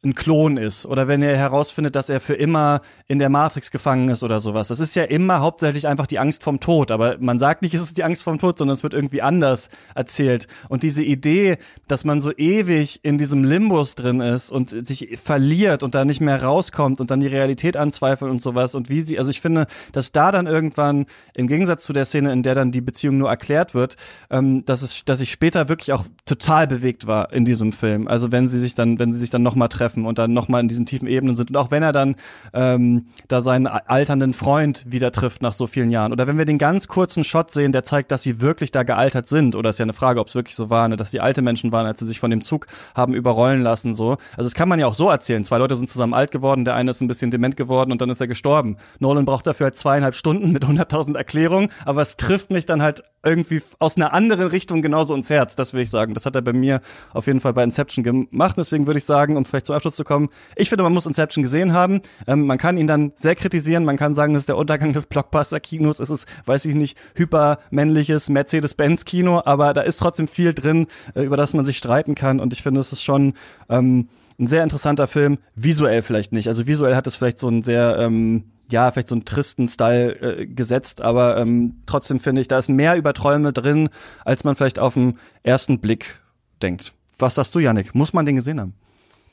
[0.03, 4.09] ein Klon ist oder wenn er herausfindet, dass er für immer in der Matrix gefangen
[4.09, 4.67] ist oder sowas.
[4.67, 7.81] Das ist ja immer hauptsächlich einfach die Angst vom Tod, aber man sagt nicht, es
[7.81, 10.47] ist die Angst vom Tod, sondern es wird irgendwie anders erzählt.
[10.69, 15.81] Und diese Idee, dass man so ewig in diesem Limbus drin ist und sich verliert
[15.83, 19.17] und da nicht mehr rauskommt und dann die Realität anzweifelt und sowas und wie sie,
[19.17, 22.71] also ich finde, dass da dann irgendwann im Gegensatz zu der Szene, in der dann
[22.71, 23.95] die Beziehung nur erklärt wird,
[24.29, 28.07] ähm, dass es, dass ich später wirklich auch total bewegt war in diesem Film.
[28.07, 30.67] Also wenn sie sich dann, wenn sie sich dann nochmal treffen und dann nochmal in
[30.67, 32.15] diesen tiefen Ebenen sind und auch wenn er dann
[32.53, 36.57] ähm, da seinen alternden Freund wieder trifft nach so vielen Jahren oder wenn wir den
[36.57, 39.83] ganz kurzen Shot sehen, der zeigt, dass sie wirklich da gealtert sind oder ist ja
[39.83, 42.07] eine Frage, ob es wirklich so war, ne, dass sie alte Menschen waren, als sie
[42.07, 44.17] sich von dem Zug haben überrollen lassen so.
[44.31, 45.45] Also das kann man ja auch so erzählen.
[45.45, 48.09] Zwei Leute sind zusammen alt geworden, der eine ist ein bisschen dement geworden und dann
[48.09, 48.77] ist er gestorben.
[48.99, 53.03] Nolan braucht dafür halt zweieinhalb Stunden mit 100.000 Erklärungen, aber es trifft mich dann halt
[53.23, 56.13] irgendwie aus einer anderen Richtung genauso ins Herz, das will ich sagen.
[56.13, 56.81] Das hat er bei mir
[57.13, 58.55] auf jeden Fall bei Inception gemacht.
[58.57, 61.43] Deswegen würde ich sagen, um vielleicht zum Abschluss zu kommen, ich finde, man muss Inception
[61.43, 62.01] gesehen haben.
[62.27, 63.85] Ähm, man kann ihn dann sehr kritisieren.
[63.85, 65.99] Man kann sagen, das ist der Untergang des Blockbuster-Kinos.
[65.99, 71.37] Es ist, weiß ich nicht, hypermännliches Mercedes-Benz-Kino, aber da ist trotzdem viel drin, äh, über
[71.37, 72.39] das man sich streiten kann.
[72.39, 73.33] Und ich finde, es ist schon
[73.69, 74.09] ähm,
[74.39, 75.37] ein sehr interessanter Film.
[75.55, 76.47] Visuell vielleicht nicht.
[76.47, 80.13] Also visuell hat es vielleicht so einen sehr ähm, ja, vielleicht so einen tristen Style
[80.21, 83.89] äh, gesetzt, aber ähm, trotzdem finde ich, da ist mehr über Träume drin,
[84.23, 86.19] als man vielleicht auf den ersten Blick
[86.61, 86.93] denkt.
[87.17, 87.95] Was sagst du, Yannick?
[87.95, 88.73] Muss man den gesehen haben?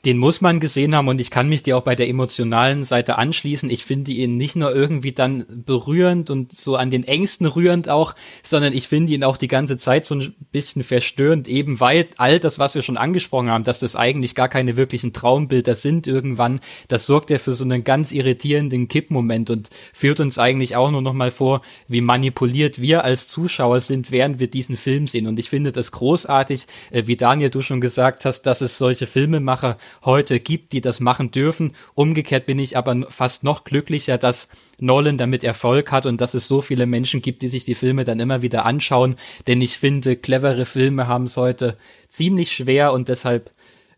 [0.05, 3.17] Den muss man gesehen haben und ich kann mich dir auch bei der emotionalen Seite
[3.17, 3.69] anschließen.
[3.69, 8.13] Ich finde ihn nicht nur irgendwie dann berührend und so an den Ängsten rührend auch,
[8.43, 12.39] sondern ich finde ihn auch die ganze Zeit so ein bisschen verstörend, eben weil all
[12.39, 16.59] das, was wir schon angesprochen haben, dass das eigentlich gar keine wirklichen Traumbilder sind irgendwann,
[16.89, 21.01] das sorgt ja für so einen ganz irritierenden Kippmoment und führt uns eigentlich auch nur
[21.01, 25.27] noch mal vor, wie manipuliert wir als Zuschauer sind, während wir diesen Film sehen.
[25.27, 29.07] Und ich finde das großartig, äh, wie Daniel du schon gesagt hast, dass es solche
[29.07, 31.75] Filmemacher heute gibt, die das machen dürfen.
[31.93, 36.47] Umgekehrt bin ich aber fast noch glücklicher, dass Nolan damit Erfolg hat und dass es
[36.47, 39.15] so viele Menschen gibt, die sich die Filme dann immer wieder anschauen.
[39.47, 41.77] Denn ich finde, clevere Filme haben es heute
[42.09, 43.51] ziemlich schwer und deshalb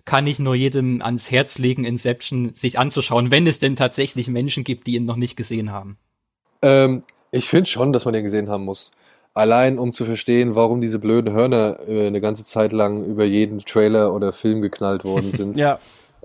[0.06, 4.64] kann ich nur jedem ans Herz legen, Inception sich anzuschauen, wenn es denn tatsächlich Menschen
[4.64, 5.98] gibt, die ihn noch nicht gesehen haben.
[6.62, 8.92] Ähm, ich finde schon, dass man den gesehen haben muss.
[9.36, 13.60] Allein um zu verstehen, warum diese blöden Hörner äh, eine ganze Zeit lang über jeden
[13.60, 15.58] Trailer oder Film geknallt worden sind.
[15.58, 15.78] ja.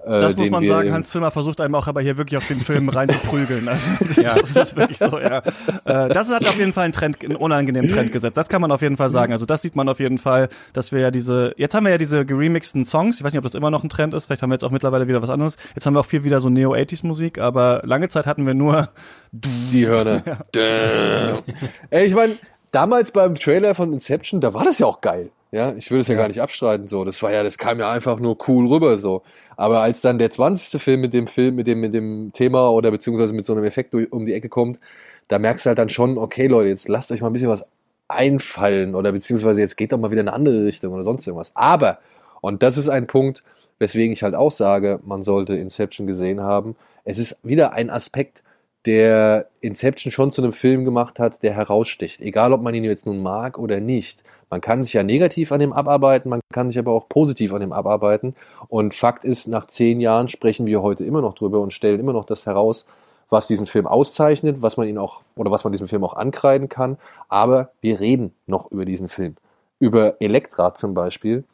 [0.07, 2.61] Äh, das muss man sagen, Hans Zimmer versucht einem auch aber hier wirklich auf den
[2.61, 3.69] Film reinzuprügeln.
[3.69, 3.91] Also,
[4.23, 4.35] ja.
[4.35, 5.39] Das ist wirklich so, ja.
[5.85, 8.37] Äh, das hat auf jeden Fall einen Trend, einen unangenehmen Trend gesetzt.
[8.37, 9.33] Das kann man auf jeden Fall sagen.
[9.33, 11.99] Also das sieht man auf jeden Fall, dass wir ja diese, jetzt haben wir ja
[11.99, 13.19] diese geremixten Songs.
[13.19, 14.27] Ich weiß nicht, ob das immer noch ein Trend ist.
[14.27, 15.57] Vielleicht haben wir jetzt auch mittlerweile wieder was anderes.
[15.75, 18.89] Jetzt haben wir auch viel wieder so Neo-80s Musik, aber lange Zeit hatten wir nur
[19.33, 20.23] die Hörner.
[20.55, 21.43] Ja.
[21.91, 22.37] Ey, ich meine,
[22.71, 25.31] damals beim Trailer von Inception, da war das ja auch geil.
[25.53, 27.05] Ja, ich will es ja, ja, gar nicht abstreiten, so.
[27.05, 29.23] Das war ja, das kam ja einfach nur cool rüber, so.
[29.57, 30.81] Aber als dann der 20.
[30.81, 33.95] Film mit dem Film, mit dem, mit dem Thema oder beziehungsweise mit so einem Effekt
[33.95, 34.79] um die Ecke kommt,
[35.27, 37.65] da merkst du halt dann schon, okay, Leute, jetzt lasst euch mal ein bisschen was
[38.09, 41.53] einfallen oder beziehungsweise jetzt geht doch mal wieder in eine andere Richtung oder sonst irgendwas.
[41.55, 41.99] Aber,
[42.41, 43.43] und das ist ein Punkt,
[43.79, 46.77] weswegen ich halt auch sage, man sollte Inception gesehen haben.
[47.05, 48.43] Es ist wieder ein Aspekt,
[48.87, 52.21] der Inception schon zu einem Film gemacht hat, der heraussticht.
[52.21, 54.23] Egal, ob man ihn jetzt nun mag oder nicht.
[54.49, 57.61] Man kann sich ja negativ an dem abarbeiten, man kann sich aber auch positiv an
[57.61, 58.35] dem abarbeiten.
[58.69, 62.13] Und Fakt ist, nach zehn Jahren sprechen wir heute immer noch drüber und stellen immer
[62.13, 62.87] noch das heraus,
[63.29, 66.69] was diesen Film auszeichnet, was man ihn auch oder was man diesem Film auch ankreiden
[66.69, 66.99] kann.
[67.29, 69.37] Aber wir reden noch über diesen Film.
[69.79, 71.45] Über Elektra zum Beispiel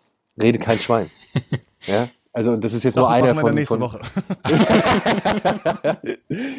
[0.40, 1.10] redet kein Schwein.
[1.86, 3.54] ja, also das ist jetzt Doch, nur einer von.
[3.54, 4.00] Nächste von Woche.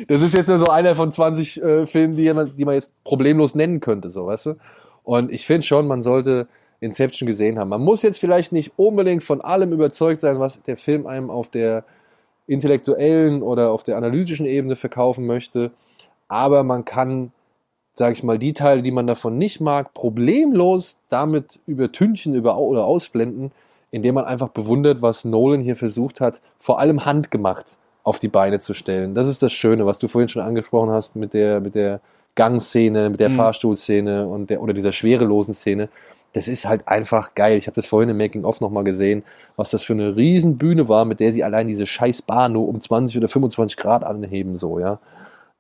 [0.08, 3.54] das ist jetzt nur so einer von 20 äh, Filmen, die, die man jetzt problemlos
[3.54, 4.56] nennen könnte, so weißt du.
[5.04, 6.48] Und ich finde schon, man sollte
[6.80, 7.70] Inception gesehen haben.
[7.70, 11.50] Man muss jetzt vielleicht nicht unbedingt von allem überzeugt sein, was der Film einem auf
[11.50, 11.84] der
[12.48, 15.70] intellektuellen oder auf der analytischen Ebene verkaufen möchte.
[16.28, 17.32] Aber man kann,
[17.94, 22.84] sage ich mal, die Teile, die man davon nicht mag, problemlos damit übertünchen über oder
[22.86, 23.52] ausblenden
[23.92, 28.60] indem man einfach bewundert, was Nolan hier versucht hat, vor allem handgemacht auf die Beine
[28.60, 29.16] zu stellen.
[29.16, 32.00] Das ist das Schöne, was du vorhin schon angesprochen hast mit der, mit der
[32.36, 33.36] Gangszene, mit der mhm.
[33.36, 35.90] Fahrstuhlszene und der, oder dieser schwerelosen Szene.
[36.34, 37.58] Das ist halt einfach geil.
[37.58, 39.24] Ich habe das vorhin im Making-of nochmal gesehen,
[39.56, 42.80] was das für eine Riesenbühne war, mit der sie allein diese scheiß Bar nur um
[42.80, 45.00] 20 oder 25 Grad anheben, so, ja.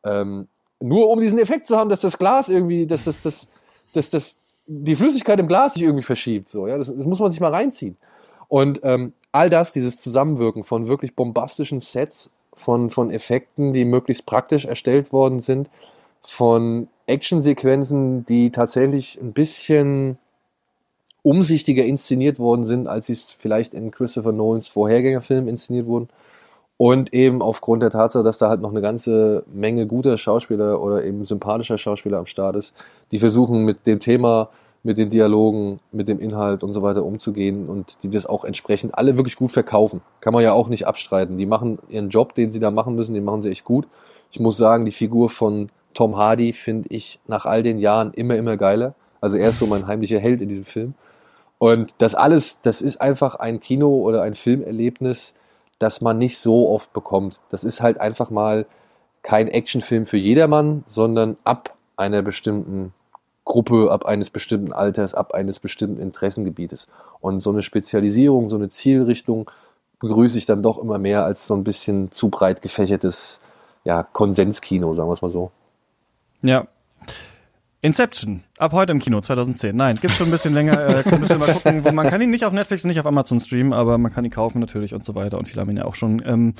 [0.05, 0.47] Ähm,
[0.79, 3.47] nur um diesen Effekt zu haben, dass das Glas irgendwie, dass das, das,
[3.93, 6.77] das, das, die Flüssigkeit im Glas sich irgendwie verschiebt, so, ja.
[6.77, 7.97] Das, das muss man sich mal reinziehen.
[8.47, 14.25] Und ähm, all das, dieses Zusammenwirken von wirklich bombastischen Sets, von, von Effekten, die möglichst
[14.25, 15.69] praktisch erstellt worden sind,
[16.23, 20.17] von Actionsequenzen, die tatsächlich ein bisschen
[21.21, 26.09] umsichtiger inszeniert worden sind, als sie es vielleicht in Christopher Nolans Vorhergängerfilm inszeniert wurden.
[26.77, 31.03] Und eben aufgrund der Tatsache, dass da halt noch eine ganze Menge guter Schauspieler oder
[31.03, 32.75] eben sympathischer Schauspieler am Start ist,
[33.11, 34.49] die versuchen mit dem Thema
[34.83, 38.97] mit den Dialogen, mit dem Inhalt und so weiter umzugehen und die das auch entsprechend
[38.97, 40.01] alle wirklich gut verkaufen.
[40.21, 41.37] Kann man ja auch nicht abstreiten.
[41.37, 43.87] Die machen ihren Job, den sie da machen müssen, den machen sie echt gut.
[44.31, 48.35] Ich muss sagen, die Figur von Tom Hardy finde ich nach all den Jahren immer,
[48.35, 48.93] immer geiler.
[49.19, 50.93] Also er ist so mein heimlicher Held in diesem Film.
[51.57, 55.33] Und das alles, das ist einfach ein Kino- oder ein Filmerlebnis,
[55.79, 57.41] das man nicht so oft bekommt.
[57.49, 58.67] Das ist halt einfach mal
[59.23, 62.93] kein Actionfilm für jedermann, sondern ab einer bestimmten
[63.47, 66.87] Gruppe ab eines bestimmten Alters, ab eines bestimmten Interessengebietes.
[67.19, 69.49] Und so eine Spezialisierung, so eine Zielrichtung
[69.99, 73.41] begrüße ich dann doch immer mehr als so ein bisschen zu breit gefächertes
[73.83, 75.49] ja, Konsenskino, sagen wir es mal so.
[76.41, 76.67] Ja,
[77.87, 79.73] Inception, ab heute im Kino, 2010.
[79.73, 80.73] Nein, gibt's schon ein bisschen länger.
[80.77, 83.39] Äh, ein bisschen mal gucken, wo man kann ihn nicht auf Netflix, nicht auf Amazon
[83.39, 85.37] streamen, aber man kann ihn kaufen natürlich und so weiter.
[85.37, 86.53] Und viele haben ihn ja auch schon ähm,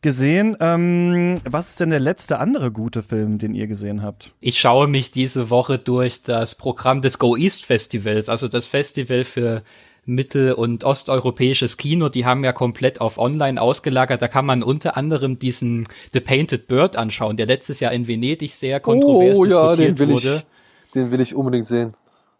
[0.00, 0.56] gesehen.
[0.58, 4.32] Ähm, was ist denn der letzte andere gute Film, den ihr gesehen habt?
[4.40, 9.22] Ich schaue mich diese Woche durch das Programm des Go East Festivals, also das Festival
[9.22, 9.62] für
[10.04, 14.20] mittel- und osteuropäisches Kino, die haben ja komplett auf online ausgelagert.
[14.20, 18.52] Da kann man unter anderem diesen The Painted Bird anschauen, der letztes Jahr in Venedig
[18.52, 20.36] sehr kontrovers oh, ja, diskutiert wurde.
[20.38, 20.61] Ich,
[20.94, 21.94] den will ich unbedingt sehen.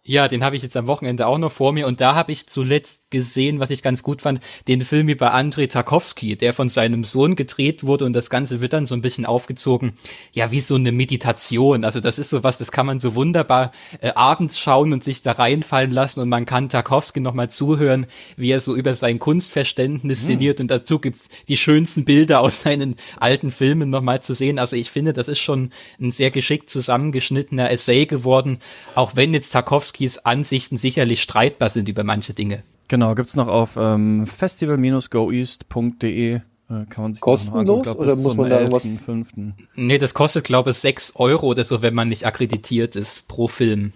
[0.05, 2.48] Ja, den habe ich jetzt am Wochenende auch noch vor mir und da habe ich
[2.48, 7.05] zuletzt gesehen, was ich ganz gut fand, den Film über Andrei Tarkovsky, der von seinem
[7.05, 9.92] Sohn gedreht wurde und das Ganze wird dann so ein bisschen aufgezogen,
[10.32, 11.84] ja, wie so eine Meditation.
[11.84, 15.22] Also das ist so was, das kann man so wunderbar äh, abends schauen und sich
[15.22, 20.22] da reinfallen lassen und man kann Tarkovsky nochmal zuhören, wie er so über sein Kunstverständnis
[20.22, 20.26] hm.
[20.26, 24.59] sinniert und dazu gibt's die schönsten Bilder aus seinen alten Filmen nochmal zu sehen.
[24.59, 28.59] Also ich finde, das ist schon ein sehr geschickt zusammengeschnittener Essay geworden,
[28.97, 32.62] auch wenn jetzt Tarkovsky Tarkowskis Ansichten sicherlich streitbar sind über manche Dinge.
[32.89, 36.40] Genau, gibt's noch auf ähm, festival-goeast.de äh,
[36.89, 38.86] kann man sich Kostenlos glaub, oder muss man da irgendwas?
[38.86, 39.31] 5.
[39.77, 43.48] Nee, das kostet glaube ich 6 Euro oder so, wenn man nicht akkreditiert ist pro
[43.48, 43.93] Film.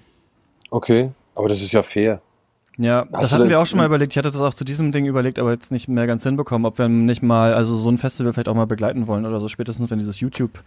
[0.71, 2.21] Okay, aber das ist ja fair.
[2.79, 4.13] Ja, Hast das hatten wir auch schon mal überlegt.
[4.13, 6.77] Ich hatte das auch zu diesem Ding überlegt, aber jetzt nicht mehr ganz hinbekommen, ob
[6.79, 9.91] wir nicht mal, also so ein Festival vielleicht auch mal begleiten wollen oder so, spätestens
[9.91, 10.63] wenn dieses YouTube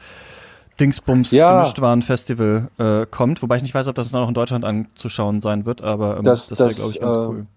[0.79, 1.53] Dingsbums ja.
[1.53, 5.41] Gemischtwaren Festival äh, kommt, wobei ich nicht weiß, ob das dann auch in Deutschland anzuschauen
[5.41, 7.47] sein wird, aber ähm, das, das wäre, glaube ich, ganz äh, cool.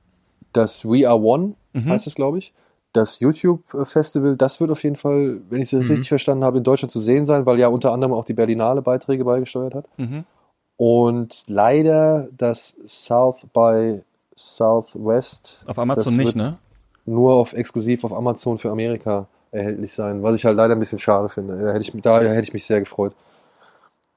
[0.52, 1.88] Das We Are One mhm.
[1.88, 2.52] heißt es, glaube ich.
[2.92, 5.90] Das YouTube-Festival, das wird auf jeden Fall, wenn ich das mhm.
[5.92, 8.82] richtig verstanden habe, in Deutschland zu sehen sein, weil ja unter anderem auch die Berlinale
[8.82, 9.86] Beiträge beigesteuert hat.
[9.96, 10.24] Mhm.
[10.76, 14.02] Und leider das South by
[14.36, 15.64] Southwest.
[15.66, 16.58] Auf Amazon nicht, ne?
[17.06, 20.98] Nur auf exklusiv auf Amazon für Amerika erhältlich sein, was ich halt leider ein bisschen
[20.98, 21.56] schade finde.
[21.56, 23.14] Da hätte ich, da hätte ich mich sehr gefreut.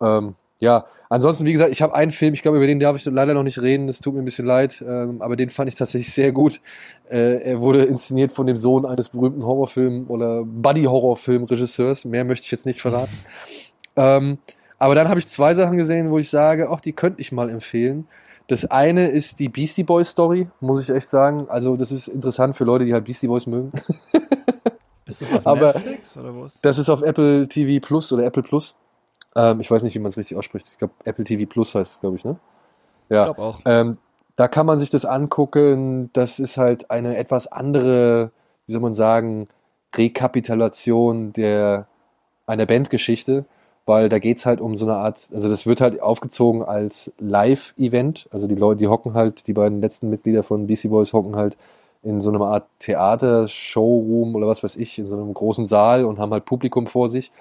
[0.02, 3.06] Ähm, ja, ansonsten, wie gesagt, ich habe einen Film, ich glaube, über den darf ich
[3.06, 5.76] leider noch nicht reden, es tut mir ein bisschen leid, ähm, aber den fand ich
[5.76, 6.62] tatsächlich sehr gut.
[7.10, 12.06] Äh, er wurde inszeniert von dem Sohn eines berühmten Horrorfilm- oder Buddy-Horrorfilm-Regisseurs.
[12.06, 13.18] Mehr möchte ich jetzt nicht verraten.
[13.98, 14.38] ähm,
[14.80, 17.50] aber dann habe ich zwei Sachen gesehen, wo ich sage, ach, die könnte ich mal
[17.50, 18.08] empfehlen.
[18.48, 21.48] Das eine ist die Beastie Boys Story, muss ich echt sagen.
[21.50, 23.72] Also, das ist interessant für Leute, die halt Beastie Boys mögen.
[25.06, 26.62] Ist das auf Aber Netflix oder wo ist das?
[26.62, 28.76] Das ist auf Apple TV Plus oder Apple Plus.
[29.36, 30.70] Ähm, ich weiß nicht, wie man es richtig ausspricht.
[30.72, 32.38] Ich glaube, Apple TV Plus heißt es, glaube ich, ne?
[33.10, 33.20] Ja.
[33.20, 33.60] Ich glaube auch.
[33.66, 33.98] Ähm,
[34.36, 36.10] da kann man sich das angucken.
[36.14, 38.32] Das ist halt eine etwas andere,
[38.66, 39.48] wie soll man sagen,
[39.96, 41.88] Rekapitulation der,
[42.48, 43.46] einer Bandgeschichte,
[43.86, 47.14] weil da geht es halt um so eine Art, also das wird halt aufgezogen als
[47.20, 48.28] Live-Event.
[48.32, 51.58] Also die Leute, die hocken halt, die beiden letzten Mitglieder von DC Boys hocken halt
[52.06, 56.06] in so einer Art Theater, Showroom oder was weiß ich, in so einem großen Saal
[56.06, 57.32] und haben halt Publikum vor sich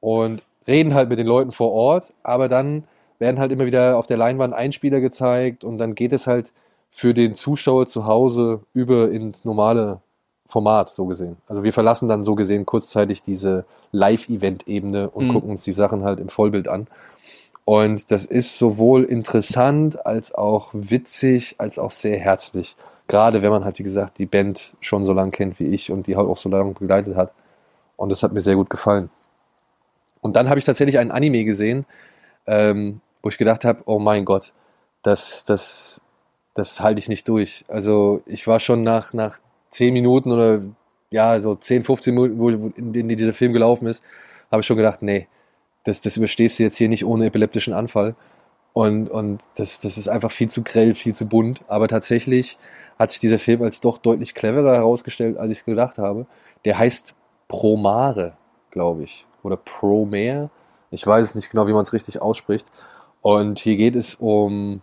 [0.00, 2.84] und reden halt mit den Leuten vor Ort, aber dann
[3.18, 6.52] werden halt immer wieder auf der Leinwand Einspieler gezeigt und dann geht es halt
[6.90, 10.00] für den Zuschauer zu Hause über ins normale
[10.46, 11.36] Format, so gesehen.
[11.46, 15.32] Also wir verlassen dann so gesehen kurzzeitig diese Live-Event-Ebene und mhm.
[15.32, 16.88] gucken uns die Sachen halt im Vollbild an.
[17.64, 22.74] Und das ist sowohl interessant als auch witzig, als auch sehr herzlich.
[23.10, 26.06] Gerade wenn man halt, wie gesagt, die Band schon so lange kennt wie ich und
[26.06, 27.32] die halt auch so lange begleitet hat.
[27.96, 29.10] Und das hat mir sehr gut gefallen.
[30.20, 31.86] Und dann habe ich tatsächlich einen Anime gesehen,
[32.46, 34.52] ähm, wo ich gedacht habe, oh mein Gott,
[35.02, 36.00] das, das,
[36.54, 37.64] das halte ich nicht durch.
[37.66, 40.62] Also ich war schon nach, nach 10 Minuten oder
[41.10, 44.04] ja, so 10, 15 Minuten, wo, in denen dieser Film gelaufen ist,
[44.52, 45.26] habe ich schon gedacht, nee,
[45.82, 48.14] das, das überstehst du jetzt hier nicht ohne epileptischen Anfall.
[48.72, 51.62] Und, und das, das ist einfach viel zu grell, viel zu bunt.
[51.68, 52.58] Aber tatsächlich
[52.98, 56.26] hat sich dieser Film als doch deutlich cleverer herausgestellt, als ich es gedacht habe.
[56.64, 57.14] Der heißt
[57.48, 58.34] Promare,
[58.70, 59.26] glaube ich.
[59.42, 60.50] Oder Promare.
[60.90, 62.66] Ich weiß es nicht genau, wie man es richtig ausspricht.
[63.22, 64.82] Und hier geht es um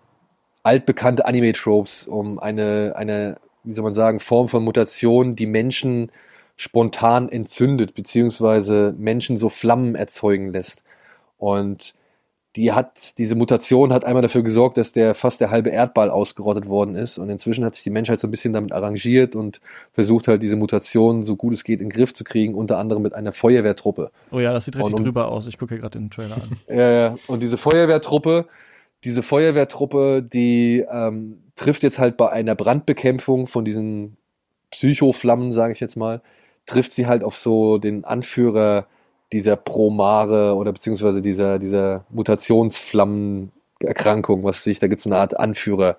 [0.63, 6.11] altbekannte Anime-Tropes, um eine, eine, wie soll man sagen, Form von Mutation, die Menschen
[6.57, 10.83] spontan entzündet, beziehungsweise Menschen so Flammen erzeugen lässt.
[11.37, 11.93] Und
[12.57, 16.65] die hat, diese Mutation hat einmal dafür gesorgt, dass der fast der halbe Erdball ausgerottet
[16.65, 17.19] worden ist.
[17.19, 19.61] Und inzwischen hat sich die Menschheit so ein bisschen damit arrangiert und
[19.93, 23.03] versucht halt diese Mutation so gut es geht in den Griff zu kriegen, unter anderem
[23.03, 24.09] mit einer Feuerwehrtruppe.
[24.31, 25.45] Oh ja, das sieht richtig und, drüber aus.
[25.45, 26.57] Ich gucke hier gerade den Trailer an.
[26.67, 27.15] ja, ja.
[27.27, 28.47] Und diese Feuerwehrtruppe,
[29.03, 34.17] diese Feuerwehrtruppe, die ähm, trifft jetzt halt bei einer Brandbekämpfung von diesen
[34.71, 36.23] Psychoflammen, sage ich jetzt mal,
[36.65, 38.87] trifft sie halt auf so den Anführer
[39.33, 45.97] dieser Promare oder beziehungsweise dieser, dieser Mutationsflammenerkrankung, was sich, da gibt es eine Art Anführer.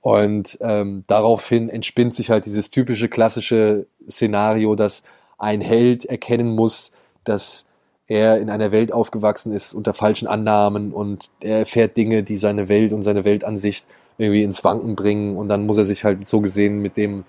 [0.00, 5.02] Und ähm, daraufhin entspinnt sich halt dieses typische klassische Szenario, dass
[5.38, 6.92] ein Held erkennen muss,
[7.24, 7.66] dass
[8.06, 12.68] er in einer Welt aufgewachsen ist unter falschen Annahmen und er erfährt Dinge, die seine
[12.68, 13.86] Welt und seine Weltansicht
[14.18, 17.24] irgendwie ins Wanken bringen und dann muss er sich halt so gesehen mit dem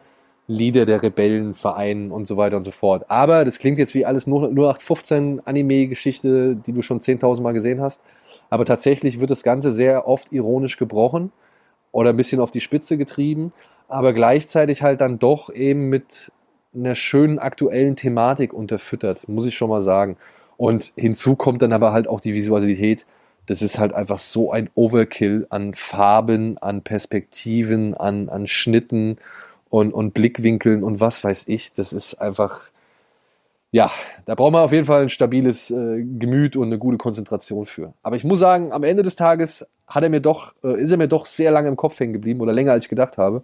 [0.48, 3.06] Lieder der Rebellen vereinen und so weiter und so fort.
[3.10, 7.82] Aber das klingt jetzt wie alles nur 0815 Anime-Geschichte, die du schon 10.000 Mal gesehen
[7.82, 8.02] hast.
[8.50, 11.32] Aber tatsächlich wird das Ganze sehr oft ironisch gebrochen
[11.92, 13.54] oder ein bisschen auf die Spitze getrieben,
[13.88, 16.32] aber gleichzeitig halt dann doch eben mit
[16.76, 20.18] einer schönen aktuellen Thematik unterfüttert, muss ich schon mal sagen.
[20.58, 23.06] Und hinzu kommt dann aber halt auch die Visualität,
[23.46, 29.18] das ist halt einfach so ein Overkill an Farben, an Perspektiven, an, an Schnitten
[29.76, 31.74] und, und Blickwinkeln und was weiß ich.
[31.74, 32.70] Das ist einfach,
[33.72, 33.92] ja,
[34.24, 37.94] da braucht man auf jeden Fall ein stabiles äh, Gemüt und eine gute Konzentration für.
[38.02, 40.98] Aber ich muss sagen, am Ende des Tages hat er mir doch, äh, ist er
[40.98, 43.44] mir doch sehr lange im Kopf hängen geblieben oder länger als ich gedacht habe.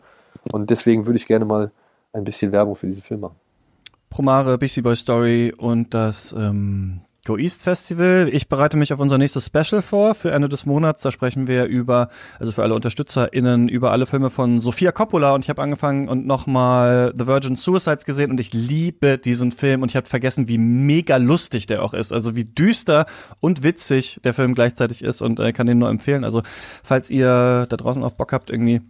[0.54, 1.72] Und deswegen würde ich gerne mal
[2.14, 3.36] ein bisschen Werbung für diesen Film machen.
[4.10, 8.30] Promare, Beastie Boy Story und das ähm, Go East Festival.
[8.32, 11.04] Ich bereite mich auf unser nächstes Special vor für Ende des Monats.
[11.04, 15.46] Da sprechen wir über, also für alle UnterstützerInnen, über alle Filme von Sofia Coppola und
[15.46, 19.92] ich habe angefangen und nochmal The Virgin Suicides gesehen und ich liebe diesen Film und
[19.92, 22.12] ich habe vergessen, wie mega lustig der auch ist.
[22.12, 23.06] Also wie düster
[23.40, 26.24] und witzig der Film gleichzeitig ist und äh, kann den nur empfehlen.
[26.24, 26.42] Also
[26.84, 28.82] falls ihr da draußen auch Bock habt, irgendwie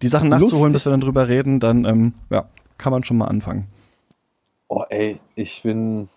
[0.00, 0.74] die Sachen nachzuholen, lustig.
[0.74, 2.48] bis wir dann drüber reden, dann ähm, ja,
[2.78, 3.66] kann man schon mal anfangen.
[4.68, 6.08] Oh ey, ich bin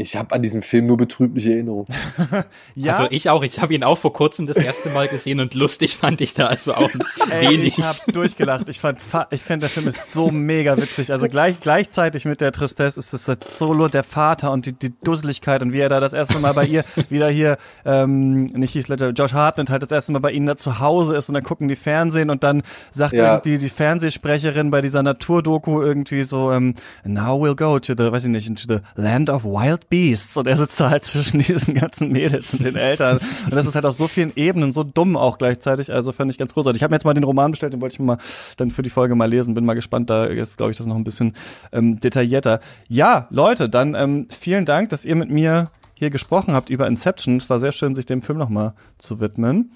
[0.00, 1.88] ich habe an diesen Film nur betrübliche Erinnerungen.
[2.76, 2.92] ja?
[2.92, 3.42] Also ich auch.
[3.42, 6.46] Ich habe ihn auch vor kurzem das erste Mal gesehen und lustig fand ich da
[6.46, 6.88] also auch
[7.30, 7.76] Ey, wenig.
[7.76, 8.68] Ich habe durchgelacht.
[8.68, 9.00] Ich fand,
[9.30, 11.10] ich finde der Film ist so mega witzig.
[11.10, 14.94] Also gleich gleichzeitig mit der Tristesse ist es das Solo der Vater und die, die
[15.02, 18.86] Dusseligkeit und wie er da das erste Mal bei ihr wieder hier ähm, nicht Heath
[18.86, 21.42] Ledger, Josh Hartnett halt das erste Mal bei ihnen da zu Hause ist und dann
[21.42, 22.62] gucken die Fernsehen und dann
[22.92, 23.34] sagt ja.
[23.34, 28.22] irgendwie die Fernsehsprecherin bei dieser Naturdoku irgendwie so ähm, Now we'll go to the, weiß
[28.22, 31.74] ich nicht, into the land of wild Beasts und er sitzt da halt zwischen diesen
[31.74, 35.16] ganzen Mädels und den Eltern und das ist halt auf so vielen Ebenen so dumm
[35.16, 36.78] auch gleichzeitig, also fand ich ganz großartig.
[36.78, 38.18] Ich habe mir jetzt mal den Roman bestellt, den wollte ich mal
[38.56, 40.96] dann für die Folge mal lesen, bin mal gespannt, da ist glaube ich das noch
[40.96, 41.34] ein bisschen
[41.72, 42.60] ähm, detaillierter.
[42.88, 47.38] Ja, Leute, dann ähm, vielen Dank, dass ihr mit mir hier gesprochen habt über Inception.
[47.38, 49.72] Es war sehr schön, sich dem Film nochmal zu widmen.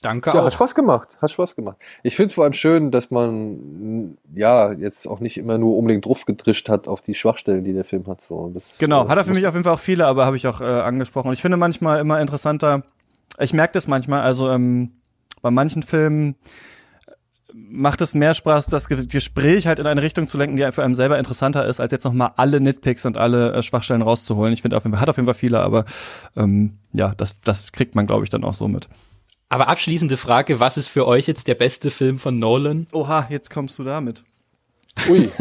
[0.00, 0.44] Danke ja, auch.
[0.44, 1.18] Hat Spaß gemacht.
[1.20, 1.76] Hat Spaß gemacht.
[2.04, 6.06] Ich finde es vor allem schön, dass man ja jetzt auch nicht immer nur unbedingt
[6.06, 8.20] drauf gedrischt hat auf die Schwachstellen, die der Film hat.
[8.20, 10.36] So, das, genau, äh, hat er für mich auf jeden Fall auch viele, aber habe
[10.36, 11.28] ich auch äh, angesprochen.
[11.28, 12.84] Und ich finde manchmal immer interessanter,
[13.40, 14.92] ich merke das manchmal, also ähm,
[15.42, 16.36] bei manchen Filmen
[17.52, 20.94] macht es mehr Spaß, das Gespräch halt in eine Richtung zu lenken, die für einen
[20.94, 24.52] selber interessanter ist, als jetzt nochmal alle Nitpicks und alle äh, Schwachstellen rauszuholen.
[24.52, 25.84] Ich finde, auf jeden Fall, hat auf jeden Fall viele, aber
[26.36, 28.88] ähm, ja, das, das kriegt man, glaube ich, dann auch so mit.
[29.48, 32.86] Aber abschließende Frage, was ist für euch jetzt der beste Film von Nolan?
[32.92, 34.22] Oha, jetzt kommst du damit.
[35.08, 35.30] Ui.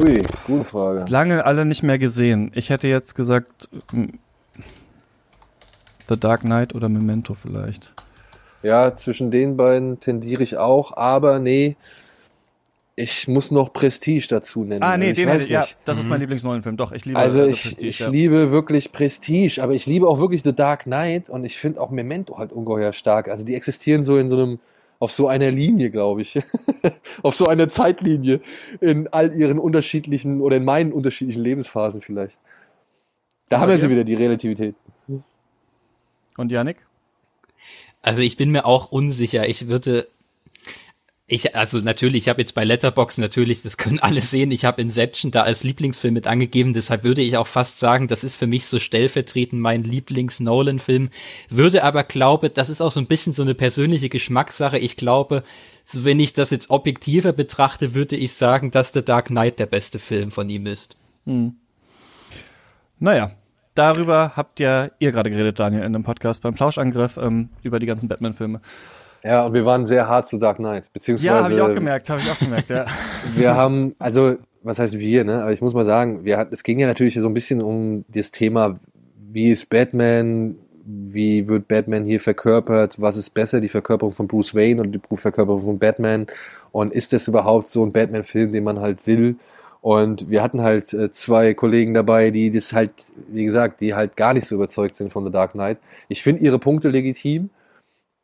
[0.00, 1.04] Ui, gute Frage.
[1.08, 2.50] Lange alle nicht mehr gesehen.
[2.54, 3.68] Ich hätte jetzt gesagt
[6.08, 7.92] The Dark Knight oder Memento vielleicht.
[8.62, 11.76] Ja, zwischen den beiden tendiere ich auch, aber nee,
[13.02, 14.82] ich muss noch Prestige dazu nennen.
[14.82, 16.22] Ah, nee, ich den hätte ich, ja, das ist mein mhm.
[16.22, 16.76] Lieblingsneuenfilm.
[16.76, 18.08] Doch, ich liebe Also äh, ich, Prestige, ich ja.
[18.08, 21.90] liebe wirklich Prestige, aber ich liebe auch wirklich The Dark Knight und ich finde auch
[21.90, 23.28] Memento halt ungeheuer stark.
[23.28, 24.58] Also die existieren so in so einem,
[25.00, 26.38] auf so einer Linie, glaube ich.
[27.22, 28.40] auf so einer Zeitlinie
[28.80, 32.38] in all ihren unterschiedlichen oder in meinen unterschiedlichen Lebensphasen vielleicht.
[33.48, 34.76] Da haben wir sie wieder, die Relativität.
[36.36, 36.86] Und Yannick?
[38.00, 39.48] Also ich bin mir auch unsicher.
[39.48, 40.06] Ich würde
[41.26, 44.82] ich, also natürlich, ich habe jetzt bei Letterbox natürlich, das können alle sehen, ich habe
[44.82, 48.46] Inception da als Lieblingsfilm mit angegeben, deshalb würde ich auch fast sagen, das ist für
[48.46, 51.10] mich so stellvertretend mein Lieblings-Nolan-Film,
[51.48, 55.44] würde aber glaube, das ist auch so ein bisschen so eine persönliche Geschmackssache, ich glaube,
[55.92, 59.98] wenn ich das jetzt objektiver betrachte, würde ich sagen, dass The Dark Knight der beste
[59.98, 60.96] Film von ihm ist.
[61.24, 61.56] Hm.
[62.98, 63.32] Naja,
[63.74, 67.86] darüber habt ja ihr gerade geredet, Daniel, in dem Podcast beim Plauschangriff ähm, über die
[67.86, 68.60] ganzen Batman-Filme.
[69.24, 71.26] Ja, und wir waren sehr hart zu Dark Knight, beziehungsweise.
[71.26, 72.86] Ja, habe ich auch gemerkt, habe ich auch gemerkt, ja.
[73.36, 75.42] wir haben, also, was heißt wir, ne?
[75.42, 78.04] Aber ich muss mal sagen, wir hat, es ging ja natürlich so ein bisschen um
[78.08, 78.80] das Thema,
[79.30, 84.54] wie ist Batman, wie wird Batman hier verkörpert, was ist besser, die Verkörperung von Bruce
[84.54, 86.26] Wayne oder die Verkörperung von Batman
[86.72, 89.36] und ist das überhaupt so ein Batman-Film, den man halt will?
[89.80, 92.92] Und wir hatten halt äh, zwei Kollegen dabei, die das halt,
[93.28, 95.78] wie gesagt, die halt gar nicht so überzeugt sind von The Dark Knight.
[96.08, 97.50] Ich finde ihre Punkte legitim,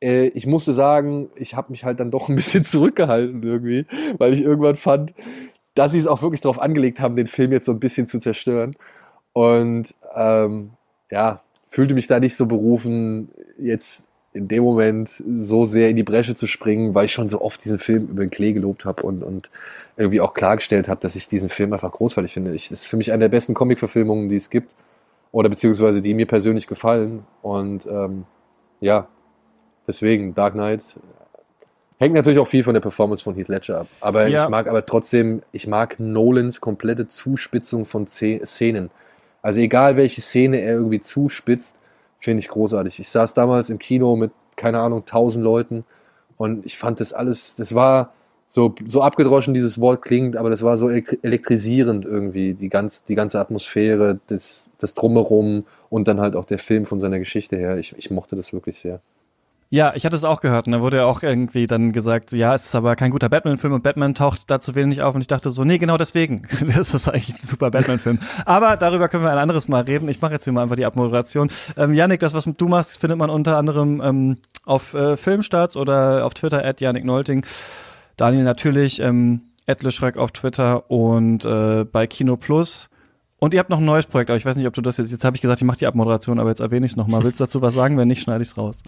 [0.03, 3.87] äh, ich musste sagen, ich habe mich halt dann doch ein bisschen zurückgehalten irgendwie,
[4.19, 5.15] weil ich irgendwann fand,
[5.75, 8.19] dass sie es auch wirklich darauf angelegt haben, den Film jetzt so ein bisschen zu
[8.19, 8.73] zerstören.
[9.33, 10.71] Und ähm,
[11.11, 16.03] ja, fühlte mich da nicht so berufen, jetzt in dem Moment so sehr in die
[16.03, 19.03] Bresche zu springen, weil ich schon so oft diesen Film über den Klee gelobt habe
[19.03, 19.51] und, und
[19.97, 22.55] irgendwie auch klargestellt habe, dass ich diesen Film einfach großartig finde.
[22.55, 24.71] Ich, das ist für mich eine der besten Comic-Verfilmungen, die es gibt.
[25.33, 27.25] Oder beziehungsweise die mir persönlich gefallen.
[27.43, 28.25] Und ähm,
[28.81, 29.09] ja,
[29.89, 30.83] Deswegen, Dark Knight
[31.99, 33.89] hängt natürlich auch viel von der Performance von Heath Ledger ab.
[34.01, 34.45] Aber ja.
[34.45, 38.91] ich mag aber trotzdem, ich mag Nolans komplette Zuspitzung von Szenen.
[39.43, 41.77] Also egal welche Szene er irgendwie zuspitzt,
[42.21, 43.01] finde ich großartig.
[43.01, 45.85] Ich saß damals im Kino mit, keine Ahnung, tausend Leuten
[46.37, 48.13] und ich fand das alles, das war
[48.49, 53.15] so, so abgedroschen dieses Wort klingt, aber das war so elektrisierend irgendwie, die, ganz, die
[53.15, 57.79] ganze Atmosphäre, das, das Drumherum und dann halt auch der Film von seiner Geschichte her.
[57.79, 59.01] Ich, ich mochte das wirklich sehr.
[59.71, 62.55] Ja, ich hatte es auch gehört und da wurde ja auch irgendwie dann gesagt, ja,
[62.55, 65.27] es ist aber kein guter Batman-Film und Batman taucht da zu wenig auf und ich
[65.27, 66.43] dachte so, nee, genau deswegen.
[66.75, 68.19] Das ist eigentlich ein super Batman-Film.
[68.47, 70.09] Aber darüber können wir ein anderes Mal reden.
[70.09, 71.51] Ich mache jetzt hier mal einfach die Abmoderation.
[71.77, 76.25] Ähm, Yannick, das, was du machst, findet man unter anderem ähm, auf äh, Filmstarts oder
[76.25, 77.45] auf Twitter at Yannick Nolting.
[78.17, 82.89] Daniel natürlich, ähm, Edle Schreck auf Twitter und äh, bei Kino Plus.
[83.39, 85.13] Und ihr habt noch ein neues Projekt, aber ich weiß nicht, ob du das jetzt,
[85.13, 87.23] jetzt habe ich gesagt, ich mache die Abmoderation, aber jetzt erwähne ich es nochmal.
[87.23, 87.97] Willst du dazu was sagen?
[87.99, 88.83] Wenn nicht, schneide ich es raus.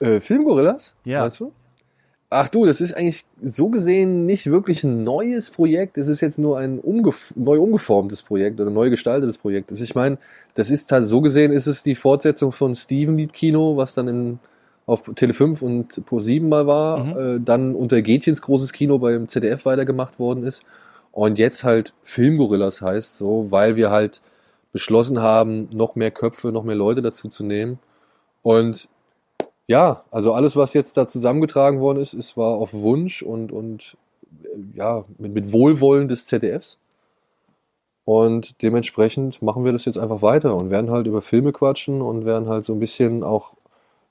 [0.00, 0.94] Äh, Filmgorillas?
[1.04, 1.20] Ja.
[1.20, 1.52] Meinst du?
[2.30, 5.96] Ach du, das ist eigentlich so gesehen nicht wirklich ein neues Projekt.
[5.98, 9.70] Es ist jetzt nur ein umgef neu umgeformtes Projekt oder neu gestaltetes Projekt.
[9.70, 10.18] Also ich meine,
[10.54, 14.08] das ist halt so gesehen, ist es die Fortsetzung von Steven Lieb Kino, was dann
[14.08, 14.38] in,
[14.86, 17.16] auf Tele 5 und Pro 7 mal war, Mhm.
[17.16, 20.64] äh, dann unter Gätchens großes Kino beim ZDF weitergemacht worden ist
[21.12, 24.22] und jetzt halt Filmgorillas heißt, so, weil wir halt
[24.72, 27.78] beschlossen haben, noch mehr Köpfe, noch mehr Leute dazu zu nehmen.
[28.42, 28.88] Und
[29.66, 33.96] ja, also alles, was jetzt da zusammengetragen worden ist, es war auf Wunsch und, und
[34.42, 36.78] äh, ja, mit, mit Wohlwollen des ZDFs.
[38.04, 42.26] Und dementsprechend machen wir das jetzt einfach weiter und werden halt über Filme quatschen und
[42.26, 43.54] werden halt so ein bisschen auch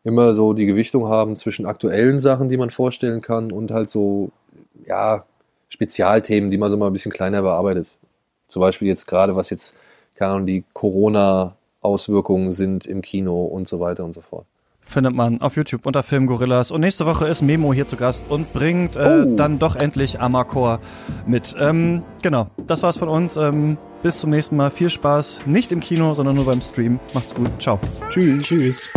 [0.03, 4.31] immer so die Gewichtung haben zwischen aktuellen Sachen, die man vorstellen kann und halt so,
[4.87, 5.25] ja,
[5.69, 7.97] Spezialthemen, die man so mal ein bisschen kleiner bearbeitet.
[8.47, 9.77] Zum Beispiel jetzt gerade, was jetzt,
[10.15, 14.45] keine Ahnung, die Corona-Auswirkungen sind im Kino und so weiter und so fort.
[14.85, 16.69] Findet man auf YouTube unter Filmgorillas.
[16.71, 19.35] Und nächste Woche ist Memo hier zu Gast und bringt äh, Oh.
[19.35, 20.79] dann doch endlich Amakor
[21.25, 21.55] mit.
[21.59, 23.37] Ähm, genau, das war's von uns.
[23.37, 24.69] Ähm, bis zum nächsten Mal.
[24.69, 25.41] Viel Spaß.
[25.45, 26.99] Nicht im Kino, sondern nur beim Stream.
[27.13, 27.49] Macht's gut.
[27.59, 27.79] Ciao.
[28.09, 28.43] Tschüss.
[28.43, 28.89] Tschüss.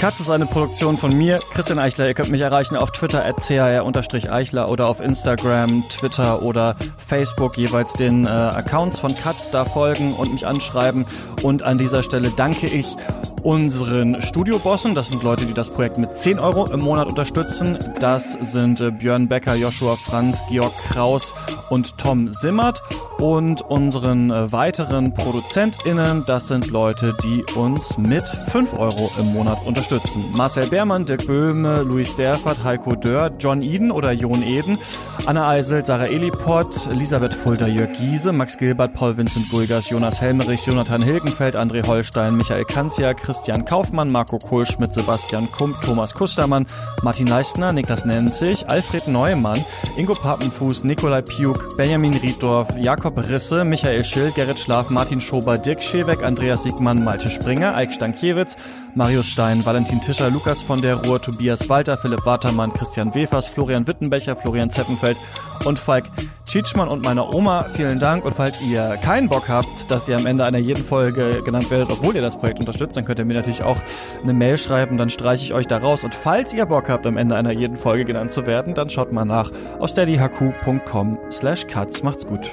[0.00, 2.06] Katz ist eine Produktion von mir, Christian Eichler.
[2.06, 7.92] Ihr könnt mich erreichen auf Twitter at chr-eichler oder auf Instagram, Twitter oder Facebook jeweils
[7.92, 11.04] den äh, Accounts von Katz da folgen und mich anschreiben.
[11.42, 12.96] Und an dieser Stelle danke ich
[13.42, 14.94] unseren Studiobossen.
[14.94, 17.78] Das sind Leute, die das Projekt mit 10 Euro im Monat unterstützen.
[17.98, 21.34] Das sind äh, Björn Becker, Joshua Franz, Georg Kraus
[21.68, 22.82] und Tom Simmert.
[23.20, 29.58] Und unseren äh, weiteren ProduzentInnen, das sind Leute, die uns mit 5 Euro im Monat
[29.66, 30.24] unterstützen.
[30.34, 34.78] Marcel Beermann, Dirk Böhme, Luis Derfert, Heiko Dörr, John Eden oder Jon Eden,
[35.26, 40.64] Anna Eisel, Sarah Eliport, Elisabeth Fulda, Jörg Giese, Max Gilbert, Paul Vincent Gulgas, Jonas Helmerich,
[40.64, 46.66] Jonathan Hilgenfeld, André Holstein, Michael Kanzia, Christian Kaufmann, Marco Kohlschmidt, Sebastian Kump, Thomas Kustermann,
[47.02, 49.62] Martin Leistner, Niklas Nenzig, Alfred Neumann,
[49.98, 52.68] Ingo Pappenfuß, Nikolai Piuk, Benjamin Rieddorf,
[53.10, 57.92] Jakob Risse, Michael Schill, Gerrit Schlaf, Martin Schober, Dirk Scheweck, Andreas Siegmann, Malte Springer, Eik
[57.92, 58.54] Stankiewicz,
[58.94, 63.88] Marius Stein, Valentin Tischer, Lukas von der Ruhr, Tobias Walter, Philipp Watermann, Christian Wefers, Florian
[63.88, 65.18] Wittenbecher, Florian Zeppenfeld
[65.64, 66.04] und Falk
[66.44, 67.64] Tschitschmann und meiner Oma.
[67.74, 68.24] Vielen Dank.
[68.24, 71.90] Und falls ihr keinen Bock habt, dass ihr am Ende einer jeden Folge genannt werdet,
[71.90, 73.78] obwohl ihr das Projekt unterstützt, dann könnt ihr mir natürlich auch
[74.22, 76.04] eine Mail schreiben, dann streiche ich euch da raus.
[76.04, 79.10] Und falls ihr Bock habt, am Ende einer jeden Folge genannt zu werden, dann schaut
[79.10, 79.50] mal nach
[79.80, 82.04] auf steadyhq.com slash cuts.
[82.04, 82.52] Macht's gut.